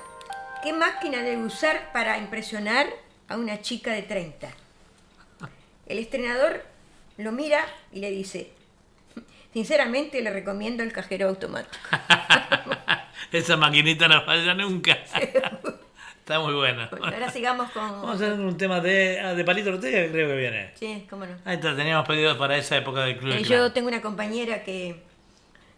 ¿qué 0.63 0.73
máquina 0.73 1.21
debe 1.21 1.43
usar 1.43 1.91
para 1.91 2.17
impresionar 2.17 2.87
a 3.27 3.37
una 3.37 3.61
chica 3.61 3.91
de 3.91 4.03
30? 4.03 4.49
El 5.85 5.97
entrenador 5.99 6.63
lo 7.17 7.31
mira 7.31 7.65
y 7.91 7.99
le 7.99 8.09
dice, 8.09 8.51
sinceramente 9.51 10.21
le 10.21 10.29
recomiendo 10.31 10.81
el 10.83 10.93
cajero 10.93 11.27
automático. 11.29 11.75
Esa 13.31 13.57
maquinita 13.57 14.07
no 14.07 14.23
falla 14.23 14.53
nunca. 14.53 14.93
Está 16.19 16.39
muy 16.39 16.53
buena. 16.53 16.87
Bueno, 16.89 17.07
ahora 17.07 17.29
sigamos 17.29 17.69
con... 17.71 17.83
Vamos 17.83 18.21
a 18.21 18.25
hacer 18.27 18.39
un 18.39 18.55
tema 18.55 18.79
de, 18.79 19.19
ah, 19.19 19.33
de 19.33 19.43
Palito 19.43 19.71
Ortega, 19.71 20.09
creo 20.09 20.29
que 20.29 20.35
viene. 20.37 20.71
Sí, 20.75 21.05
cómo 21.09 21.25
no. 21.25 21.35
Ahí 21.43 21.55
está, 21.55 21.75
teníamos 21.75 22.07
pedido 22.07 22.37
para 22.37 22.55
esa 22.57 22.77
época 22.77 23.01
del 23.03 23.17
club. 23.17 23.33
Eh, 23.33 23.43
yo 23.43 23.73
tengo 23.73 23.89
una 23.89 24.01
compañera 24.01 24.63
que, 24.63 25.01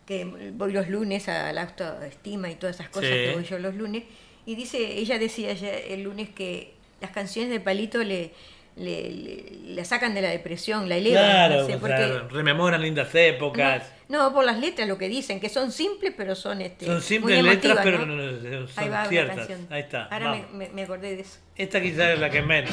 que 0.05 0.25
voy 0.53 0.71
los 0.71 0.87
lunes 0.87 1.27
a 1.29 1.51
la 1.51 1.63
autoestima 1.63 2.51
y 2.51 2.55
todas 2.55 2.75
esas 2.75 2.89
cosas 2.89 3.09
Sí. 3.09 3.15
que 3.15 3.31
voy 3.33 3.43
yo 3.43 3.57
los 3.57 3.73
lunes. 3.73 4.03
Y 4.45 4.55
dice, 4.55 4.77
ella 4.99 5.17
decía 5.19 5.51
ayer- 5.51 5.85
el 5.89 6.03
lunes 6.03 6.29
que 6.29 6.73
las 7.01 7.11
canciones 7.11 7.51
de 7.51 7.59
Palito 7.59 8.03
le, 8.03 8.31
le, 8.77 9.09
le- 9.11 9.43
la 9.75 9.85
sacan 9.85 10.13
de 10.13 10.21
la 10.21 10.29
depresión, 10.29 10.87
la 10.89 10.97
elevan. 10.97 11.23
Claro, 11.23 11.61
no 11.61 11.67
sé, 11.67 11.77
porque- 11.77 11.95
claro, 11.95 12.29
rememoran 12.29 12.81
lindas 12.81 13.13
épocas. 13.15 13.91
no, 14.07 14.33
por 14.33 14.45
las 14.45 14.59
letras 14.59 14.87
lo 14.87 14.97
que 14.97 15.07
dicen, 15.09 15.39
que 15.39 15.49
son 15.49 15.71
simples, 15.71 16.13
pero 16.15 16.35
son 16.35 16.61
este, 16.61 16.85
Son 16.85 16.95
muy 16.95 17.03
simples 17.03 17.43
letras, 17.43 17.77
emotivas, 17.77 17.83
pero 17.83 18.05
¿no? 18.05 18.15
no- 18.15 18.31
no- 18.61 18.67
son 18.67 18.83
Ahí 18.83 18.89
va 18.89 19.05
ciertas. 19.07 19.49
Ahí 19.71 19.81
está, 19.81 20.03
Ahora 20.05 20.25
vamos. 20.31 20.51
me- 20.53 20.69
me 20.69 20.83
acordé 20.83 21.15
de 21.15 21.21
eso. 21.23 21.39
Esta 21.55 21.81
quizás 21.81 22.11
es 22.13 22.19
la 22.19 22.29
que 22.29 22.41
menos. 22.41 22.71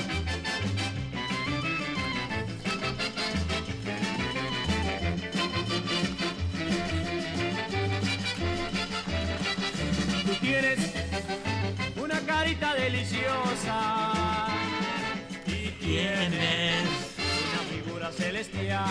Tú 10.25 10.35
tienes 10.41 10.79
deliciosa 12.61 14.47
y 15.47 15.69
tienes 15.81 16.85
una 17.49 17.63
figura 17.71 18.13
celestial. 18.13 18.85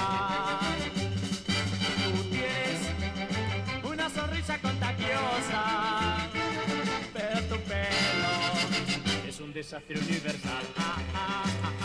Tú 2.04 2.24
tienes 2.30 3.84
una 3.84 4.10
sonrisa 4.10 4.58
contagiosa, 4.60 6.30
pero 7.14 7.42
tu 7.42 7.56
pelo 7.62 9.28
es 9.28 9.40
un 9.40 9.54
desafío 9.54 10.00
universal. 10.00 10.64
Ah, 10.78 10.98
ah, 11.14 11.46
ah, 11.64 11.81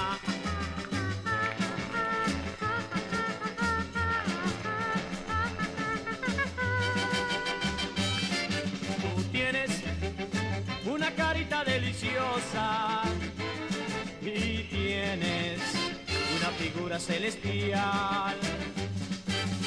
y 14.22 14.62
tienes 14.64 15.60
una 16.36 16.50
figura 16.58 16.98
celestial. 16.98 18.36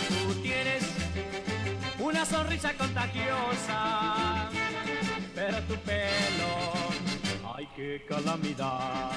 Tú 0.07 0.33
tienes 0.41 0.83
una 1.99 2.25
sonrisa 2.25 2.73
contagiosa, 2.73 4.49
pero 5.35 5.57
tu 5.63 5.75
pelo, 5.77 7.55
ay 7.55 7.67
qué 7.75 8.05
calamidad. 8.07 9.11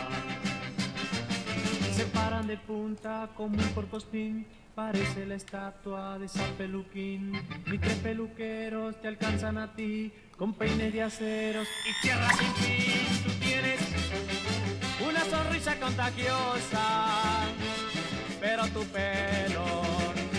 Se 1.94 2.04
paran 2.06 2.46
de 2.46 2.56
punta 2.56 3.28
como 3.36 3.56
un 3.58 3.68
porcospín. 3.74 4.46
Parece 4.74 5.26
la 5.26 5.34
estatua 5.34 6.18
de 6.18 6.28
San 6.28 6.50
Peluquín. 6.56 7.32
Ni 7.66 7.76
tres 7.76 7.96
peluqueros 7.96 8.98
te 9.02 9.08
alcanzan 9.08 9.58
a 9.58 9.74
ti 9.74 10.10
con 10.38 10.54
peines 10.54 10.92
de 10.92 11.02
aceros 11.02 11.68
y 11.84 12.02
tierra 12.02 12.28
sin 12.30 12.54
fin. 12.54 13.22
Tú 13.22 13.30
tienes 13.38 13.80
una 15.06 15.20
sonrisa 15.26 15.78
contagiosa, 15.78 17.44
pero 18.40 18.66
tu 18.68 18.82
pelo 18.84 19.82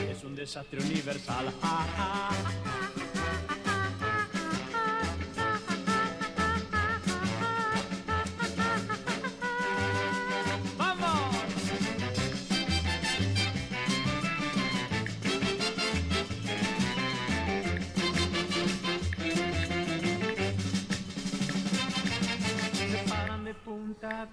es 0.10 0.24
un 0.24 0.36
desastre 0.36 0.80
universal. 0.80 1.54
Ah, 1.62 1.86
ah. 1.98 3.03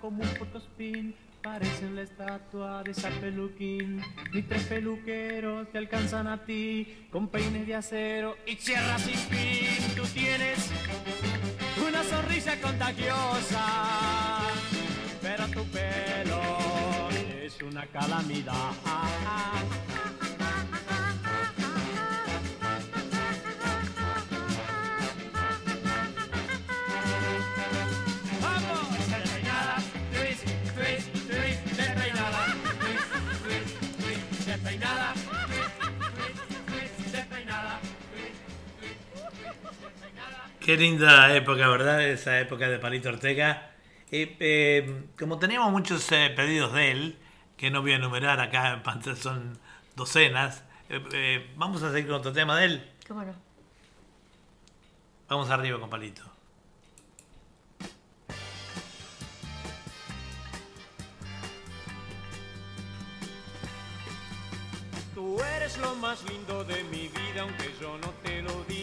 Como 0.01 0.23
un 0.23 0.29
porcospín, 0.35 1.15
parecen 1.43 1.95
la 1.95 2.03
estatua 2.03 2.83
de 2.83 2.93
San 2.93 3.13
Peluquín. 3.21 4.03
Ni 4.33 4.43
tres 4.43 4.65
peluqueros 4.65 5.71
te 5.71 5.79
alcanzan 5.79 6.27
a 6.27 6.45
ti 6.45 7.07
con 7.11 7.29
peines 7.29 7.67
de 7.67 7.75
acero 7.75 8.37
y 8.47 8.57
sierras 8.57 9.03
sin 9.03 9.17
fin. 9.17 9.95
Tú 9.97 10.03
tienes 10.13 10.71
una 11.87 12.03
sonrisa 12.05 12.61
contagiosa, 12.61 14.41
pero 15.23 15.47
tu 15.49 15.65
pelo 15.71 17.09
es 17.43 17.61
una 17.63 17.87
calamidad. 17.87 18.73
Qué 40.61 40.77
linda 40.77 41.35
época, 41.35 41.69
¿verdad? 41.69 42.07
Esa 42.07 42.39
época 42.39 42.69
de 42.69 42.79
Palito 42.79 43.09
Ortega. 43.09 43.73
Eh, 44.13 44.37
eh, 44.41 45.05
como 45.19 45.39
teníamos 45.39 45.73
muchos 45.73 46.13
eh, 46.13 46.31
pedidos 46.37 46.73
de 46.75 46.91
él, 46.91 47.19
que 47.57 47.71
no 47.71 47.81
voy 47.81 47.93
a 47.93 47.97
enumerar 47.97 48.41
acá 48.41 48.75
en 48.75 48.83
pantalla, 48.83 49.17
son 49.17 49.59
docenas, 49.97 50.65
eh, 50.89 51.03
eh, 51.13 51.51
vamos 51.57 51.83
a 51.83 51.91
seguir 51.93 52.09
con 52.09 52.17
otro 52.17 52.33
tema 52.33 52.59
de 52.59 52.65
él. 52.67 52.91
¿Cómo 53.09 53.23
no? 53.23 53.35
Vamos 55.29 55.49
arriba 55.51 55.79
con 55.81 55.89
Palito. 55.89 56.23
Tú 65.15 65.43
eres 65.57 65.79
lo 65.79 65.95
más 65.97 66.23
lindo 66.29 66.65
de 66.65 66.83
mi 66.85 67.09
vida, 67.09 67.43
aunque 67.43 67.73
yo 67.81 67.97
no 67.99 68.09
te 68.23 68.43
lo 68.43 68.65
diga, 68.65 68.80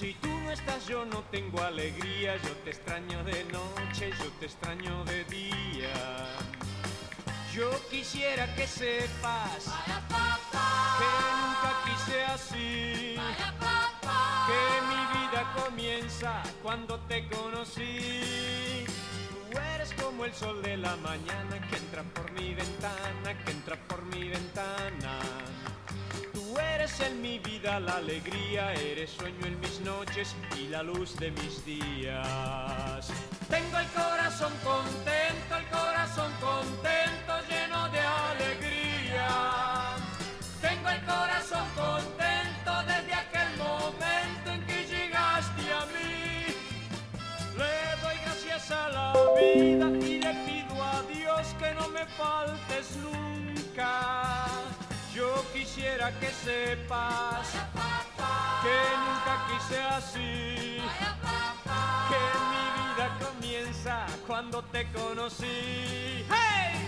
Si 0.00 0.14
tú 0.14 0.28
no 0.28 0.50
estás, 0.50 0.86
yo 0.86 1.04
no 1.04 1.22
tengo 1.24 1.60
alegría, 1.60 2.34
yo 2.38 2.56
te 2.64 2.70
extraño 2.70 3.22
de 3.22 3.44
noche, 3.52 4.10
yo 4.18 4.30
te 4.40 4.46
extraño 4.46 5.04
de 5.04 5.24
día. 5.24 6.26
Yo 7.52 7.70
quisiera 7.90 8.54
que 8.54 8.66
sepas 8.66 9.66
que 10.96 11.10
nunca 11.36 11.70
quise 11.84 12.24
así, 12.24 13.16
que 14.48 14.62
mi 14.88 15.20
vida 15.20 15.52
comienza 15.66 16.44
cuando 16.62 16.98
te 17.00 17.28
conocí. 17.28 18.86
Tú 19.52 19.58
eres 19.74 19.92
como 20.02 20.24
el 20.24 20.32
sol 20.32 20.62
de 20.62 20.78
la 20.78 20.96
mañana 20.96 21.60
que 21.68 21.76
entra 21.76 22.04
por 22.04 22.32
mi 22.32 22.54
ventana, 22.54 23.44
que 23.44 23.50
entra 23.50 23.76
por 23.86 24.02
mi 24.06 24.30
ventana. 24.30 25.20
Eres 26.74 27.00
en 27.00 27.22
mi 27.22 27.38
vida 27.38 27.80
la 27.80 27.96
alegría, 27.96 28.72
eres 28.74 29.10
sueño 29.10 29.46
en 29.46 29.58
mis 29.60 29.80
noches 29.80 30.34
y 30.58 30.68
la 30.68 30.82
luz 30.82 31.16
de 31.16 31.30
mis 31.30 31.64
días. 31.64 33.10
Tengo 33.48 33.78
el 33.78 33.86
corazón 33.88 34.52
contento, 34.62 35.56
el 35.56 35.66
corazón 35.66 36.32
contento, 36.40 37.32
lleno 37.48 37.88
de 37.88 38.00
alegría. 38.00 39.96
Tengo 40.60 40.88
el 40.88 41.00
corazón 41.04 41.66
contento 41.74 42.72
desde 42.86 43.14
aquel 43.14 43.56
momento 43.56 44.52
en 44.52 44.66
que 44.66 44.84
llegaste 44.86 45.72
a 45.72 45.86
mí. 45.86 46.46
Le 47.56 48.02
doy 48.02 48.16
gracias 48.24 48.70
a 48.70 48.88
la 48.88 49.12
vida 49.38 49.86
y 50.06 50.18
le 50.20 50.34
pido 50.46 50.82
a 50.82 51.02
Dios 51.12 51.54
que 51.58 51.74
no 51.74 51.88
me 51.88 52.04
faltes 52.06 52.96
nunca. 52.96 54.49
Yo 55.14 55.44
quisiera 55.52 56.12
que 56.20 56.30
sepas 56.30 57.48
que 58.62 58.78
nunca 59.04 59.46
quise 59.48 59.82
así, 59.82 60.80
que 62.08 62.22
mi 62.50 62.64
vida 62.78 63.18
comienza 63.18 64.06
cuando 64.26 64.62
te 64.64 64.86
conocí. 64.92 66.24
¡Hey! 66.30 66.80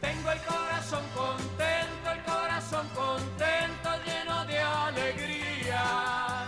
Tengo 0.00 0.30
el 0.30 0.40
corazón 0.42 1.04
contento, 1.14 2.10
el 2.12 2.22
corazón 2.22 2.88
contento, 2.94 3.90
lleno 4.06 4.44
de 4.46 4.60
alegría. 4.60 6.46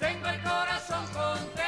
Tengo 0.00 0.26
el 0.26 0.42
corazón 0.42 1.06
contento. 1.12 1.61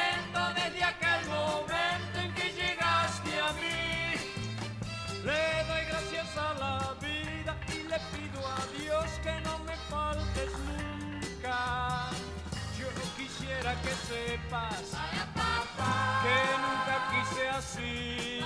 Sepas 14.15 14.85
que 16.23 16.37
nunca 16.63 16.95
quise 17.11 17.43
así. 17.49 18.39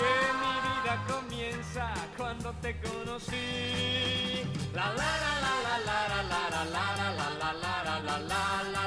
Que 0.00 0.14
mi 0.40 0.52
vida 0.68 0.94
comienza 1.12 1.84
cuando 2.16 2.52
te 2.62 2.80
conocí. 2.80 4.42
La 4.72 4.86
la 5.00 5.10
la 5.24 5.32
la 5.44 5.54
la 5.66 5.76
la 5.88 6.00
la 6.08 6.22
la 6.24 6.64
la 6.64 6.84
la 6.90 7.32
la 7.32 7.52
la 7.52 7.96
la 8.00 8.18
la 8.18 8.44
la 8.74 8.79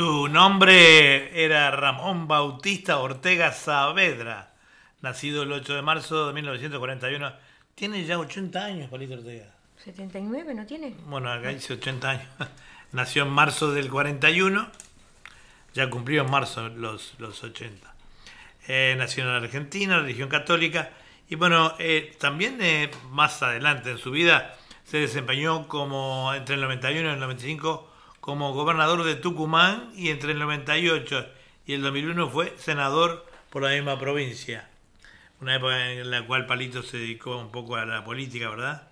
Su 0.00 0.28
nombre 0.28 1.44
era 1.44 1.70
Ramón 1.72 2.26
Bautista 2.26 3.00
Ortega 3.00 3.52
Saavedra, 3.52 4.54
nacido 5.02 5.42
el 5.42 5.52
8 5.52 5.74
de 5.74 5.82
marzo 5.82 6.28
de 6.28 6.32
1941. 6.32 7.30
Tiene 7.74 8.06
ya 8.06 8.18
80 8.18 8.64
años, 8.64 8.88
Palito 8.88 9.12
Ortega. 9.12 9.52
79, 9.76 10.54
¿no 10.54 10.64
tiene? 10.64 10.94
Bueno, 11.04 11.30
acá 11.30 11.50
dice 11.50 11.74
80 11.74 12.08
años. 12.08 12.24
Nació 12.92 13.24
en 13.24 13.28
marzo 13.28 13.72
del 13.72 13.90
41, 13.90 14.70
ya 15.74 15.90
cumplió 15.90 16.22
en 16.22 16.30
marzo 16.30 16.70
los, 16.70 17.16
los 17.18 17.44
80. 17.44 17.94
Eh, 18.68 18.94
nació 18.96 19.24
en 19.24 19.32
la 19.32 19.36
Argentina, 19.36 19.98
religión 19.98 20.30
católica, 20.30 20.92
y 21.28 21.34
bueno, 21.34 21.74
eh, 21.78 22.16
también 22.18 22.56
eh, 22.62 22.90
más 23.10 23.42
adelante 23.42 23.90
en 23.90 23.98
su 23.98 24.12
vida 24.12 24.56
se 24.82 24.96
desempeñó 24.96 25.68
como 25.68 26.32
entre 26.32 26.54
el 26.54 26.62
91 26.62 27.06
y 27.06 27.12
el 27.12 27.20
95 27.20 27.89
como 28.20 28.52
gobernador 28.52 29.04
de 29.04 29.14
Tucumán 29.16 29.90
y 29.94 30.08
entre 30.10 30.32
el 30.32 30.38
98 30.38 31.26
y 31.66 31.72
el 31.74 31.82
2001 31.82 32.28
fue 32.30 32.54
senador 32.58 33.26
por 33.50 33.62
la 33.62 33.70
misma 33.70 33.98
provincia. 33.98 34.68
Una 35.40 35.56
época 35.56 35.90
en 35.92 36.10
la 36.10 36.26
cual 36.26 36.46
Palito 36.46 36.82
se 36.82 36.98
dedicó 36.98 37.38
un 37.38 37.50
poco 37.50 37.76
a 37.76 37.86
la 37.86 38.04
política, 38.04 38.50
¿verdad? 38.50 38.88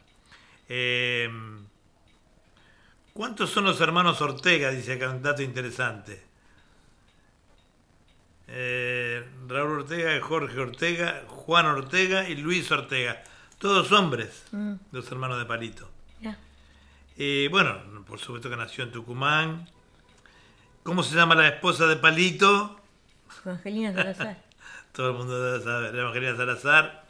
Eh, 0.68 1.28
¿Cuántos 3.12 3.50
son 3.50 3.64
los 3.64 3.80
hermanos 3.80 4.20
Ortega? 4.20 4.70
Dice 4.70 4.94
acá 4.94 5.10
un 5.10 5.22
dato 5.22 5.42
interesante. 5.42 6.22
Eh, 8.46 9.26
Raúl 9.46 9.80
Ortega, 9.80 10.18
Jorge 10.22 10.58
Ortega, 10.58 11.24
Juan 11.26 11.66
Ortega 11.66 12.28
y 12.28 12.36
Luis 12.36 12.70
Ortega. 12.70 13.22
Todos 13.58 13.92
hombres, 13.92 14.44
Mm, 14.52 14.74
los 14.92 15.10
hermanos 15.10 15.38
de 15.38 15.44
Palito. 15.44 15.90
ya. 16.20 16.38
Y 17.16 17.48
bueno, 17.48 17.82
por 18.08 18.18
supuesto 18.18 18.48
que 18.48 18.56
nació 18.56 18.84
en 18.84 18.92
Tucumán. 18.92 19.68
¿Cómo 20.82 21.02
se 21.02 21.14
llama 21.14 21.34
la 21.34 21.48
esposa 21.48 21.86
de 21.86 21.96
Palito? 21.96 22.80
Angelina 23.44 23.92
Salazar. 23.92 24.38
Todo 24.92 25.10
el 25.10 25.16
mundo 25.16 25.42
debe 25.42 25.62
saber. 25.62 25.94
Evangelina 25.94 26.36
Salazar. 26.36 27.04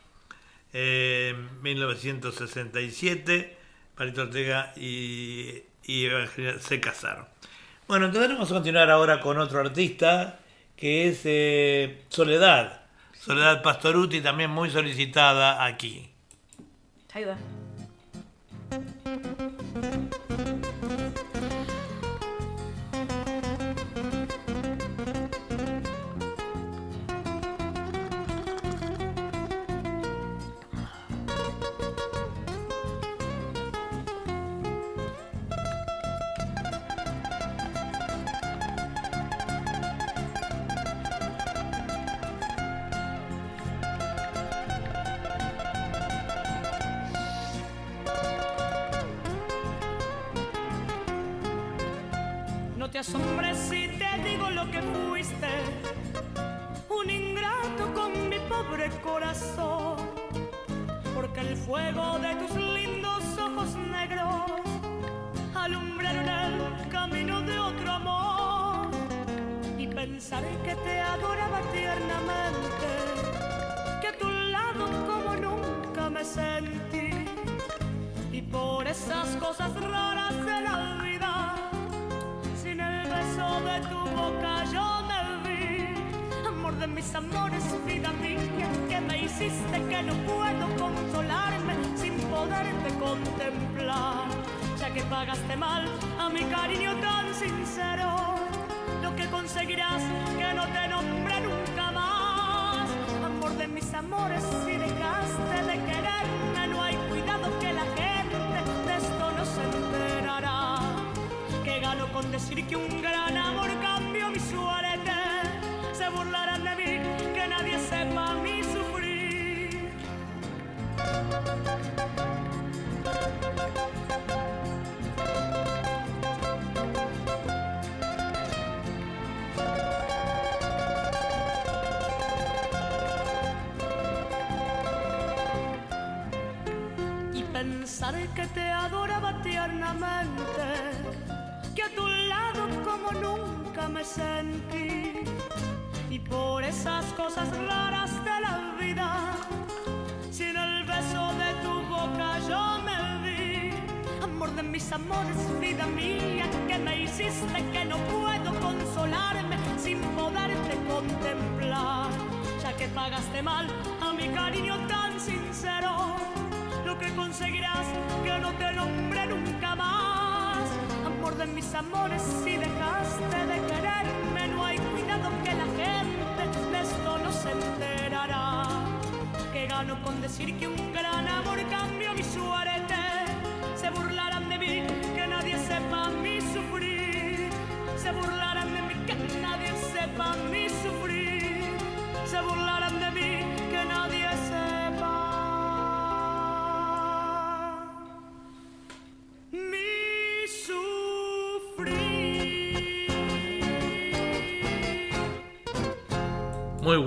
Eh, 0.72 1.34
1967. 1.62 3.56
Palito 3.94 4.22
Ortega 4.22 4.72
y, 4.76 5.62
y 5.84 6.04
Evangelina 6.06 6.58
se 6.58 6.80
casaron. 6.80 7.26
Bueno, 7.86 8.06
entonces 8.06 8.30
vamos 8.30 8.50
a 8.50 8.54
continuar 8.54 8.90
ahora 8.90 9.20
con 9.20 9.38
otro 9.38 9.60
artista 9.60 10.40
que 10.76 11.08
es 11.08 11.20
eh, 11.24 12.04
Soledad. 12.08 12.82
Soledad 13.18 13.62
Pastoruti, 13.62 14.20
también 14.20 14.50
muy 14.50 14.70
solicitada 14.70 15.64
aquí. 15.64 16.10
Ahí 17.14 17.24
va. 17.24 17.36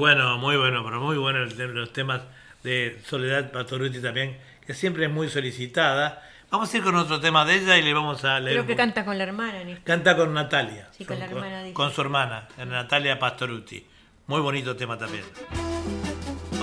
Bueno, 0.02 0.40
muy 0.40 0.58
bueno, 0.58 0.84
pero 0.84 1.00
muy 1.00 1.16
bueno 1.16 1.44
el 1.44 1.76
los 1.76 1.94
temas 1.94 2.22
de 2.64 3.00
Soledad 3.06 3.52
Pastoruti 3.52 4.02
también, 4.02 4.36
que 4.66 4.74
siempre 4.74 5.06
es 5.06 5.12
muy 5.12 5.30
solicitada. 5.30 6.28
Vamos 6.50 6.74
a 6.74 6.78
ir 6.78 6.82
con 6.82 6.96
otro 6.96 7.22
tema 7.22 7.46
de 7.46 7.58
ella 7.58 7.78
y 7.78 7.84
le 7.84 7.94
vamos 7.94 8.26
a 8.26 8.40
leer. 8.40 8.56
Creo 8.56 8.66
que 8.66 8.76
canta 8.76 9.06
con 9.06 9.16
la 9.20 9.26
hermana. 9.26 9.60
Canta 9.84 10.18
con 10.18 10.34
Natalia. 10.34 10.90
Sí, 10.90 11.06
con 11.06 11.20
la 11.20 11.26
hermana, 11.26 11.62
dice. 11.62 11.76
Con 11.76 11.92
su 11.92 12.02
hermana, 12.02 12.48
Natalia 12.66 13.20
Pastoruti. 13.20 13.86
Muy 14.26 14.42
bonito 14.42 14.76
tema 14.76 14.98
también. 14.98 15.24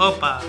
Opa. 0.00 0.40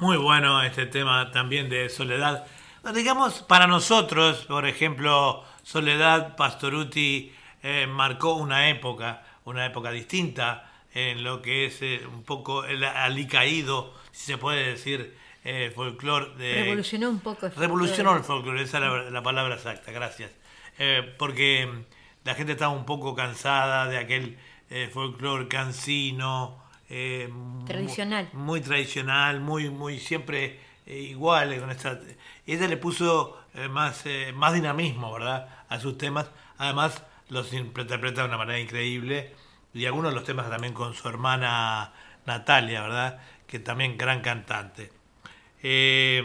Muy 0.00 0.16
bueno 0.16 0.62
este 0.62 0.86
tema 0.86 1.30
también 1.30 1.68
de 1.68 1.90
Soledad. 1.90 2.46
Digamos, 2.94 3.42
para 3.42 3.66
nosotros, 3.66 4.46
por 4.46 4.66
ejemplo, 4.66 5.44
Soledad 5.62 6.36
Pastoruti 6.36 7.34
eh, 7.62 7.86
marcó 7.86 8.32
una 8.32 8.70
época, 8.70 9.22
una 9.44 9.66
época 9.66 9.90
distinta 9.90 10.72
en 10.94 11.22
lo 11.22 11.42
que 11.42 11.66
es 11.66 11.82
eh, 11.82 12.00
un 12.10 12.22
poco 12.22 12.64
el 12.64 12.82
alicaído, 12.82 13.92
si 14.10 14.24
se 14.24 14.38
puede 14.38 14.70
decir, 14.70 15.18
eh, 15.44 15.70
folclore 15.74 16.34
de... 16.36 16.54
Revolucionó 16.62 17.10
un 17.10 17.20
poco 17.20 17.44
el 17.44 17.54
Revolucionó 17.54 18.16
el 18.16 18.24
folclore. 18.24 18.60
folclore, 18.60 18.62
esa 18.62 18.78
es 18.78 19.04
la, 19.04 19.10
la 19.10 19.22
palabra 19.22 19.56
exacta, 19.56 19.92
gracias. 19.92 20.30
Eh, 20.78 21.14
porque 21.18 21.68
la 22.24 22.34
gente 22.34 22.52
estaba 22.52 22.72
un 22.72 22.86
poco 22.86 23.14
cansada 23.14 23.86
de 23.86 23.98
aquel 23.98 24.38
eh, 24.70 24.88
folclore 24.90 25.46
cansino, 25.46 26.58
eh, 26.90 27.32
Tradicional. 27.66 28.28
Muy, 28.32 28.60
tradicional, 28.60 29.40
muy, 29.40 29.70
muy 29.70 29.98
siempre 29.98 30.60
eh, 30.86 30.98
igual. 30.98 31.58
Con 31.58 31.70
esta, 31.70 31.98
ella 32.46 32.68
le 32.68 32.76
puso 32.76 33.38
eh, 33.54 33.68
más, 33.68 34.04
eh, 34.06 34.32
más 34.34 34.52
dinamismo, 34.52 35.12
¿verdad? 35.12 35.48
A 35.68 35.80
sus 35.80 35.96
temas. 35.96 36.30
Además, 36.58 37.02
los 37.28 37.52
interpreta 37.52 38.22
de 38.22 38.28
una 38.28 38.36
manera 38.36 38.58
increíble. 38.58 39.34
Y 39.72 39.86
algunos 39.86 40.10
de 40.10 40.16
los 40.16 40.24
temas 40.24 40.50
también 40.50 40.74
con 40.74 40.94
su 40.94 41.08
hermana 41.08 41.92
Natalia, 42.26 42.82
¿verdad? 42.82 43.20
Que 43.46 43.60
también 43.60 43.96
gran 43.96 44.20
cantante. 44.20 44.90
Eh, 45.62 46.22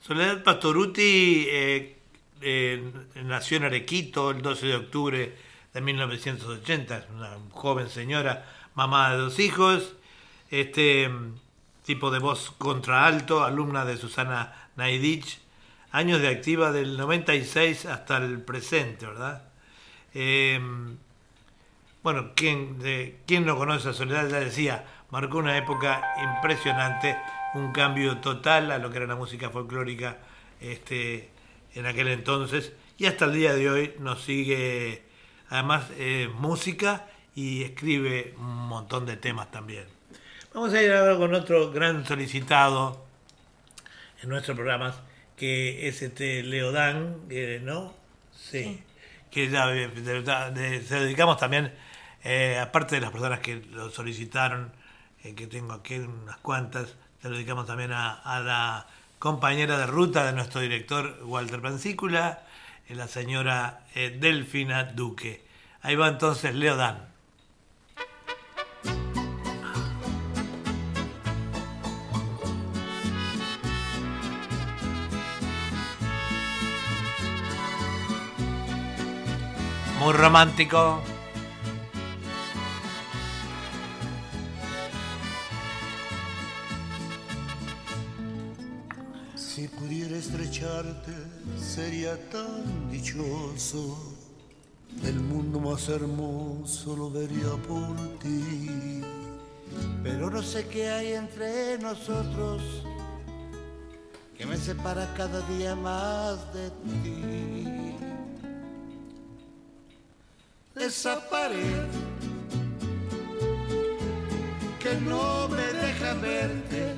Soledad 0.00 0.42
Pastoruti 0.42 1.46
eh, 1.48 1.98
eh, 2.40 2.92
nació 3.24 3.58
en 3.58 3.64
Arequito 3.64 4.30
el 4.30 4.42
12 4.42 4.66
de 4.66 4.74
octubre 4.76 5.36
de 5.72 5.80
1980, 5.80 6.96
es 6.96 7.04
una 7.10 7.36
joven 7.50 7.88
señora, 7.88 8.46
mamá 8.74 9.10
de 9.10 9.18
dos 9.18 9.38
hijos, 9.38 9.94
este 10.50 11.10
tipo 11.84 12.10
de 12.10 12.18
voz 12.18 12.50
contraalto, 12.58 13.44
alumna 13.44 13.84
de 13.84 13.96
Susana 13.96 14.68
Naidich, 14.76 15.40
años 15.92 16.20
de 16.20 16.28
activa 16.28 16.72
del 16.72 16.96
96 16.96 17.86
hasta 17.86 18.18
el 18.18 18.40
presente, 18.42 19.06
¿verdad? 19.06 19.44
Eh, 20.14 20.60
bueno, 22.02 22.32
quien, 22.34 22.78
de, 22.78 23.18
quien 23.26 23.44
no 23.44 23.56
conoce 23.56 23.90
a 23.90 23.92
Soledad 23.92 24.28
ya 24.28 24.40
decía, 24.40 24.86
marcó 25.10 25.38
una 25.38 25.58
época 25.58 26.02
impresionante, 26.22 27.16
un 27.54 27.72
cambio 27.72 28.18
total 28.18 28.70
a 28.70 28.78
lo 28.78 28.90
que 28.90 28.98
era 28.98 29.06
la 29.06 29.16
música 29.16 29.50
folclórica 29.50 30.18
este, 30.60 31.30
en 31.74 31.86
aquel 31.86 32.08
entonces 32.08 32.72
y 32.96 33.06
hasta 33.06 33.24
el 33.24 33.32
día 33.32 33.54
de 33.54 33.70
hoy 33.70 33.94
nos 33.98 34.22
sigue, 34.22 35.02
además, 35.48 35.86
eh, 35.96 36.30
música 36.38 37.06
y 37.34 37.62
escribe 37.62 38.34
un 38.38 38.68
montón 38.68 39.06
de 39.06 39.16
temas 39.16 39.50
también. 39.50 39.84
Vamos 40.52 40.72
a 40.74 40.82
ir 40.82 40.92
ahora 40.92 41.16
con 41.16 41.32
otro 41.34 41.70
gran 41.70 42.04
solicitado 42.06 43.04
en 44.22 44.28
nuestros 44.28 44.56
programas, 44.56 44.96
que 45.36 45.88
es 45.88 46.02
este 46.02 46.42
Leodán, 46.42 47.16
eh, 47.30 47.60
¿no? 47.62 47.94
Sí. 48.34 48.82
Que 49.30 49.48
ya 49.48 49.66
de- 49.68 50.82
se 50.82 51.00
dedicamos 51.00 51.36
también, 51.38 51.72
eh, 52.24 52.58
aparte 52.60 52.96
de 52.96 53.00
las 53.02 53.10
personas 53.12 53.38
que 53.40 53.56
lo 53.56 53.90
solicitaron, 53.90 54.72
eh, 55.22 55.34
que 55.34 55.46
tengo 55.46 55.72
aquí 55.72 55.94
unas 55.98 56.36
cuantas, 56.38 56.96
se 57.22 57.28
lo 57.28 57.36
dedicamos 57.36 57.66
también 57.66 57.92
a, 57.92 58.12
a 58.14 58.40
la 58.40 58.86
compañera 59.18 59.78
de 59.78 59.86
ruta 59.86 60.24
de 60.26 60.32
nuestro 60.32 60.60
director 60.60 61.20
Walter 61.24 61.60
Pancícula, 61.62 62.40
eh, 62.88 62.94
la 62.96 63.06
señora 63.06 63.84
eh, 63.94 64.16
Delfina 64.18 64.84
Duque. 64.84 65.44
Ahí 65.82 65.94
va 65.94 66.08
entonces 66.08 66.54
Leodán. 66.54 67.08
Muy 80.00 80.14
romántico. 80.14 80.98
Si 89.36 89.68
pudiera 89.68 90.16
estrecharte 90.16 91.12
sería 91.58 92.16
tan 92.30 92.90
dichoso. 92.90 94.16
El 95.04 95.20
mundo 95.20 95.60
más 95.60 95.86
hermoso 95.90 96.96
lo 96.96 97.10
vería 97.10 97.50
por 97.68 97.94
ti. 98.20 99.02
Pero 100.02 100.30
no 100.30 100.42
sé 100.42 100.66
qué 100.66 100.88
hay 100.88 101.12
entre 101.12 101.76
nosotros 101.78 102.62
que 104.38 104.46
me 104.46 104.56
separa 104.56 105.12
cada 105.14 105.42
día 105.42 105.76
más 105.76 106.54
de 106.54 106.70
ti. 106.70 107.89
Esa 110.80 111.20
pared 111.28 111.88
que 114.78 114.94
no 114.94 115.46
me 115.48 115.62
deja 115.62 116.14
verte 116.14 116.94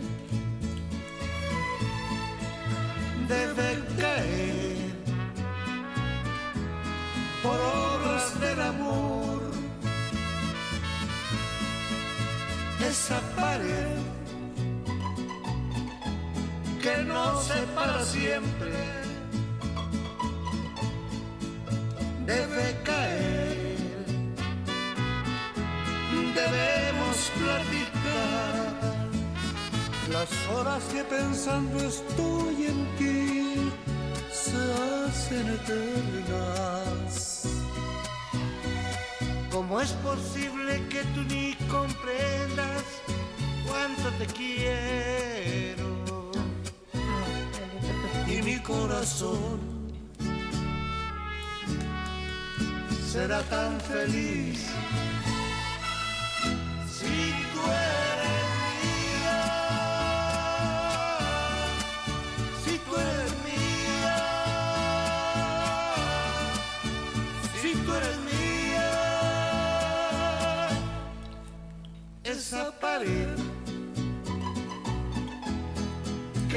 debe 3.26 3.82
caer 3.98 4.76
por 7.42 7.58
obras 7.58 8.40
del 8.40 8.60
amor. 8.60 9.42
Esa 12.88 13.20
pared 13.34 13.96
que 16.80 16.96
nos 16.98 17.44
separa 17.46 18.04
siempre 18.04 19.01
Las 30.22 30.34
horas 30.54 30.82
que 30.92 31.02
pensando 31.02 31.78
estoy 31.78 32.66
en 32.66 32.80
ti 32.96 33.72
se 34.30 34.56
hacen 34.84 35.46
eternas. 35.58 37.14
¿Cómo 39.50 39.80
es 39.80 39.90
posible 39.94 40.86
que 40.90 41.02
tú 41.12 41.22
ni 41.22 41.54
comprendas 41.68 42.84
cuánto 43.66 44.10
te 44.20 44.26
quiero? 44.26 45.90
Y 48.28 48.42
mi 48.42 48.60
corazón 48.60 49.58
será 53.12 53.42
tan 53.56 53.80
feliz 53.80 54.68
si 56.96 57.32
tú 57.52 57.60
eres 57.66 57.91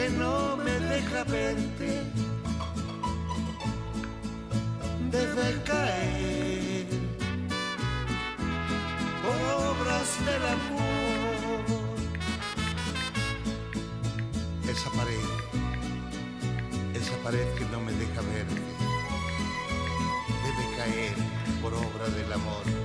no 0.09 0.57
me 0.57 0.71
deja 0.71 1.23
verte 1.23 2.03
debe 5.11 5.63
caer 5.63 6.87
por 9.23 9.37
obras 9.71 10.09
del 10.27 10.45
amor. 10.57 11.63
Esa 14.69 14.89
pared, 14.91 15.29
esa 16.93 17.15
pared 17.23 17.47
que 17.57 17.65
no 17.65 17.79
me 17.79 17.93
deja 17.93 18.21
verte, 18.33 18.61
debe 20.45 20.65
caer 20.77 21.15
por 21.61 21.73
obra 21.73 22.07
del 22.09 22.33
amor. 22.33 22.84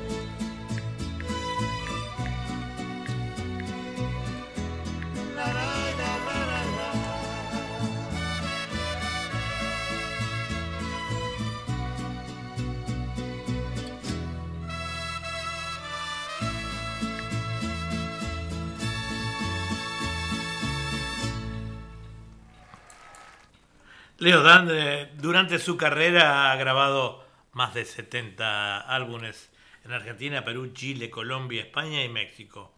Leo 24.20 24.42
Dan, 24.42 24.68
eh, 24.70 25.10
durante 25.16 25.58
su 25.58 25.76
carrera 25.76 26.52
ha 26.52 26.56
grabado 26.56 27.24
más 27.52 27.72
de 27.74 27.84
70 27.84 28.78
álbumes 28.80 29.50
en 29.84 29.92
Argentina, 29.92 30.44
Perú, 30.44 30.72
Chile, 30.74 31.08
Colombia, 31.10 31.62
España 31.62 32.04
y 32.04 32.08
México. 32.08 32.72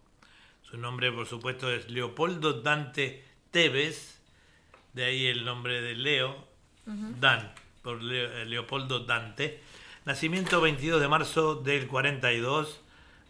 Su 0.62 0.78
nombre, 0.78 1.10
por 1.10 1.26
supuesto, 1.26 1.70
es 1.70 1.90
Leopoldo 1.90 2.62
Dante 2.62 3.24
Tevez, 3.50 4.20
de 4.92 5.04
ahí 5.04 5.26
el 5.26 5.44
nombre 5.44 5.80
de 5.82 5.94
Leo, 5.96 6.48
Dan, 6.86 7.52
por 7.82 8.00
Leo- 8.02 8.32
eh, 8.32 8.44
Leopoldo 8.44 9.00
Dante. 9.00 9.60
Nacimiento 10.04 10.60
22 10.60 11.00
de 11.00 11.08
marzo 11.08 11.56
del 11.56 11.86
42, 11.88 12.80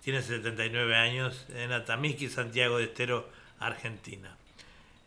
tiene 0.02 0.22
79 0.22 0.96
años, 0.96 1.46
en 1.54 1.72
Atamisqui, 1.72 2.28
Santiago 2.28 2.78
de 2.78 2.84
Estero, 2.84 3.28
Argentina. 3.58 4.36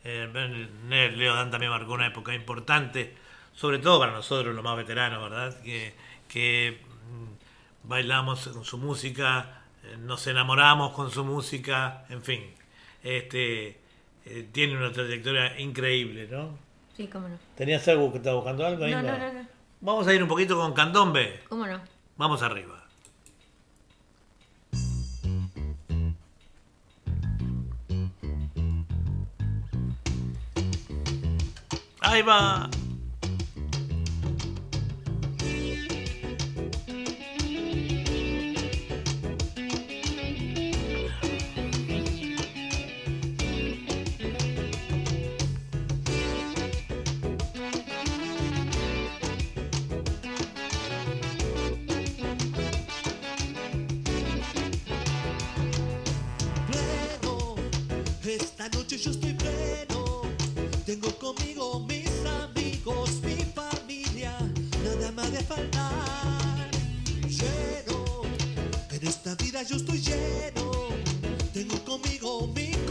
Eh, 0.06 0.30
ben- 0.32 0.70
Leo 1.18 1.34
Dan 1.36 1.50
también 1.52 1.72
marcó 1.72 1.94
una 1.94 2.08
época 2.08 2.34
importante, 2.34 3.16
sobre 3.54 3.80
todo 3.80 4.00
para 4.00 4.12
nosotros 4.12 4.54
los 4.56 4.64
más 4.64 4.78
veteranos, 4.78 5.22
¿verdad? 5.30 5.60
Que, 5.64 5.94
que 6.28 6.80
mm, 7.10 7.88
bailamos 7.90 8.48
con 8.50 8.64
su 8.64 8.78
música, 8.78 9.64
eh, 9.84 9.98
nos 10.00 10.26
enamoramos 10.28 10.92
con 10.94 11.10
su 11.12 11.26
música, 11.26 12.06
en 12.10 12.22
fin. 12.24 12.54
Este, 13.04 13.80
eh, 14.26 14.48
tiene 14.52 14.78
una 14.78 14.92
trayectoria 14.92 15.60
increíble, 15.60 16.28
¿no? 16.30 16.58
Sí, 16.96 17.08
cómo 17.08 17.28
no. 17.28 17.38
¿Tenías 17.56 17.88
algo 17.88 18.12
que 18.12 18.18
estaba 18.20 18.36
buscando 18.38 18.66
algo? 18.66 18.86
ahí? 18.86 18.92
No, 18.92 19.02
no, 19.02 19.18
no, 19.18 19.34
no. 19.34 19.48
Vamos 19.82 20.08
a 20.08 20.14
ir 20.14 20.22
un 20.24 20.30
poquito 20.30 20.56
con 20.56 20.74
Candombe. 20.74 21.42
¿Cómo 21.50 21.66
no? 21.68 21.80
Vamos 22.18 22.42
arriba. 22.42 22.85
ahí. 32.16 32.24
Esta 58.28 58.68
noche 58.70 58.98
yo 58.98 59.12
estoy 59.12 59.34
pleno, 59.34 60.22
tengo 60.86 61.10
conmigo 61.20 61.85
esta 69.26 69.44
vida 69.44 69.64
yo 69.64 69.78
estoy 69.78 70.00
lleno, 70.02 70.72
tengo 71.52 71.84
conmigo 71.84 72.48
mi 72.56 72.85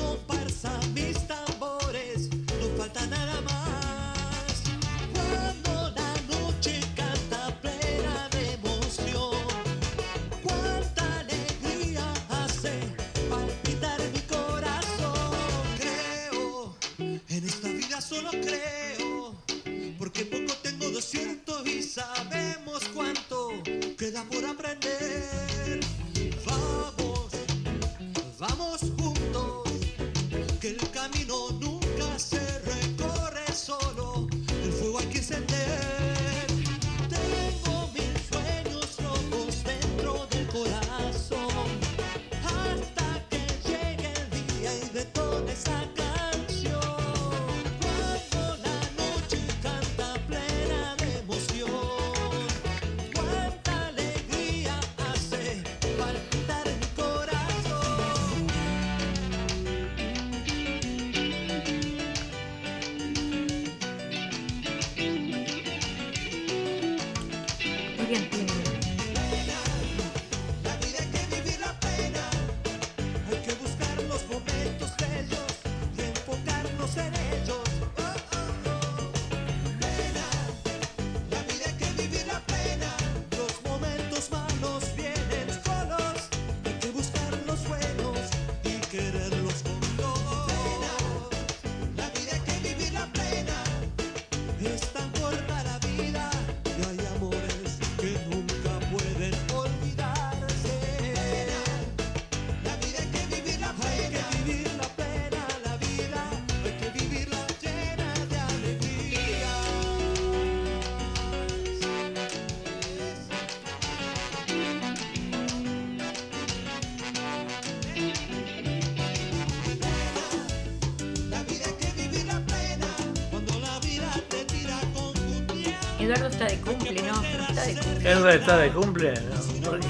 cumple, 126.64 127.02
¿no? 127.02 127.14
No 127.14 127.48
está 127.48 127.62
de 127.64 127.74
cumple. 127.74 128.12
¿Eso 128.12 128.28
está 128.28 128.56
de 128.56 128.72
cumple? 128.72 129.14
No, 129.14 129.70
¿por 129.70 129.80
qué? 129.80 129.88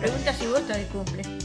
Pregunta 0.00 0.34
si 0.34 0.46
vos 0.46 0.60
estás 0.60 0.76
de 0.78 0.86
cumple. 0.86 1.41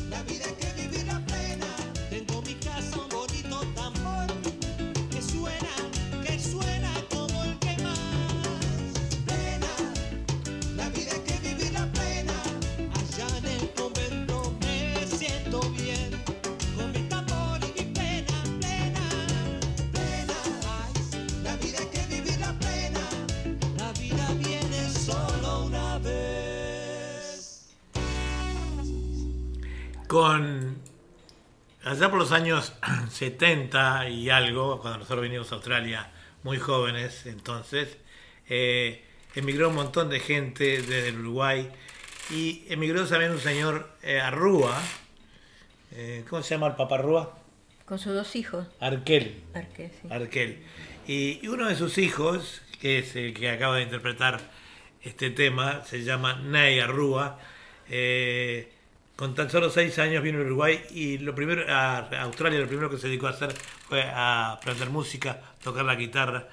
Allá 31.97 32.09
por 32.09 32.19
los 32.19 32.31
años 32.31 32.73
70 33.11 34.09
y 34.09 34.29
algo, 34.29 34.79
cuando 34.81 34.99
nosotros 34.99 35.23
vinimos 35.23 35.51
a 35.51 35.55
Australia 35.55 36.11
muy 36.43 36.57
jóvenes, 36.59 37.25
entonces, 37.25 37.97
eh, 38.49 39.03
emigró 39.35 39.69
un 39.69 39.75
montón 39.75 40.09
de 40.09 40.19
gente 40.19 40.81
desde 40.81 41.09
el 41.09 41.19
Uruguay 41.19 41.69
y 42.29 42.65
emigró 42.69 43.05
también 43.07 43.31
un 43.31 43.39
señor 43.39 43.89
eh, 44.03 44.19
Arrúa, 44.19 44.79
eh, 45.91 46.23
¿cómo 46.29 46.43
se 46.43 46.55
llama 46.55 46.67
el 46.67 46.75
papá 46.75 46.95
Arrúa? 46.95 47.37
Con 47.85 47.97
sus 47.99 48.13
dos 48.13 48.35
hijos. 48.35 48.67
Arquel. 48.79 49.41
Arquel, 49.55 49.91
sí. 50.01 50.07
Arquel. 50.11 50.63
Y, 51.07 51.39
y 51.41 51.47
uno 51.47 51.67
de 51.67 51.75
sus 51.75 51.97
hijos, 51.97 52.61
que 52.79 52.99
es 52.99 53.15
el 53.15 53.33
que 53.33 53.49
acaba 53.49 53.77
de 53.77 53.83
interpretar 53.83 54.39
este 55.01 55.31
tema, 55.31 55.83
se 55.85 56.03
llama 56.03 56.35
Ney 56.35 56.79
Arrúa. 56.79 57.39
eh, 57.89 58.71
con 59.18 59.35
tan 59.35 59.49
solo 59.49 59.69
seis 59.69 59.99
años 59.99 60.23
vino 60.23 60.39
a 60.39 60.44
Uruguay 60.44 60.81
y 60.91 61.18
lo 61.18 61.35
primero 61.35 61.64
a 61.68 62.07
Australia 62.22 62.60
lo 62.60 62.68
primero 62.68 62.89
que 62.89 62.98
se 62.98 63.07
dedicó 63.07 63.27
a 63.27 63.31
hacer 63.31 63.53
fue 63.89 64.03
a 64.03 64.53
aprender 64.53 64.89
música, 64.89 65.41
tocar 65.61 65.84
la 65.84 65.95
guitarra 65.95 66.48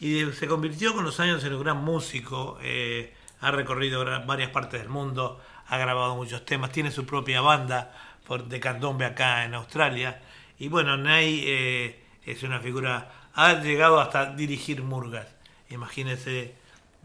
y 0.00 0.24
se 0.32 0.46
convirtió 0.46 0.94
con 0.94 1.04
los 1.04 1.18
años 1.20 1.42
en 1.44 1.54
un 1.54 1.62
gran 1.62 1.78
músico. 1.78 2.58
eh, 2.62 3.14
ha 3.40 3.52
recorrido 3.52 4.04
varias 4.26 4.50
partes 4.50 4.80
del 4.80 4.88
mundo, 4.88 5.40
ha 5.68 5.78
grabado 5.78 6.16
muchos 6.16 6.44
temas, 6.44 6.72
tiene 6.72 6.90
su 6.90 7.06
propia 7.06 7.40
banda 7.40 7.94
de 8.48 8.60
candombe 8.60 9.04
acá 9.04 9.44
en 9.44 9.54
Australia 9.54 10.20
y 10.58 10.68
bueno, 10.68 10.96
Ney 10.96 11.44
eh, 11.46 12.04
es 12.26 12.42
una 12.42 12.58
figura, 12.60 13.12
ha 13.34 13.54
llegado 13.62 14.00
hasta 14.00 14.34
dirigir 14.34 14.82
murgas. 14.82 15.28
Imagínense 15.70 16.54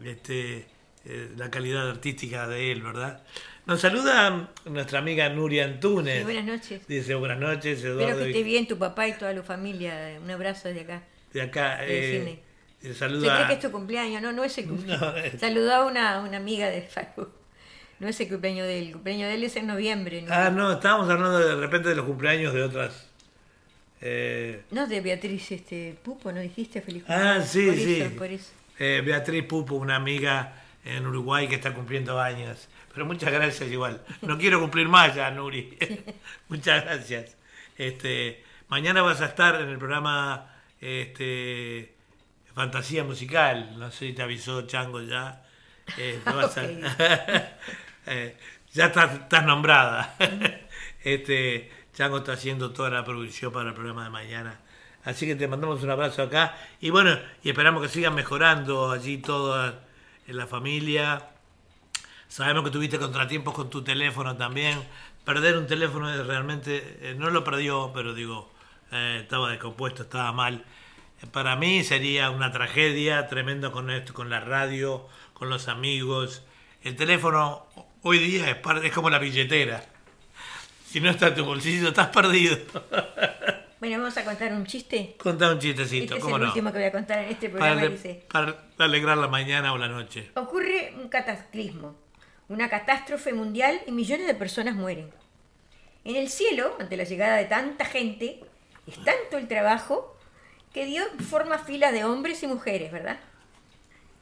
este, 0.02 0.66
eh, 1.06 1.30
la 1.36 1.50
calidad 1.50 1.88
artística 1.90 2.46
de 2.48 2.72
él, 2.72 2.82
¿verdad? 2.82 3.22
Nos 3.66 3.80
saluda 3.80 4.50
nuestra 4.66 4.98
amiga 4.98 5.28
Nuria 5.30 5.64
Antunes. 5.64 6.18
Sí, 6.18 6.24
buenas 6.24 6.44
noches. 6.44 6.86
Dice 6.86 7.14
buenas 7.14 7.38
noches, 7.38 7.78
Espero 7.78 8.00
Eduardo. 8.00 8.18
que 8.20 8.26
y- 8.26 8.30
esté 8.32 8.42
bien 8.42 8.66
tu 8.68 8.76
papá 8.78 9.08
y 9.08 9.12
toda 9.14 9.32
la 9.32 9.42
familia. 9.42 10.18
Un 10.22 10.30
abrazo 10.30 10.68
desde 10.68 10.82
acá. 10.82 11.02
De 11.32 11.42
acá. 11.42 11.78
de 11.78 12.16
eh, 12.16 12.22
eh, 12.28 12.38
Se 12.82 12.94
saluda. 12.94 13.34
cree 13.36 13.46
que 13.48 13.54
es 13.54 13.60
tu 13.60 13.70
cumpleaños, 13.72 14.20
no, 14.22 14.32
no 14.32 14.44
es 14.44 14.56
el 14.58 14.66
cumpleaños. 14.68 15.00
No, 15.14 15.16
es- 15.16 15.40
Saludó 15.40 15.72
a 15.74 15.86
una, 15.86 16.20
una 16.20 16.36
amiga 16.36 16.68
de 16.68 16.82
Facebook. 16.82 17.32
No 18.00 18.08
es 18.08 18.20
el 18.20 18.28
cumpleaños 18.28 18.66
de 18.66 18.78
él, 18.80 18.86
el 18.88 18.92
cumpleaños 18.92 19.28
de 19.28 19.34
él 19.36 19.44
es 19.44 19.56
en 19.56 19.66
noviembre. 19.66 20.20
¿no? 20.22 20.28
Ah, 20.34 20.50
no, 20.50 20.72
estábamos 20.72 21.08
hablando 21.08 21.38
de, 21.38 21.54
repente 21.56 21.88
de 21.88 21.94
los 21.94 22.04
cumpleaños 22.04 22.52
de 22.52 22.62
otras. 22.62 23.08
eh, 24.02 24.62
No, 24.72 24.86
de 24.86 25.00
Beatriz 25.00 25.52
este, 25.52 25.96
Pupo, 26.02 26.32
¿no 26.32 26.40
dijiste? 26.40 26.80
Feliz 26.82 27.04
ah, 27.08 27.14
cumpleaños. 27.40 27.48
sí, 27.48 27.66
por 27.66 27.76
sí. 27.76 28.00
Eso, 28.00 28.16
por 28.16 28.26
eso. 28.26 28.50
Eh, 28.78 29.02
Beatriz 29.04 29.44
Pupo, 29.44 29.76
una 29.76 29.96
amiga 29.96 30.63
en 30.84 31.06
Uruguay 31.06 31.48
que 31.48 31.54
está 31.56 31.74
cumpliendo 31.74 32.20
años. 32.20 32.68
Pero 32.92 33.06
muchas 33.06 33.32
gracias 33.32 33.70
igual. 33.70 34.04
No 34.22 34.38
quiero 34.38 34.60
cumplir 34.60 34.88
más 34.88 35.14
ya, 35.14 35.30
Nuri. 35.30 35.76
muchas 36.48 36.84
gracias. 36.84 37.36
Este, 37.76 38.44
mañana 38.68 39.02
vas 39.02 39.20
a 39.20 39.26
estar 39.26 39.60
en 39.60 39.68
el 39.68 39.78
programa 39.78 40.52
este, 40.80 41.94
Fantasía 42.54 43.04
Musical. 43.04 43.78
No 43.78 43.90
sé 43.90 44.08
si 44.08 44.12
te 44.12 44.22
avisó 44.22 44.62
Chango 44.66 45.00
ya. 45.02 45.42
Eh, 45.98 46.20
te 46.24 46.30
vas 46.32 46.56
a- 46.58 46.64
Eh, 48.06 48.36
ya 48.72 48.86
estás, 48.86 49.14
estás 49.14 49.44
nombrada. 49.46 50.14
este, 51.02 51.70
Chango 51.94 52.18
está 52.18 52.32
haciendo 52.32 52.72
toda 52.72 52.90
la 52.90 53.04
producción 53.04 53.52
para 53.52 53.70
el 53.70 53.74
programa 53.74 54.04
de 54.04 54.10
mañana. 54.10 54.60
Así 55.04 55.26
que 55.26 55.36
te 55.36 55.48
mandamos 55.48 55.82
un 55.82 55.90
abrazo 55.90 56.22
acá. 56.22 56.56
Y 56.80 56.90
bueno, 56.90 57.18
y 57.42 57.50
esperamos 57.50 57.82
que 57.82 57.88
sigan 57.88 58.14
mejorando 58.14 58.90
allí 58.90 59.18
todo 59.18 59.74
en 60.26 60.36
la 60.36 60.46
familia. 60.46 61.28
Sabemos 62.28 62.64
que 62.64 62.70
tuviste 62.70 62.98
contratiempos 62.98 63.54
con 63.54 63.70
tu 63.70 63.82
teléfono 63.82 64.36
también. 64.36 64.82
Perder 65.24 65.56
un 65.56 65.66
teléfono 65.66 66.10
realmente, 66.24 66.98
eh, 67.00 67.14
no 67.16 67.30
lo 67.30 67.44
perdió, 67.44 67.92
pero 67.94 68.14
digo, 68.14 68.52
eh, 68.92 69.20
estaba 69.22 69.50
descompuesto, 69.50 70.02
estaba 70.02 70.32
mal. 70.32 70.64
Para 71.32 71.56
mí 71.56 71.84
sería 71.84 72.30
una 72.30 72.52
tragedia 72.52 73.28
tremendo 73.28 73.72
con 73.72 73.90
esto, 73.90 74.12
con 74.12 74.28
la 74.30 74.40
radio, 74.40 75.08
con 75.32 75.48
los 75.48 75.68
amigos. 75.68 76.42
El 76.82 76.96
teléfono 76.96 77.66
hoy 78.02 78.18
día 78.18 78.50
es, 78.50 78.58
es 78.82 78.92
como 78.92 79.10
la 79.10 79.18
billetera. 79.18 79.84
Si 80.86 81.00
no 81.00 81.10
está 81.10 81.28
en 81.28 81.34
tu 81.34 81.44
bolsillo, 81.44 81.88
estás 81.88 82.08
perdido. 82.08 82.58
Bueno, 83.84 83.98
vamos 83.98 84.16
a 84.16 84.24
contar 84.24 84.50
un 84.54 84.64
chiste. 84.64 85.14
Contá 85.18 85.52
un 85.52 85.58
chistecito, 85.58 86.14
Este 86.14 86.16
es 86.16 86.22
¿cómo 86.24 86.36
el 86.36 86.42
no? 86.44 86.48
último 86.48 86.72
que 86.72 86.78
voy 86.78 86.86
a 86.86 86.92
contar 86.92 87.18
en 87.18 87.28
este 87.28 87.50
programa. 87.50 87.84
Dice, 87.84 88.24
para 88.32 88.56
alegrar 88.78 89.18
la 89.18 89.28
mañana 89.28 89.74
o 89.74 89.76
la 89.76 89.88
noche. 89.88 90.30
ocurre 90.36 90.94
un 90.96 91.10
cataclismo, 91.10 91.94
una 92.48 92.70
catástrofe 92.70 93.34
mundial 93.34 93.78
y 93.86 93.92
millones 93.92 94.26
de 94.26 94.34
personas 94.34 94.74
mueren. 94.74 95.10
En 96.02 96.16
el 96.16 96.30
cielo, 96.30 96.74
ante 96.80 96.96
la 96.96 97.04
llegada 97.04 97.36
de 97.36 97.44
tanta 97.44 97.84
gente, 97.84 98.40
es 98.86 98.94
tanto 99.04 99.36
el 99.36 99.48
trabajo 99.48 100.16
que 100.72 100.86
Dios 100.86 101.06
forma 101.28 101.58
filas 101.58 101.92
de 101.92 102.04
hombres 102.04 102.42
y 102.42 102.46
mujeres, 102.46 102.90
¿verdad? 102.90 103.18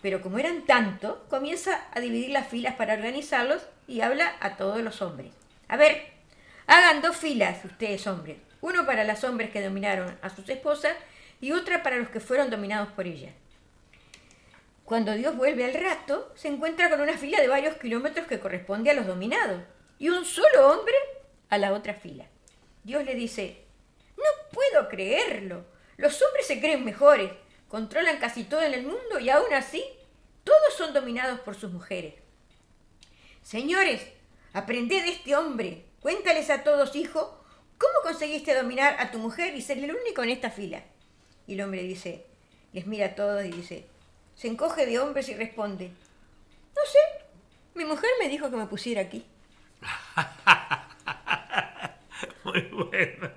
Pero 0.00 0.22
como 0.22 0.38
eran 0.38 0.62
tantos, 0.66 1.18
comienza 1.30 1.86
a 1.94 2.00
dividir 2.00 2.30
las 2.30 2.48
filas 2.48 2.74
para 2.74 2.94
organizarlos 2.94 3.62
y 3.86 4.00
habla 4.00 4.32
a 4.40 4.56
todos 4.56 4.82
los 4.82 5.00
hombres. 5.02 5.30
A 5.68 5.76
ver, 5.76 6.02
hagan 6.66 7.00
dos 7.00 7.16
filas 7.16 7.64
ustedes 7.64 8.08
hombres. 8.08 8.38
Uno 8.62 8.86
para 8.86 9.04
los 9.04 9.22
hombres 9.24 9.50
que 9.50 9.60
dominaron 9.60 10.16
a 10.22 10.30
sus 10.30 10.48
esposas 10.48 10.96
y 11.40 11.52
otra 11.52 11.82
para 11.82 11.96
los 11.96 12.08
que 12.08 12.20
fueron 12.20 12.48
dominados 12.48 12.92
por 12.92 13.06
ellas. 13.06 13.34
Cuando 14.84 15.12
Dios 15.12 15.36
vuelve 15.36 15.64
al 15.64 15.74
rato, 15.74 16.32
se 16.36 16.48
encuentra 16.48 16.88
con 16.88 17.00
una 17.00 17.18
fila 17.18 17.40
de 17.40 17.48
varios 17.48 17.76
kilómetros 17.76 18.26
que 18.28 18.38
corresponde 18.38 18.90
a 18.90 18.94
los 18.94 19.06
dominados 19.06 19.62
y 19.98 20.08
un 20.08 20.24
solo 20.24 20.70
hombre 20.70 20.94
a 21.48 21.58
la 21.58 21.72
otra 21.72 21.94
fila. 21.94 22.26
Dios 22.84 23.04
le 23.04 23.16
dice, 23.16 23.64
no 24.16 24.24
puedo 24.52 24.88
creerlo. 24.88 25.64
Los 25.96 26.22
hombres 26.22 26.46
se 26.46 26.60
creen 26.60 26.84
mejores, 26.84 27.32
controlan 27.66 28.18
casi 28.18 28.44
todo 28.44 28.62
en 28.62 28.74
el 28.74 28.84
mundo 28.84 29.18
y 29.20 29.28
aún 29.28 29.52
así 29.52 29.84
todos 30.44 30.74
son 30.76 30.94
dominados 30.94 31.40
por 31.40 31.56
sus 31.56 31.72
mujeres. 31.72 32.14
Señores, 33.42 34.06
aprended 34.52 35.02
de 35.02 35.10
este 35.10 35.34
hombre. 35.34 35.84
Cuéntales 36.00 36.48
a 36.50 36.62
todos, 36.62 36.94
hijo, 36.94 37.41
¿cómo 37.82 38.02
conseguiste 38.04 38.54
dominar 38.54 38.96
a 39.00 39.10
tu 39.10 39.18
mujer 39.18 39.56
y 39.56 39.62
ser 39.62 39.78
el 39.78 39.90
único 39.90 40.22
en 40.22 40.30
esta 40.30 40.50
fila? 40.50 40.82
Y 41.46 41.54
el 41.54 41.62
hombre 41.62 41.82
dice, 41.82 42.24
les 42.72 42.86
mira 42.86 43.06
a 43.06 43.14
todos 43.16 43.44
y 43.44 43.50
dice, 43.50 43.86
se 44.36 44.48
encoge 44.48 44.86
de 44.86 45.00
hombres 45.00 45.28
y 45.28 45.34
responde, 45.34 45.88
no 45.88 46.82
sé, 46.86 46.98
mi 47.74 47.84
mujer 47.84 48.10
me 48.20 48.28
dijo 48.28 48.48
que 48.50 48.56
me 48.56 48.66
pusiera 48.66 49.02
aquí. 49.02 49.24
Muy 52.44 52.60
bueno. 52.70 53.30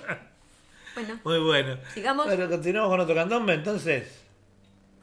Bueno, 0.94 1.20
Muy 1.24 1.40
bueno. 1.40 1.78
Sigamos. 1.94 2.26
Bueno, 2.26 2.48
continuamos 2.48 2.90
con 2.90 3.00
otro 3.00 3.16
candombe 3.16 3.54
entonces. 3.54 4.22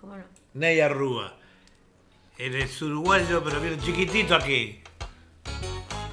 ¿cómo 0.00 0.16
no? 0.16 0.24
Ney 0.54 0.80
Arrúa. 0.80 1.36
Él 2.38 2.56
es 2.56 2.80
uruguayo, 2.80 3.44
pero 3.44 3.60
viene 3.60 3.78
chiquitito 3.78 4.34
aquí. 4.34 4.82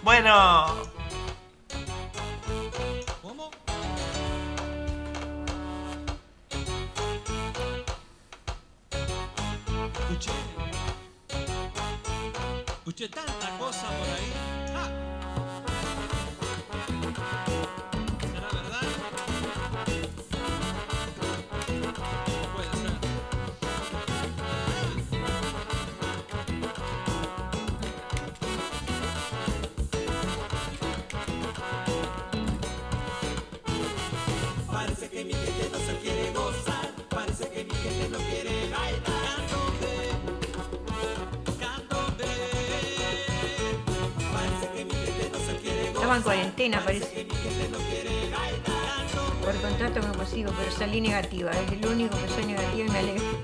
Bueno. 0.03 0.98
Escuché 12.90 13.07
tanta 13.07 13.56
cosa 13.60 13.88
por 13.99 14.07
ahí. 14.07 14.48
Estaba 46.10 46.18
en 46.18 46.23
cuarentena, 46.23 46.84
parece. 46.84 47.27
Por 49.45 49.61
contrato 49.61 50.02
me 50.02 50.18
consigo, 50.18 50.52
pero 50.57 50.72
salí 50.72 51.02
negativa. 51.02 51.52
Es 51.52 51.72
el 51.72 51.86
único 51.86 52.18
que 52.18 52.30
soy 52.30 52.45
negativa 52.48 52.88
y 52.88 52.90
me 52.90 52.98
alegro. 52.98 53.39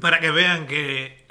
Para 0.00 0.20
que 0.20 0.30
vean 0.30 0.66
que, 0.66 1.26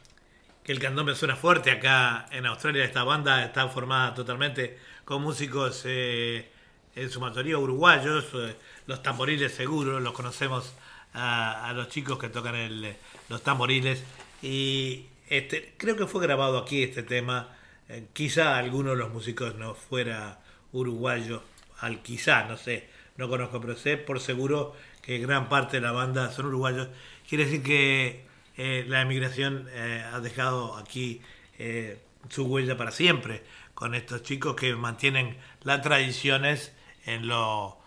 que 0.64 0.72
el 0.72 0.78
candombe 0.78 1.14
suena 1.14 1.36
fuerte 1.36 1.70
acá 1.70 2.26
en 2.30 2.46
Australia, 2.46 2.84
esta 2.84 3.04
banda 3.04 3.44
está 3.44 3.68
formada 3.68 4.14
totalmente 4.14 4.78
con 5.04 5.22
músicos 5.22 5.82
eh, 5.84 6.50
en 6.94 7.10
su 7.10 7.20
mayoría 7.20 7.58
uruguayos, 7.58 8.26
eh, 8.34 8.56
los 8.86 9.02
tamboriles 9.02 9.54
seguros, 9.54 10.02
los 10.02 10.12
conocemos 10.12 10.74
a, 11.12 11.72
los 11.74 11.88
chicos 11.88 12.18
que 12.18 12.28
tocan 12.28 12.54
el, 12.54 12.96
los 13.28 13.42
tamboriles. 13.42 14.02
Y 14.42 15.06
este, 15.28 15.74
creo 15.76 15.96
que 15.96 16.06
fue 16.06 16.22
grabado 16.22 16.58
aquí 16.58 16.82
este 16.82 17.02
tema, 17.02 17.56
eh, 17.88 18.06
quizá 18.12 18.58
alguno 18.58 18.90
de 18.90 18.96
los 18.96 19.12
músicos 19.12 19.54
no 19.56 19.74
fuera 19.74 20.40
uruguayo, 20.72 21.42
al 21.80 22.02
quizá, 22.02 22.44
no 22.44 22.56
sé, 22.56 22.88
no 23.16 23.28
conozco, 23.28 23.60
pero 23.60 23.76
sé 23.76 23.96
por 23.96 24.20
seguro 24.20 24.74
que 25.02 25.18
gran 25.18 25.48
parte 25.48 25.76
de 25.76 25.82
la 25.82 25.92
banda 25.92 26.32
son 26.32 26.46
uruguayos. 26.46 26.88
Quiere 27.28 27.44
decir 27.44 27.62
que 27.62 28.24
eh, 28.56 28.84
la 28.88 29.02
emigración 29.02 29.68
eh, 29.72 30.04
ha 30.12 30.20
dejado 30.20 30.76
aquí 30.76 31.20
eh, 31.58 31.98
su 32.28 32.44
huella 32.44 32.76
para 32.76 32.92
siempre 32.92 33.42
con 33.74 33.94
estos 33.94 34.22
chicos 34.22 34.54
que 34.54 34.74
mantienen 34.76 35.36
las 35.62 35.82
tradiciones 35.82 36.72
en 37.04 37.26
lo, 37.26 37.78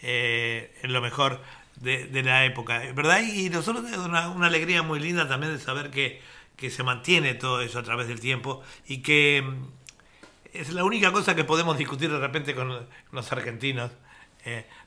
en 0.00 0.92
lo 0.92 1.02
mejor 1.02 1.42
de, 1.76 2.22
la 2.22 2.44
época, 2.44 2.82
¿verdad? 2.94 3.20
Y 3.20 3.50
nosotros 3.50 3.84
es 3.90 3.98
una, 3.98 4.32
alegría 4.46 4.82
muy 4.82 5.00
linda 5.00 5.28
también 5.28 5.52
de 5.52 5.60
saber 5.60 5.90
que, 5.90 6.22
que 6.56 6.70
se 6.70 6.82
mantiene 6.82 7.34
todo 7.34 7.60
eso 7.60 7.78
a 7.78 7.82
través 7.82 8.08
del 8.08 8.20
tiempo 8.20 8.62
y 8.86 9.02
que 9.02 9.42
mm, 9.42 9.66
es 10.54 10.72
la 10.72 10.84
única 10.84 11.12
cosa 11.12 11.34
que 11.34 11.44
podemos 11.44 11.76
discutir 11.76 12.10
de 12.10 12.18
repente 12.18 12.54
con 12.54 12.86
los 13.12 13.32
argentinos. 13.32 13.90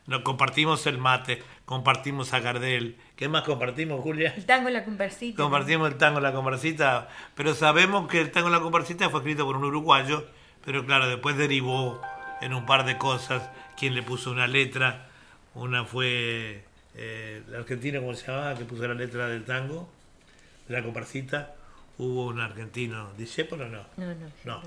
No, 0.07 0.23
compartimos 0.23 0.87
el 0.87 0.97
mate, 0.97 1.43
compartimos 1.65 2.33
a 2.33 2.39
Gardel. 2.39 2.97
¿Qué 3.15 3.27
más 3.27 3.43
compartimos, 3.43 4.01
Julia? 4.01 4.33
El 4.35 4.45
tango 4.45 4.69
y 4.69 4.73
la 4.73 4.83
comparsita. 4.85 5.41
Compartimos 5.41 5.89
el 5.91 5.97
tango 5.97 6.19
La 6.19 6.31
Comparsita, 6.33 7.09
pero 7.35 7.53
sabemos 7.53 8.07
que 8.07 8.21
el 8.21 8.31
tango 8.31 8.49
La 8.49 8.59
Comparsita 8.61 9.09
fue 9.09 9.19
escrito 9.19 9.45
por 9.45 9.57
un 9.57 9.65
uruguayo, 9.65 10.25
pero 10.65 10.85
claro, 10.85 11.07
después 11.07 11.37
derivó 11.37 12.01
en 12.41 12.53
un 12.53 12.65
par 12.65 12.85
de 12.85 12.97
cosas 12.97 13.49
quien 13.77 13.95
le 13.95 14.01
puso 14.03 14.31
una 14.31 14.47
letra. 14.47 15.09
Una 15.55 15.83
fue 15.85 16.63
eh, 16.95 17.41
la 17.49 17.59
argentina, 17.59 17.99
¿cómo 17.99 18.13
se 18.13 18.27
llamaba? 18.27 18.55
Que 18.55 18.65
puso 18.65 18.87
la 18.87 18.93
letra 18.93 19.27
del 19.27 19.43
tango, 19.43 19.89
de 20.67 20.73
La 20.75 20.83
Comparsita. 20.83 21.53
Hubo 21.97 22.27
un 22.27 22.39
argentino, 22.39 23.11
¿Discépolo 23.17 23.65
o 23.65 23.69
no? 23.69 23.81
No, 23.97 24.05
no. 24.05 24.27
No, 24.45 24.61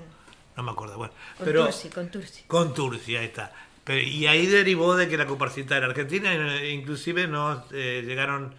no 0.57 0.63
me 0.63 0.71
acuerdo. 0.71 0.97
Bueno, 0.97 1.13
Con 1.37 1.45
pero 1.45 1.63
Tursi, 1.63 1.89
con 1.89 2.09
Tursi. 2.11 2.43
con 2.43 2.73
Turci, 2.73 3.15
ahí 3.15 3.25
está. 3.27 3.53
Pero- 3.83 4.01
y 4.01 4.27
ahí 4.27 4.45
derivó 4.45 4.95
de 4.95 5.07
que 5.09 5.17
la 5.17 5.25
comparsita 5.25 5.77
era 5.77 5.87
argentina, 5.87 6.33
e 6.61 6.71
inclusive 6.71 7.27
nos 7.27 7.63
eh, 7.71 8.03
llegaron 8.05 8.53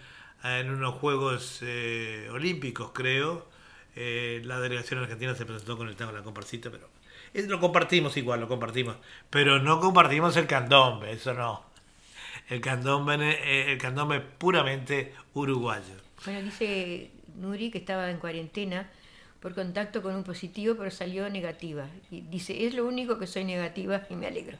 en 0.44 0.70
unos 0.70 0.94
Juegos 0.97 1.61
eh, 1.62 2.28
Olímpicos, 2.32 2.90
creo. 2.93 3.49
eh, 3.94 4.40
la 4.44 4.59
delegación 4.59 5.01
argentina 5.01 5.35
se 5.35 5.44
presentó 5.47 5.77
con 5.77 5.86
el 5.89 5.97
tango 5.97 6.12
de 6.12 6.19
la 6.19 6.24
comparsita, 6.24 6.70
pero 6.70 6.89
eh, 7.35 7.43
lo 7.47 7.61
compartimos 7.61 8.16
igual, 8.16 8.40
lo 8.40 8.49
compartimos. 8.49 8.97
Pero 9.31 9.59
no 9.59 9.81
compartimos 9.81 10.36
el 10.36 10.47
candombe, 10.47 11.12
eso 11.12 11.35
no. 11.35 11.62
El 12.49 12.61
candombe, 12.61 13.15
eh, 13.15 13.73
el 13.73 13.78
candombe 13.78 14.16
es 14.16 14.23
puramente 14.39 15.15
uruguayo. 15.35 15.94
Bueno, 16.24 16.43
dice 16.43 17.11
Nuri 17.36 17.70
que 17.70 17.78
estaba 17.78 18.11
en 18.11 18.19
cuarentena 18.19 18.90
por 19.40 19.55
contacto 19.55 20.03
con 20.03 20.15
un 20.15 20.24
positivo, 20.24 20.74
pero 20.77 20.90
salió 20.90 21.28
negativa. 21.28 21.86
Y 22.11 22.23
dice, 22.23 22.66
es 22.66 22.74
lo 22.74 22.86
único 22.86 23.19
que 23.19 23.27
soy 23.27 23.44
negativa 23.44 24.03
y 24.11 24.15
me 24.15 24.27
alegro. 24.27 24.57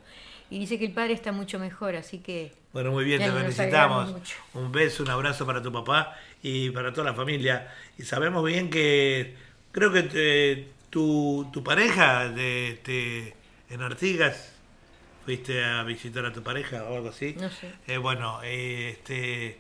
Y 0.53 0.59
dice 0.59 0.79
que 0.79 0.85
el 0.85 0.93
padre 0.93 1.15
está 1.15 1.33
mucho 1.33 1.59
mejor, 1.59 1.97
así 1.97 2.19
que... 2.19 2.53
Bueno, 2.75 2.91
muy 2.91 3.07
bien, 3.07 3.21
te 3.21 3.33
felicitamos. 3.33 4.15
Un 4.53 4.71
beso, 4.71 5.03
un 5.03 5.09
abrazo 5.09 5.47
para 5.47 5.63
tu 5.63 5.73
papá 5.73 6.15
y 6.43 6.69
para 6.69 6.93
toda 6.93 7.11
la 7.11 7.15
familia. 7.15 7.73
Y 7.97 8.03
sabemos 8.03 8.45
bien 8.45 8.69
que 8.69 9.35
creo 9.73 9.91
que 9.91 10.11
eh, 10.13 10.69
tu, 10.91 11.49
tu 11.55 11.65
pareja 11.65 12.29
de, 12.29 12.73
este, 12.73 13.35
en 13.71 13.81
Artigas, 13.81 14.53
fuiste 15.25 15.65
a 15.65 15.85
visitar 15.85 16.27
a 16.27 16.35
tu 16.35 16.43
pareja 16.43 16.85
o 16.85 16.97
algo 16.97 17.09
así. 17.09 17.35
No 17.41 17.49
sé. 17.49 17.73
Eh, 17.87 17.97
bueno, 17.97 18.41
eh, 18.43 18.91
este, 18.91 19.59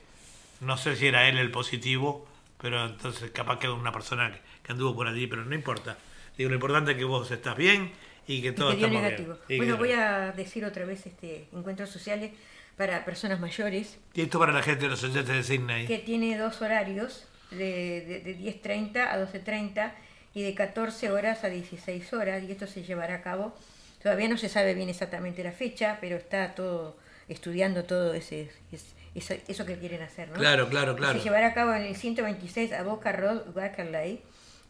no 0.60 0.76
sé 0.76 0.94
si 0.96 1.06
era 1.06 1.26
él 1.26 1.38
el 1.38 1.50
positivo, 1.50 2.28
pero 2.60 2.84
entonces 2.84 3.30
capaz 3.30 3.58
que 3.58 3.70
una 3.70 3.92
persona 3.92 4.30
que, 4.30 4.40
que 4.62 4.72
anduvo 4.72 4.94
por 4.94 5.08
allí, 5.08 5.26
pero 5.26 5.42
no 5.42 5.54
importa. 5.54 5.96
Digo, 6.36 6.50
lo 6.50 6.56
importante 6.56 6.92
es 6.92 6.98
que 6.98 7.04
vos 7.04 7.30
estás 7.30 7.56
bien 7.56 7.92
y 8.38 8.42
que 8.42 8.48
Y 8.48 8.52
todo 8.52 8.70
que 8.70 8.76
dio 8.76 8.88
negativo. 8.90 9.34
bien. 9.34 9.40
Y 9.48 9.56
Bueno, 9.58 9.74
que- 9.74 9.78
voy 9.80 9.92
a 9.92 10.32
decir 10.32 10.64
otra 10.64 10.84
vez 10.84 11.06
este 11.06 11.46
encuentros 11.52 11.90
sociales 11.90 12.32
para 12.76 13.04
personas 13.04 13.38
mayores, 13.40 13.98
y 14.14 14.22
esto 14.22 14.38
para 14.38 14.52
la 14.52 14.62
gente 14.62 14.84
de 14.84 14.90
los 14.90 15.02
oyentes 15.04 15.34
de 15.34 15.42
Sydney. 15.42 15.86
que 15.86 15.98
tiene 15.98 16.36
dos 16.38 16.62
horarios, 16.62 17.26
de, 17.50 18.00
de, 18.06 18.20
de 18.20 18.34
10.30 18.38 19.12
a 19.12 19.18
12.30 19.18 19.92
y 20.34 20.42
de 20.42 20.54
14 20.54 21.10
horas 21.10 21.44
a 21.44 21.48
16 21.50 22.12
horas, 22.14 22.42
y 22.42 22.50
esto 22.52 22.66
se 22.66 22.82
llevará 22.82 23.16
a 23.16 23.22
cabo. 23.22 23.54
Todavía 24.02 24.28
no 24.28 24.38
se 24.38 24.48
sabe 24.48 24.72
bien 24.74 24.88
exactamente 24.88 25.44
la 25.44 25.52
fecha, 25.52 25.98
pero 26.00 26.16
está 26.16 26.54
todo 26.54 26.96
estudiando 27.28 27.84
todo 27.84 28.14
ese, 28.14 28.50
es- 28.72 28.94
eso, 29.14 29.66
que 29.66 29.76
quieren 29.76 30.00
hacer, 30.00 30.28
¿no? 30.30 30.34
Claro, 30.34 30.68
claro, 30.70 30.96
claro. 30.96 31.18
Se 31.18 31.24
llevará 31.24 31.48
a 31.48 31.54
cabo 31.54 31.74
en 31.74 31.82
el 31.82 31.94
126 31.94 32.72
a 32.72 32.82
Boca 32.82 33.12
Road, 33.12 33.54
Wakerley, 33.54 34.22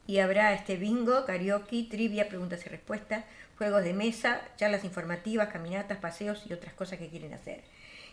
y 0.08 0.18
habrá 0.18 0.52
este 0.52 0.76
bingo, 0.76 1.24
karaoke, 1.24 1.86
trivia, 1.88 2.28
preguntas 2.28 2.66
y 2.66 2.68
respuestas, 2.68 3.24
juegos 3.58 3.84
de 3.84 3.92
mesa, 3.94 4.40
charlas 4.56 4.84
informativas, 4.84 5.48
caminatas, 5.48 5.98
paseos 5.98 6.42
y 6.48 6.52
otras 6.52 6.74
cosas 6.74 6.98
que 6.98 7.08
quieren 7.08 7.32
hacer. 7.34 7.60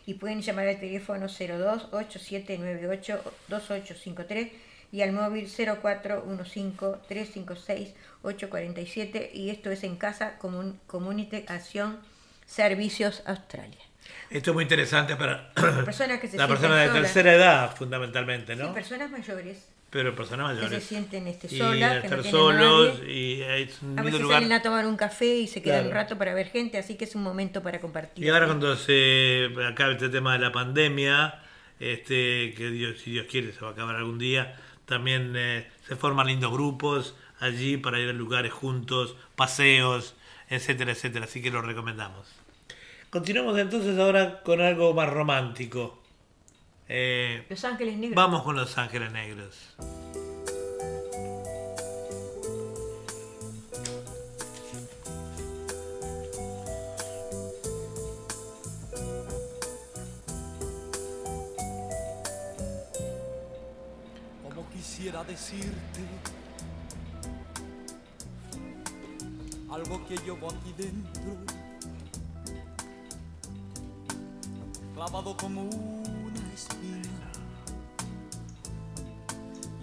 Y 0.06 0.14
pueden 0.14 0.40
llamar 0.42 0.66
al 0.68 0.78
teléfono 0.80 1.26
02 1.28 1.88
8798 1.92 3.22
2853 3.48 4.48
y 4.92 5.02
al 5.02 5.12
móvil 5.12 5.48
0415 5.48 6.98
356 7.08 7.94
847 8.22 9.30
y 9.34 9.50
esto 9.50 9.70
es 9.70 9.84
en 9.84 9.96
casa 9.96 10.38
Comun- 10.40 10.78
Community 10.86 11.44
Acción 11.48 12.00
Servicios 12.46 13.22
Australia. 13.26 13.78
Esto 14.30 14.50
es 14.50 14.54
muy 14.54 14.62
interesante 14.64 15.14
para 15.16 15.52
Personas 15.84 16.18
que 16.20 16.28
se 16.28 16.36
la 16.38 16.48
persona 16.48 16.76
de 16.80 16.88
solas. 16.88 17.02
tercera 17.02 17.32
edad, 17.34 17.76
fundamentalmente, 17.76 18.56
¿no? 18.56 18.68
Sí, 18.68 18.74
personas 18.74 19.10
mayores 19.10 19.68
Pero 19.90 20.14
personas 20.14 20.50
que 20.50 20.54
mayores. 20.62 20.82
se 20.84 20.88
sienten 20.88 21.26
este, 21.26 21.52
y 21.52 21.58
solas, 21.58 22.02
que 22.02 22.08
no 22.08 22.16
estar 22.16 22.30
solos 22.30 22.98
nadie. 23.00 23.12
y 23.12 23.42
es 23.42 23.82
un 23.82 23.98
A 23.98 24.02
veces 24.02 24.20
lugar. 24.20 24.36
salen 24.38 24.52
a 24.52 24.62
tomar 24.62 24.86
un 24.86 24.96
café 24.96 25.36
y 25.38 25.46
se 25.48 25.62
quedan 25.62 25.78
Claro. 25.80 25.88
un 25.88 25.94
rato 25.96 26.16
para 26.18 26.32
ver 26.32 26.48
gente, 26.48 26.78
así 26.78 26.94
que 26.94 27.04
es 27.06 27.14
un 27.16 27.22
momento 27.24 27.60
para 27.62 27.80
compartir. 27.80 28.24
Y 28.24 28.28
ahora 28.28 28.46
cuando 28.46 28.76
se 28.76 29.48
acabe 29.68 29.94
este 29.94 30.08
tema 30.08 30.34
de 30.34 30.38
la 30.38 30.52
pandemia, 30.52 31.42
este 31.80 32.54
que 32.56 32.70
Dios, 32.70 33.00
si 33.00 33.10
Dios 33.12 33.26
quiere 33.28 33.52
se 33.52 33.60
va 33.60 33.68
a 33.68 33.72
acabar 33.72 33.96
algún 33.96 34.18
día, 34.18 34.54
también 34.86 35.34
eh, 35.36 35.68
se 35.88 35.96
forman 35.96 36.28
lindos 36.28 36.52
grupos 36.52 37.16
allí 37.40 37.76
para 37.76 37.98
ir 37.98 38.08
a 38.10 38.12
lugares 38.12 38.52
juntos, 38.52 39.16
paseos, 39.34 40.14
etcétera, 40.48 40.92
etcétera. 40.92 41.24
Así 41.24 41.42
que 41.42 41.50
lo 41.50 41.62
recomendamos. 41.62 42.28
Continuamos 43.08 43.58
entonces 43.58 43.98
ahora 43.98 44.42
con 44.44 44.60
algo 44.60 44.94
más 44.94 45.08
romántico. 45.08 45.99
Eh, 46.92 47.46
Los 47.48 47.64
Ángeles 47.64 47.96
Negros. 47.98 48.16
Vamos 48.16 48.42
con 48.42 48.56
Los 48.56 48.76
Ángeles 48.76 49.12
Negros. 49.12 49.56
como 64.42 64.68
quisiera 64.70 65.22
decirte 65.22 66.00
algo 69.70 70.04
que 70.08 70.16
llevo 70.16 70.48
aquí 70.50 70.74
dentro, 70.76 71.36
clavado 74.92 75.36
como 75.36 75.62
una 75.62 75.99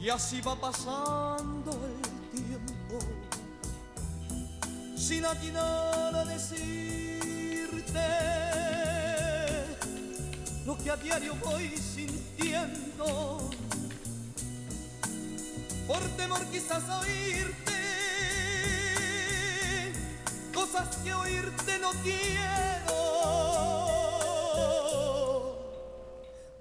Y 0.07 0.09
así 0.09 0.39
va 0.39 0.55
pasando 0.55 1.71
el 1.85 2.01
tiempo, 2.31 2.97
sin 4.95 5.25
atinar 5.25 6.15
a 6.15 6.23
decirte 6.23 7.99
lo 10.65 10.77
que 10.77 10.91
a 10.91 10.95
diario 10.95 11.35
voy 11.43 11.75
sintiendo 11.77 13.49
por 15.85 15.99
temor 16.15 16.45
quizás 16.51 16.87
a 16.87 17.01
oírte 17.01 17.73
cosas 20.53 20.95
que 21.03 21.13
oírte 21.13 21.79
no 21.79 21.91
quiero. 22.01 22.95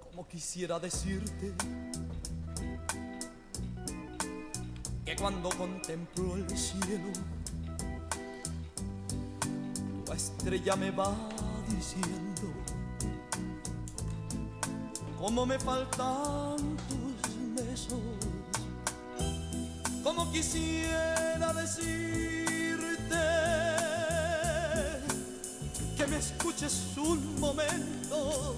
Como 0.01 0.27
quisiera 0.27 0.81
decirte 0.81 1.55
cuando 5.19 5.49
contemplo 5.51 6.37
el 6.37 6.59
cielo, 6.59 7.13
tu 10.05 10.13
estrella 10.13 10.77
me 10.77 10.91
va 10.91 11.15
diciendo 11.69 12.43
cómo 15.19 15.47
me 15.47 15.59
faltan 15.59 16.57
tus 16.89 17.65
besos. 17.65 17.99
Como 20.03 20.31
quisiera 20.31 21.53
decirte 21.55 23.17
que 25.97 26.07
me 26.07 26.19
escuches 26.19 26.97
un 26.97 27.41
momento 27.41 28.55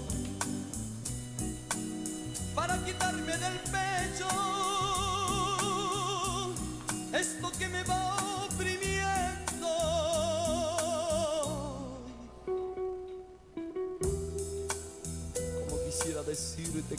para 2.53 2.77
quitarme 2.85 3.37
del 3.37 3.59
pecho 3.71 4.78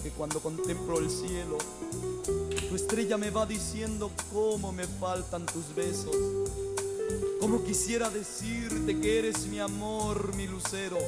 que 0.02 0.10
cuando 0.10 0.40
contemplo 0.40 0.98
el 0.98 1.10
cielo, 1.10 1.58
tu 2.68 2.74
estrella 2.74 3.18
me 3.18 3.30
va 3.30 3.44
diciendo 3.44 4.10
cómo 4.32 4.72
me 4.72 4.86
faltan 4.86 5.44
tus 5.46 5.74
besos. 5.74 6.16
Como 7.40 7.62
quisiera 7.64 8.08
decirte 8.08 8.98
que 8.98 9.18
eres 9.18 9.46
mi 9.46 9.58
amor, 9.58 10.34
mi 10.36 10.46
lucero, 10.46 10.98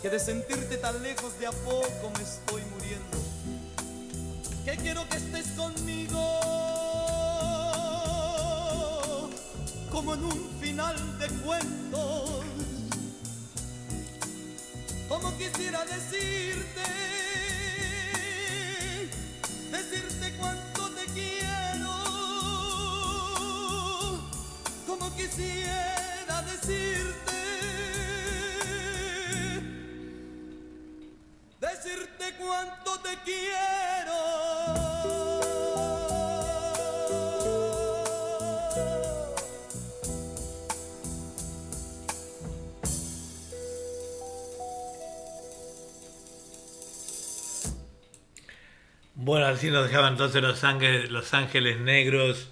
que 0.00 0.08
de 0.08 0.18
sentirte 0.18 0.76
tan 0.78 1.02
lejos 1.02 1.38
de 1.38 1.46
a 1.46 1.52
poco 1.52 2.12
me 2.16 2.22
estoy 2.22 2.62
muriendo. 2.72 3.18
Que 4.64 4.76
quiero 4.76 5.06
que 5.08 5.16
estés 5.16 5.48
conmigo, 5.56 6.20
como 9.90 10.14
en 10.14 10.24
un 10.24 10.50
final 10.60 11.18
de 11.18 11.28
cuentos. 11.28 12.44
Como 15.08 15.36
quisiera 15.36 15.84
decirte 15.84 17.11
quisiera 25.34 26.42
decirte, 26.42 27.32
decirte 31.60 32.34
cuánto 32.38 33.00
te 33.00 33.16
quiero. 33.24 34.12
Bueno, 49.14 49.46
así 49.46 49.70
nos 49.70 49.86
dejaban 49.86 50.12
entonces 50.12 50.42
Los 50.42 50.62
Ángeles, 50.64 51.10
los 51.10 51.32
ángeles 51.32 51.80
Negros. 51.80 52.51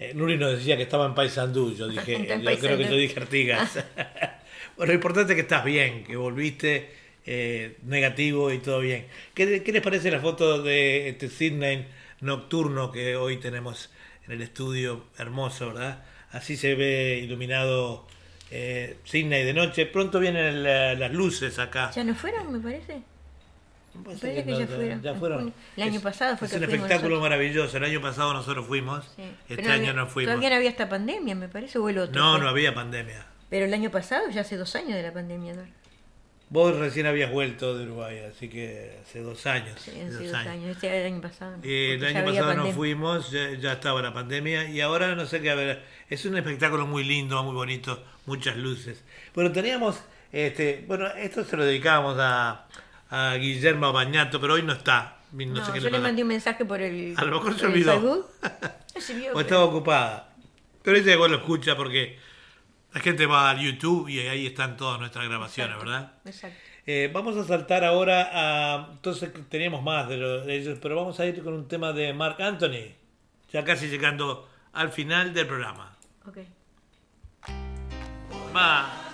Eh, 0.00 0.12
Nuri 0.14 0.36
nos 0.38 0.56
decía 0.56 0.76
que 0.78 0.82
estaba 0.84 1.04
en 1.06 1.14
Paysandú. 1.14 1.74
Yo 1.76 1.86
dije, 1.88 2.12
yo 2.42 2.58
creo 2.58 2.78
que 2.78 2.84
yo 2.84 2.96
dije 2.96 3.20
Artigas. 3.20 3.74
bueno, 4.76 4.92
lo 4.92 4.94
importante 4.94 5.32
es 5.32 5.36
que 5.36 5.42
estás 5.42 5.62
bien, 5.64 6.04
que 6.04 6.16
volviste 6.16 6.90
eh, 7.26 7.76
negativo 7.84 8.50
y 8.50 8.58
todo 8.58 8.80
bien. 8.80 9.06
¿Qué, 9.34 9.62
qué 9.62 9.72
les 9.72 9.82
parece 9.82 10.10
la 10.10 10.20
foto 10.20 10.62
de 10.62 11.10
este 11.10 11.28
Sydney 11.28 11.86
nocturno 12.20 12.90
que 12.90 13.14
hoy 13.16 13.36
tenemos 13.36 13.90
en 14.26 14.32
el 14.32 14.42
estudio? 14.42 15.04
Hermoso, 15.18 15.68
¿verdad? 15.68 16.02
Así 16.32 16.56
se 16.56 16.74
ve 16.74 17.20
iluminado 17.22 18.06
eh, 18.50 18.96
Sydney 19.04 19.44
de 19.44 19.52
noche. 19.52 19.84
Pronto 19.84 20.18
vienen 20.18 20.62
la- 20.62 20.94
las 20.94 21.12
luces 21.12 21.58
acá. 21.58 21.90
¿Ya 21.94 22.04
no 22.04 22.14
fueron, 22.14 22.50
me 22.52 22.58
parece? 22.60 23.02
Parece 24.04 24.34
que 24.44 24.50
no, 24.50 24.58
ya 24.60 24.66
fueron. 24.66 25.02
ya 25.02 25.14
fueron. 25.14 25.54
El 25.76 25.82
año 25.82 25.96
Es- 25.96 26.02
pasado 26.02 26.36
fue 26.36 26.46
es 26.46 26.52
que 26.52 26.58
un 26.58 26.64
espectáculo 26.64 26.96
nosotros. 27.16 27.20
maravilloso. 27.22 27.76
El 27.76 27.84
año 27.84 28.00
pasado 28.00 28.32
nosotros 28.32 28.66
fuimos. 28.66 29.04
Sí. 29.16 29.22
Este 29.48 29.62
año 29.64 29.72
había- 29.74 29.92
no 29.94 30.06
fuimos. 30.06 30.28
Todavía 30.30 30.50
no 30.50 30.56
había 30.56 30.70
esta 30.70 30.88
pandemia, 30.88 31.34
me 31.34 31.48
parece, 31.48 31.78
o 31.78 31.88
el 31.88 31.98
otro. 31.98 32.20
No, 32.20 32.32
fue. 32.32 32.40
no 32.42 32.48
había 32.48 32.74
pandemia. 32.74 33.26
Pero 33.50 33.66
el 33.66 33.74
año 33.74 33.90
pasado, 33.90 34.30
ya 34.30 34.42
hace 34.42 34.56
dos 34.56 34.74
años 34.76 34.94
de 34.94 35.02
la 35.02 35.12
pandemia, 35.12 35.52
Eduardo. 35.52 35.72
Vos 36.52 36.76
recién 36.76 37.06
habías 37.06 37.30
vuelto 37.30 37.78
de 37.78 37.84
Uruguay, 37.84 38.18
así 38.28 38.48
que 38.48 38.98
hace 39.02 39.20
dos 39.20 39.46
años. 39.46 39.80
Sí, 39.80 39.90
hace 39.92 40.04
dos 40.10 40.24
dos 40.24 40.34
años. 40.34 40.52
años. 40.52 40.70
Este 40.70 40.86
era 40.88 40.96
el 40.96 41.06
año 41.12 41.20
pasado. 41.20 41.56
¿no? 41.56 41.62
Eh, 41.62 41.94
el 41.94 42.04
año 42.04 42.24
pasado 42.24 42.54
no 42.54 42.66
fuimos, 42.72 43.30
ya, 43.30 43.52
ya 43.52 43.72
estaba 43.74 44.02
la 44.02 44.12
pandemia 44.12 44.68
y 44.68 44.80
ahora 44.80 45.14
no 45.14 45.26
sé 45.26 45.40
qué, 45.40 45.50
a 45.50 45.54
ver, 45.54 45.84
es 46.08 46.24
un 46.24 46.36
espectáculo 46.36 46.88
muy 46.88 47.04
lindo, 47.04 47.40
muy 47.44 47.54
bonito, 47.54 48.02
muchas 48.26 48.56
luces. 48.56 49.04
Bueno, 49.32 49.52
teníamos, 49.52 50.00
este, 50.32 50.84
bueno, 50.88 51.06
esto 51.08 51.44
se 51.44 51.56
lo 51.56 51.64
dedicábamos 51.64 52.16
a, 52.18 52.66
a 53.10 53.34
Guillermo 53.34 53.92
Bañato, 53.92 54.40
pero 54.40 54.54
hoy 54.54 54.62
no 54.62 54.72
está. 54.72 55.16
No, 55.32 55.46
No, 55.46 55.64
sé 55.64 55.72
qué 55.72 55.80
yo 55.80 55.90
le 55.90 55.98
mandé 56.00 56.22
un 56.22 56.28
mensaje 56.28 56.64
por 56.64 56.80
el. 56.80 57.14
A 57.16 57.24
lo 57.24 57.36
mejor 57.36 57.58
se 57.58 57.66
olvidó. 57.66 58.28
Se 58.98 59.14
vio, 59.14 59.30
O 59.30 59.34
pero- 59.34 59.40
estaba 59.40 59.64
ocupada. 59.64 60.32
Pero 60.82 60.96
ella 60.96 61.12
igual 61.14 61.30
lo 61.30 61.36
escucha 61.38 61.76
porque 61.76 62.18
la 62.92 63.00
gente 63.00 63.26
va 63.26 63.50
al 63.50 63.60
YouTube 63.60 64.08
y 64.08 64.18
ahí 64.20 64.46
están 64.46 64.76
todas 64.76 64.98
nuestras 64.98 65.28
grabaciones, 65.28 65.74
Exacto, 65.76 65.90
¿verdad? 65.90 66.12
Exacto. 66.24 66.58
Eh, 66.86 67.10
vamos 67.12 67.36
a 67.36 67.44
saltar 67.44 67.84
ahora 67.84 68.30
a. 68.32 68.88
Entonces 68.92 69.30
teníamos 69.48 69.82
más 69.82 70.08
de 70.08 70.16
ellos, 70.56 70.78
pero 70.82 70.96
vamos 70.96 71.20
a 71.20 71.26
ir 71.26 71.42
con 71.44 71.52
un 71.54 71.68
tema 71.68 71.92
de 71.92 72.12
Mark 72.12 72.40
Anthony. 72.42 72.92
Ya 73.52 73.64
casi 73.64 73.86
llegando 73.88 74.48
al 74.72 74.90
final 74.90 75.32
del 75.34 75.46
programa. 75.46 75.96
Ok. 76.26 76.38
Va. 78.56 79.09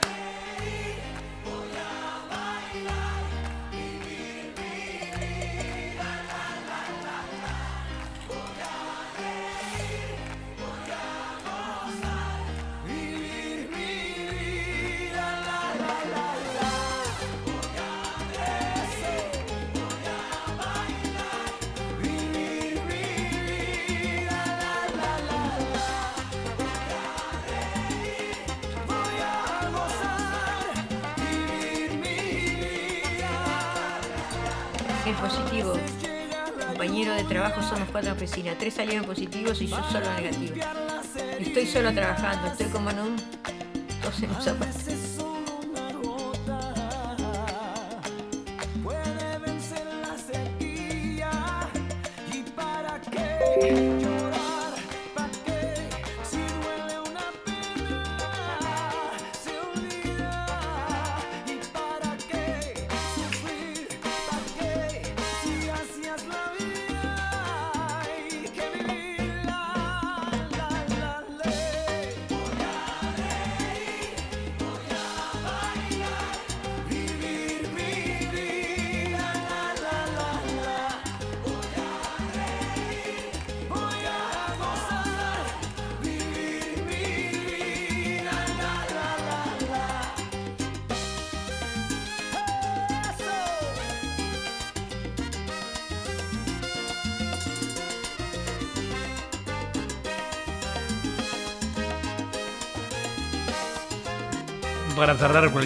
Trabajo 37.29 37.63
somos 37.63 37.89
cuatro 37.91 38.11
en 38.11 38.17
oficina. 38.17 38.55
Tres 38.59 38.75
salieron 38.75 39.05
positivos 39.05 39.61
y 39.61 39.69
yo 39.69 39.77
solo 39.91 40.13
negativo. 40.15 40.57
Estoy 41.39 41.67
solo 41.67 41.93
trabajando, 41.93 42.49
estoy 42.49 42.67
como 42.67 42.91
en 42.91 42.99
un. 42.99 43.17
tos 44.03 44.23
en. 44.23 45.06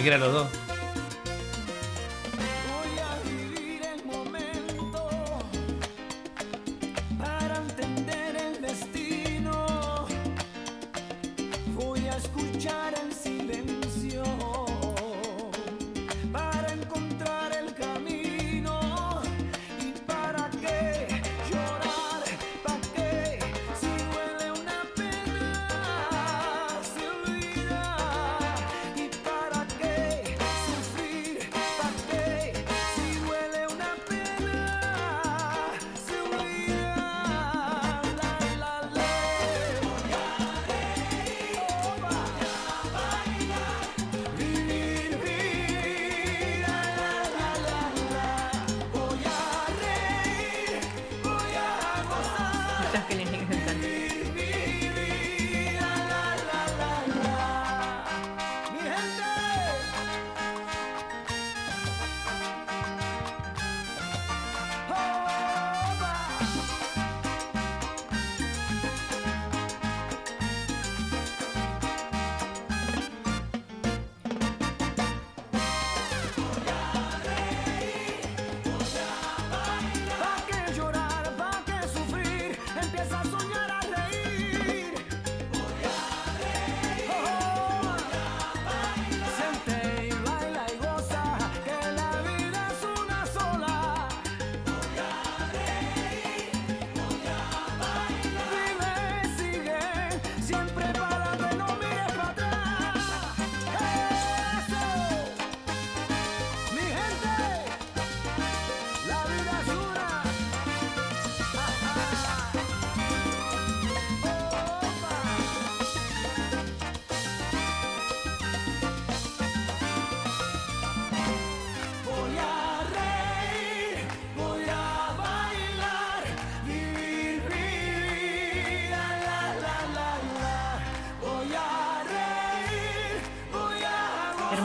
Cualquiera 0.01 0.17
de 0.17 0.25
los 0.25 0.33
dos. 0.33 0.50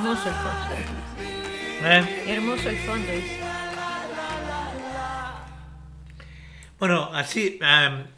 Hermoso 0.07 0.29
el 0.29 0.35
fondo. 0.37 0.75
¿Eh? 1.83 2.25
Hermoso 2.29 2.69
el 2.69 2.77
fondo. 2.77 3.13
dice. 3.13 3.41
Bueno, 6.79 7.11
así, 7.13 7.59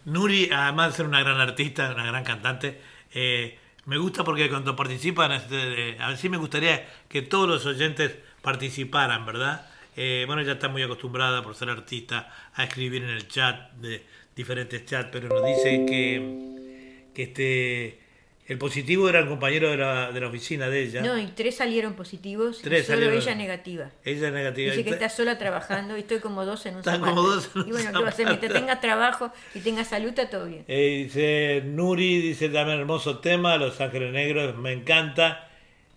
Nuri, 0.05 0.51
además 0.53 0.91
de 0.91 0.97
ser 0.99 1.07
una 1.07 1.21
gran 1.21 1.41
artista, 1.41 1.91
una 1.95 2.05
gran 2.05 2.25
cantante, 2.25 2.79
eh, 3.15 3.59
me 3.87 3.97
gusta 3.97 4.23
porque 4.23 4.51
cuando 4.51 4.77
participan, 4.77 5.33
este, 5.33 5.91
eh, 5.91 5.97
así 6.01 6.29
me 6.29 6.37
gustaría 6.37 6.87
que 7.09 7.23
todos 7.23 7.49
los 7.49 7.65
oyentes 7.65 8.17
participaran, 8.43 9.25
¿verdad? 9.25 9.67
Eh, 9.97 10.25
bueno, 10.27 10.43
ella 10.43 10.53
está 10.53 10.69
muy 10.69 10.83
acostumbrada 10.83 11.43
por 11.43 11.55
ser 11.55 11.71
artista 11.71 12.31
a 12.55 12.65
escribir 12.65 13.03
en 13.03 13.11
el 13.11 13.29
chat 13.29 13.73
de 13.73 14.05
diferentes 14.37 14.85
chats, 14.85 15.09
pero 15.11 15.29
nos 15.31 15.43
dice 15.47 15.87
que, 15.87 17.09
que 17.15 17.23
este, 17.23 18.08
el 18.49 18.57
positivo 18.59 19.09
era 19.11 19.19
el 19.19 19.29
compañero 19.29 19.71
de 19.71 19.77
la, 19.77 20.11
de 20.11 20.21
la 20.21 20.27
oficina 20.29 20.69
de 20.69 20.83
ella. 20.83 21.03
No, 21.03 21.19
y 21.19 21.27
tres 21.27 21.57
salieron 21.59 21.93
positivos 21.95 22.61
Tres 22.63 22.85
y 22.85 22.87
solo 22.87 22.99
salieron- 23.03 23.23
ella 23.23 23.35
negativa. 23.35 23.91
Ella 24.05 24.29
es 24.29 24.33
negativa. 24.33 24.71
Dice 24.73 24.85
que 24.85 24.91
está 24.91 25.09
sola 25.11 25.37
trabajando 25.37 25.97
y 25.97 26.01
estoy 26.01 26.19
como 26.21 26.45
dos 26.47 26.65
en 26.65 26.75
un 26.75 26.79
Están 26.81 27.01
como 27.01 27.21
dos 27.23 27.51
en 27.55 27.61
un 27.63 27.69
Y 27.69 27.73
bueno, 27.73 27.93
¿qué 27.93 27.99
va 27.99 28.07
a 28.07 28.09
hacer? 28.11 28.27
Mientras 28.27 28.53
tenga 28.53 28.81
trabajo 28.81 29.31
y 29.55 29.61
tenga 29.61 29.85
salud, 29.85 30.09
está 30.09 30.31
todo 30.31 30.47
bien. 30.47 30.65
Eh, 30.67 31.03
dice 31.05 31.63
Nuri, 31.67 32.21
dice 32.21 32.49
también 32.49 32.81
hermoso 32.81 33.19
tema, 33.19 33.57
Los 33.59 33.81
Ángeles 33.81 34.13
Negros, 34.13 34.57
me 34.57 34.73
encanta. 34.73 35.45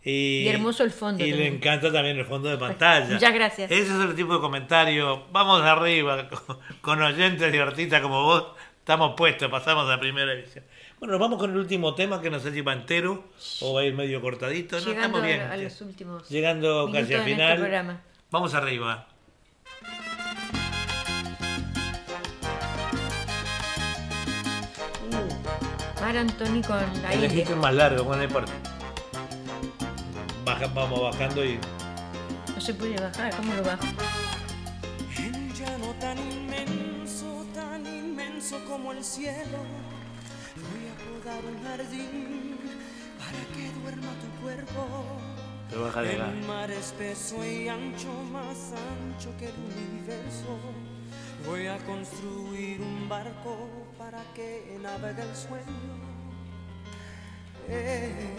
Y, 0.03 0.39
Y 0.45 0.47
hermoso 0.49 0.83
el 0.83 0.89
fondo 0.91 1.23
Y 1.23 1.31
le 1.31 1.45
encanta 1.47 1.91
también 1.91 2.17
el 2.17 2.25
fondo 2.25 2.49
de 2.49 2.57
pantalla. 2.57 3.13
Muchas 3.13 3.33
gracias. 3.33 3.71
Ese 3.71 3.83
es 3.83 3.99
el 4.09 4.15
tipo 4.15 4.33
de 4.33 4.39
comentario. 4.41 5.25
Vamos 5.31 5.61
arriba, 5.61 6.27
con, 6.45 6.57
con 6.81 7.01
oyentes 7.01 7.53
y 7.53 7.57
artistas 7.57 8.01
como 8.01 8.23
vos. 8.23 8.45
Estamos 8.79 9.13
puestos, 9.15 9.49
pasamos 9.49 9.89
a 9.89 9.99
primera 9.99 10.33
división. 10.33 10.65
Bueno, 11.01 11.13
nos 11.13 11.19
vamos 11.21 11.39
con 11.39 11.49
el 11.49 11.57
último 11.57 11.95
tema 11.95 12.21
que 12.21 12.29
no 12.29 12.39
sé 12.39 12.53
si 12.53 12.61
va 12.61 12.73
entero 12.73 13.23
o 13.61 13.73
va 13.73 13.81
a 13.81 13.85
ir 13.85 13.95
medio 13.95 14.21
cortadito. 14.21 14.75
No, 14.79 14.85
Llegando 14.85 15.17
estamos 15.17 15.23
bien. 15.23 15.41
a, 15.41 15.57
los 15.57 15.81
últimos 15.81 16.29
Llegando 16.29 16.91
casi 16.93 17.15
al 17.15 17.23
final. 17.23 17.57
programa. 17.57 18.01
Vamos 18.29 18.53
arriba. 18.53 19.07
Mar 25.99 26.17
Antoni 26.17 26.61
con 26.61 26.77
la 27.01 27.15
Ile. 27.15 27.41
el 27.49 27.55
más 27.55 27.73
largo, 27.73 28.03
bueno, 28.03 28.21
no 28.21 28.27
importa. 28.27 28.51
Baja, 30.45 30.67
vamos 30.67 31.01
bajando 31.01 31.43
y 31.43 31.57
No 32.53 32.61
se 32.61 32.75
puede 32.75 33.01
bajar, 33.01 33.35
¿cómo 33.37 33.55
lo 33.55 33.63
bajo? 33.63 33.85
En 35.17 35.35
un 35.35 35.53
llano 35.55 35.95
tan 35.99 36.19
inmenso, 36.19 37.43
tan 37.55 37.87
inmenso 37.87 38.63
como 38.65 38.91
el 38.91 39.03
cielo, 39.03 39.57
un 41.29 41.63
jardín 41.63 42.57
para 43.19 43.41
que 43.53 43.71
duerma 43.79 44.11
tu 44.19 44.41
cuerpo. 44.41 44.87
Pero 45.69 45.85
un 45.85 46.47
mar 46.47 46.69
espeso 46.71 47.45
y 47.45 47.69
ancho, 47.69 48.11
más 48.31 48.73
ancho 48.73 49.29
que 49.37 49.45
el 49.45 49.53
universo, 49.53 50.57
voy 51.45 51.67
a 51.67 51.77
construir 51.85 52.81
un 52.81 53.07
barco 53.07 53.69
para 53.97 54.21
que 54.33 54.77
navegue 54.81 55.21
el 55.21 55.35
sueño. 55.35 56.11
Eh. 57.69 58.30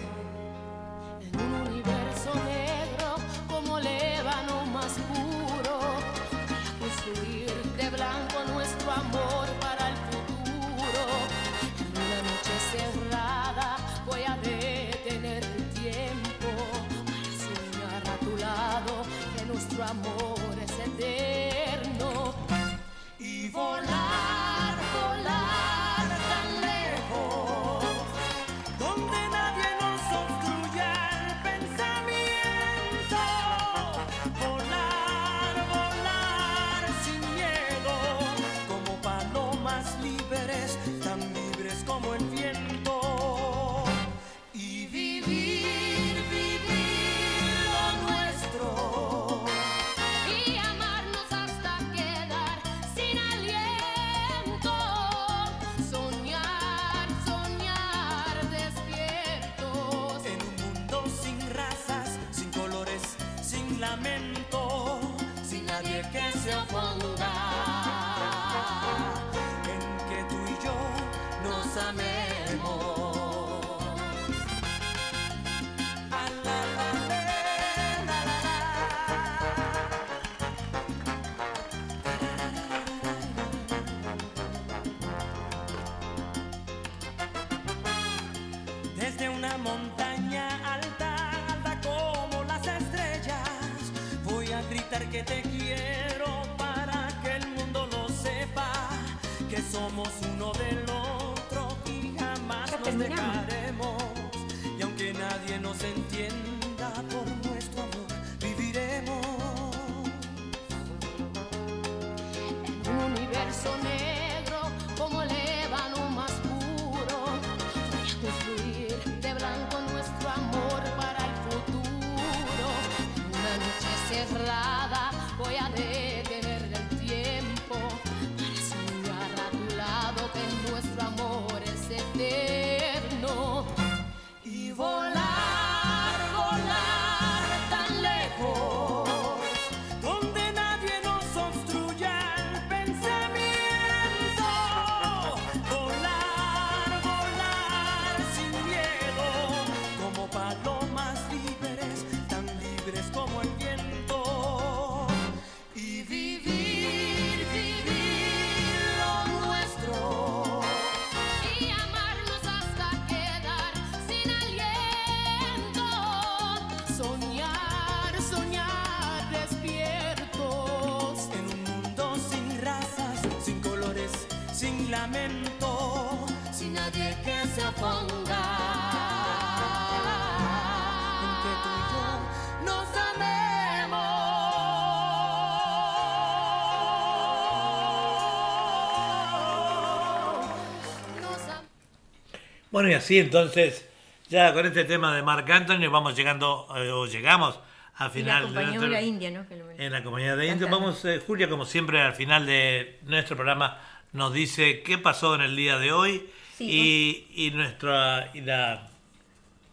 Bueno, 192.72 192.88
y 192.90 192.94
así 192.94 193.18
entonces 193.18 193.88
Ya 194.28 194.52
con 194.54 194.64
este 194.66 194.84
tema 194.84 195.14
de 195.14 195.22
Marc 195.22 195.48
Anthony 195.50 195.88
vamos 195.90 196.16
llegando, 196.16 196.66
eh, 196.76 196.88
o 196.90 197.04
llegamos 197.06 197.58
al 197.96 198.06
Y 198.16 198.22
la 198.22 198.40
final 198.40 198.54
de 198.54 198.64
nuestro- 198.64 198.88
la 198.88 199.02
India, 199.02 199.30
¿no? 199.30 199.46
Que 199.46 199.56
lo- 199.56 199.70
en 199.70 199.92
la 199.92 200.02
comunidad 200.02 200.36
de. 200.38 200.48
Cantando. 200.48 200.78
Vamos, 200.80 201.04
eh, 201.04 201.20
Julia, 201.26 201.50
como 201.50 201.66
siempre, 201.66 202.00
al 202.00 202.14
final 202.14 202.46
de 202.46 202.98
nuestro 203.04 203.36
programa 203.36 203.78
nos 204.12 204.32
dice 204.32 204.82
qué 204.82 204.96
pasó 204.96 205.34
en 205.34 205.42
el 205.42 205.54
día 205.54 205.78
de 205.78 205.92
hoy 205.92 206.30
Sí, 206.56 207.26
y, 207.34 207.46
y 207.46 207.50
nuestra 207.50 208.30
y 208.32 208.40
la, 208.40 208.88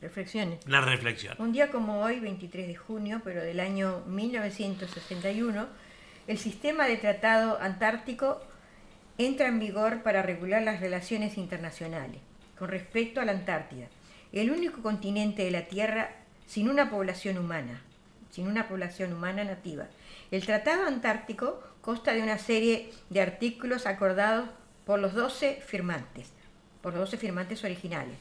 Reflexiones. 0.02 0.60
la 0.68 0.82
reflexión. 0.82 1.36
Un 1.40 1.54
día 1.54 1.72
como 1.72 2.02
hoy, 2.02 2.20
23 2.20 2.68
de 2.68 2.76
junio, 2.76 3.22
pero 3.24 3.42
del 3.42 3.62
año 3.62 4.04
1961, 4.08 5.68
el 6.28 6.38
sistema 6.38 6.86
de 6.88 6.98
tratado 6.98 7.58
antártico 7.62 8.42
entra 9.18 9.48
en 9.48 9.60
vigor 9.60 10.04
para 10.04 10.22
regular 10.22 10.62
las 10.64 10.80
relaciones 10.82 11.38
internacionales 11.38 12.20
con 12.60 12.68
respecto 12.68 13.22
a 13.22 13.26
la 13.26 13.32
Antártida, 13.32 13.88
el 14.34 14.52
único 14.52 14.84
continente 14.84 15.44
de 15.44 15.52
la 15.52 15.68
Tierra 15.68 16.12
sin 16.46 16.70
una 16.70 16.90
población 16.90 17.38
humana, 17.38 17.82
sin 18.32 18.48
una 18.48 18.68
población 18.68 19.14
humana 19.14 19.46
nativa. 19.46 19.88
El 20.30 20.46
Tratado 20.46 20.86
Antártico 20.86 21.64
consta 21.82 22.14
de 22.14 22.22
una 22.22 22.38
serie 22.38 22.92
de 23.10 23.22
artículos 23.22 23.86
acordados 23.86 24.50
por 24.86 25.00
los 25.00 25.14
12 25.14 25.62
firmantes, 25.66 26.28
por 26.82 26.94
los 26.94 27.02
12 27.02 27.18
firmantes 27.18 27.64
originales, 27.64 28.18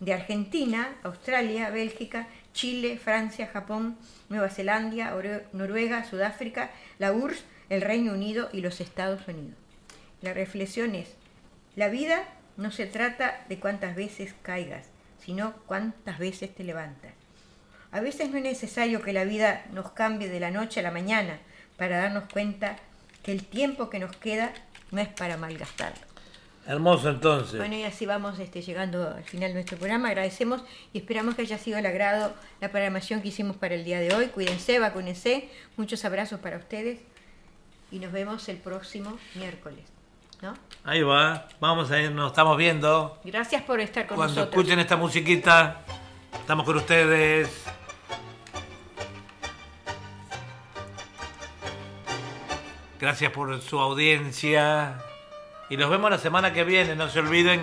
de 0.00 0.12
Argentina, 0.12 0.96
Australia, 1.02 1.70
Bélgica, 1.70 2.28
Chile, 2.52 2.98
Francia, 2.98 3.48
Japón, 3.48 3.96
Nueva 4.28 4.50
Zelanda, 4.50 5.16
Noruega, 5.52 6.04
Sudáfrica, 6.04 6.70
la 6.98 7.12
URSS, 7.12 7.42
el 7.70 7.80
Reino 7.80 8.12
Unido 8.12 8.48
y 8.52 8.60
los 8.60 8.80
Estados 8.80 9.26
Unidos. 9.26 9.56
La 10.20 10.34
reflexión 10.34 10.94
es, 10.94 11.14
la 11.74 11.88
vida 11.88 12.24
no 12.58 12.72
se 12.72 12.86
trata 12.86 13.44
de 13.48 13.58
cuántas 13.58 13.96
veces 13.96 14.34
caigas, 14.42 14.86
sino 15.24 15.54
cuántas 15.66 16.18
veces 16.18 16.54
te 16.54 16.64
levantas. 16.64 17.12
A 17.92 18.00
veces 18.00 18.30
no 18.30 18.36
es 18.36 18.42
necesario 18.42 19.00
que 19.00 19.14
la 19.14 19.24
vida 19.24 19.64
nos 19.72 19.92
cambie 19.92 20.28
de 20.28 20.40
la 20.40 20.50
noche 20.50 20.80
a 20.80 20.82
la 20.82 20.90
mañana 20.90 21.38
para 21.78 21.98
darnos 21.98 22.24
cuenta 22.30 22.76
que 23.22 23.32
el 23.32 23.44
tiempo 23.44 23.88
que 23.88 24.00
nos 24.00 24.14
queda 24.16 24.52
no 24.90 25.00
es 25.00 25.08
para 25.08 25.36
malgastarlo. 25.36 26.06
Hermoso 26.66 27.08
entonces. 27.08 27.58
Bueno, 27.58 27.76
y 27.76 27.84
así 27.84 28.04
vamos 28.04 28.38
este, 28.40 28.60
llegando 28.60 29.08
al 29.08 29.24
final 29.24 29.50
de 29.50 29.54
nuestro 29.54 29.78
programa. 29.78 30.08
Agradecemos 30.08 30.62
y 30.92 30.98
esperamos 30.98 31.34
que 31.34 31.42
haya 31.42 31.56
sido 31.56 31.78
el 31.78 31.86
agrado 31.86 32.34
la 32.60 32.70
programación 32.70 33.22
que 33.22 33.28
hicimos 33.28 33.56
para 33.56 33.76
el 33.76 33.84
día 33.84 34.00
de 34.00 34.14
hoy. 34.14 34.26
Cuídense, 34.26 34.78
vacúnense. 34.78 35.48
Muchos 35.76 36.04
abrazos 36.04 36.40
para 36.40 36.58
ustedes 36.58 36.98
y 37.90 38.00
nos 38.00 38.12
vemos 38.12 38.48
el 38.48 38.58
próximo 38.58 39.16
miércoles. 39.34 39.97
¿No? 40.42 40.54
Ahí 40.84 41.02
va, 41.02 41.46
vamos 41.60 41.90
a 41.90 42.00
ir, 42.00 42.10
nos 42.12 42.30
estamos 42.30 42.56
viendo. 42.56 43.18
Gracias 43.24 43.62
por 43.62 43.80
estar 43.80 44.06
con 44.06 44.16
Cuando 44.16 44.34
nosotros. 44.34 44.58
escuchen 44.58 44.78
esta 44.78 44.96
musiquita, 44.96 45.82
estamos 46.32 46.64
con 46.64 46.76
ustedes. 46.76 47.64
Gracias 53.00 53.30
por 53.32 53.60
su 53.60 53.78
audiencia. 53.78 54.98
Y 55.70 55.76
nos 55.76 55.90
vemos 55.90 56.10
la 56.10 56.18
semana 56.18 56.52
que 56.52 56.64
viene, 56.64 56.96
no 56.96 57.08
se 57.08 57.20
olviden. 57.20 57.62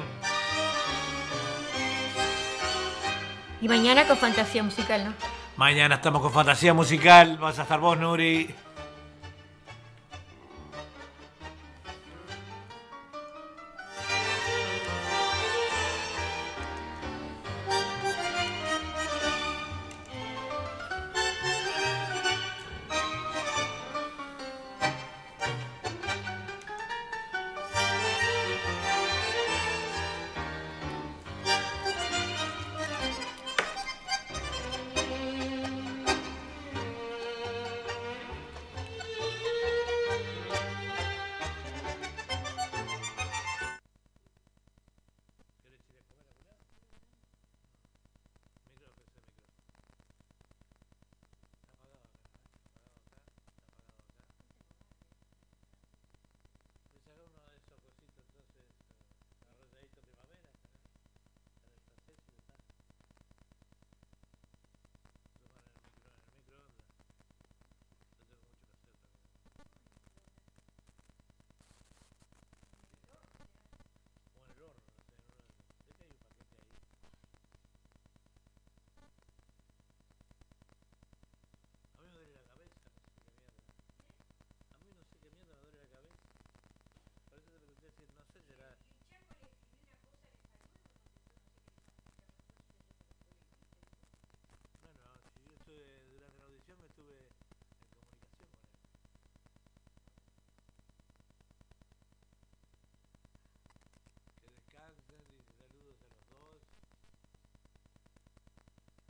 Y 3.61 3.67
mañana 3.67 4.05
con 4.07 4.17
fantasía 4.17 4.63
musical, 4.63 5.05
¿no? 5.05 5.13
Mañana 5.57 5.95
estamos 5.95 6.21
con 6.21 6.31
Fantasía 6.31 6.73
Musical. 6.73 7.37
Vas 7.37 7.57
a 7.59 7.63
estar 7.63 7.79
vos, 7.79 7.97
Nuri. 7.97 8.53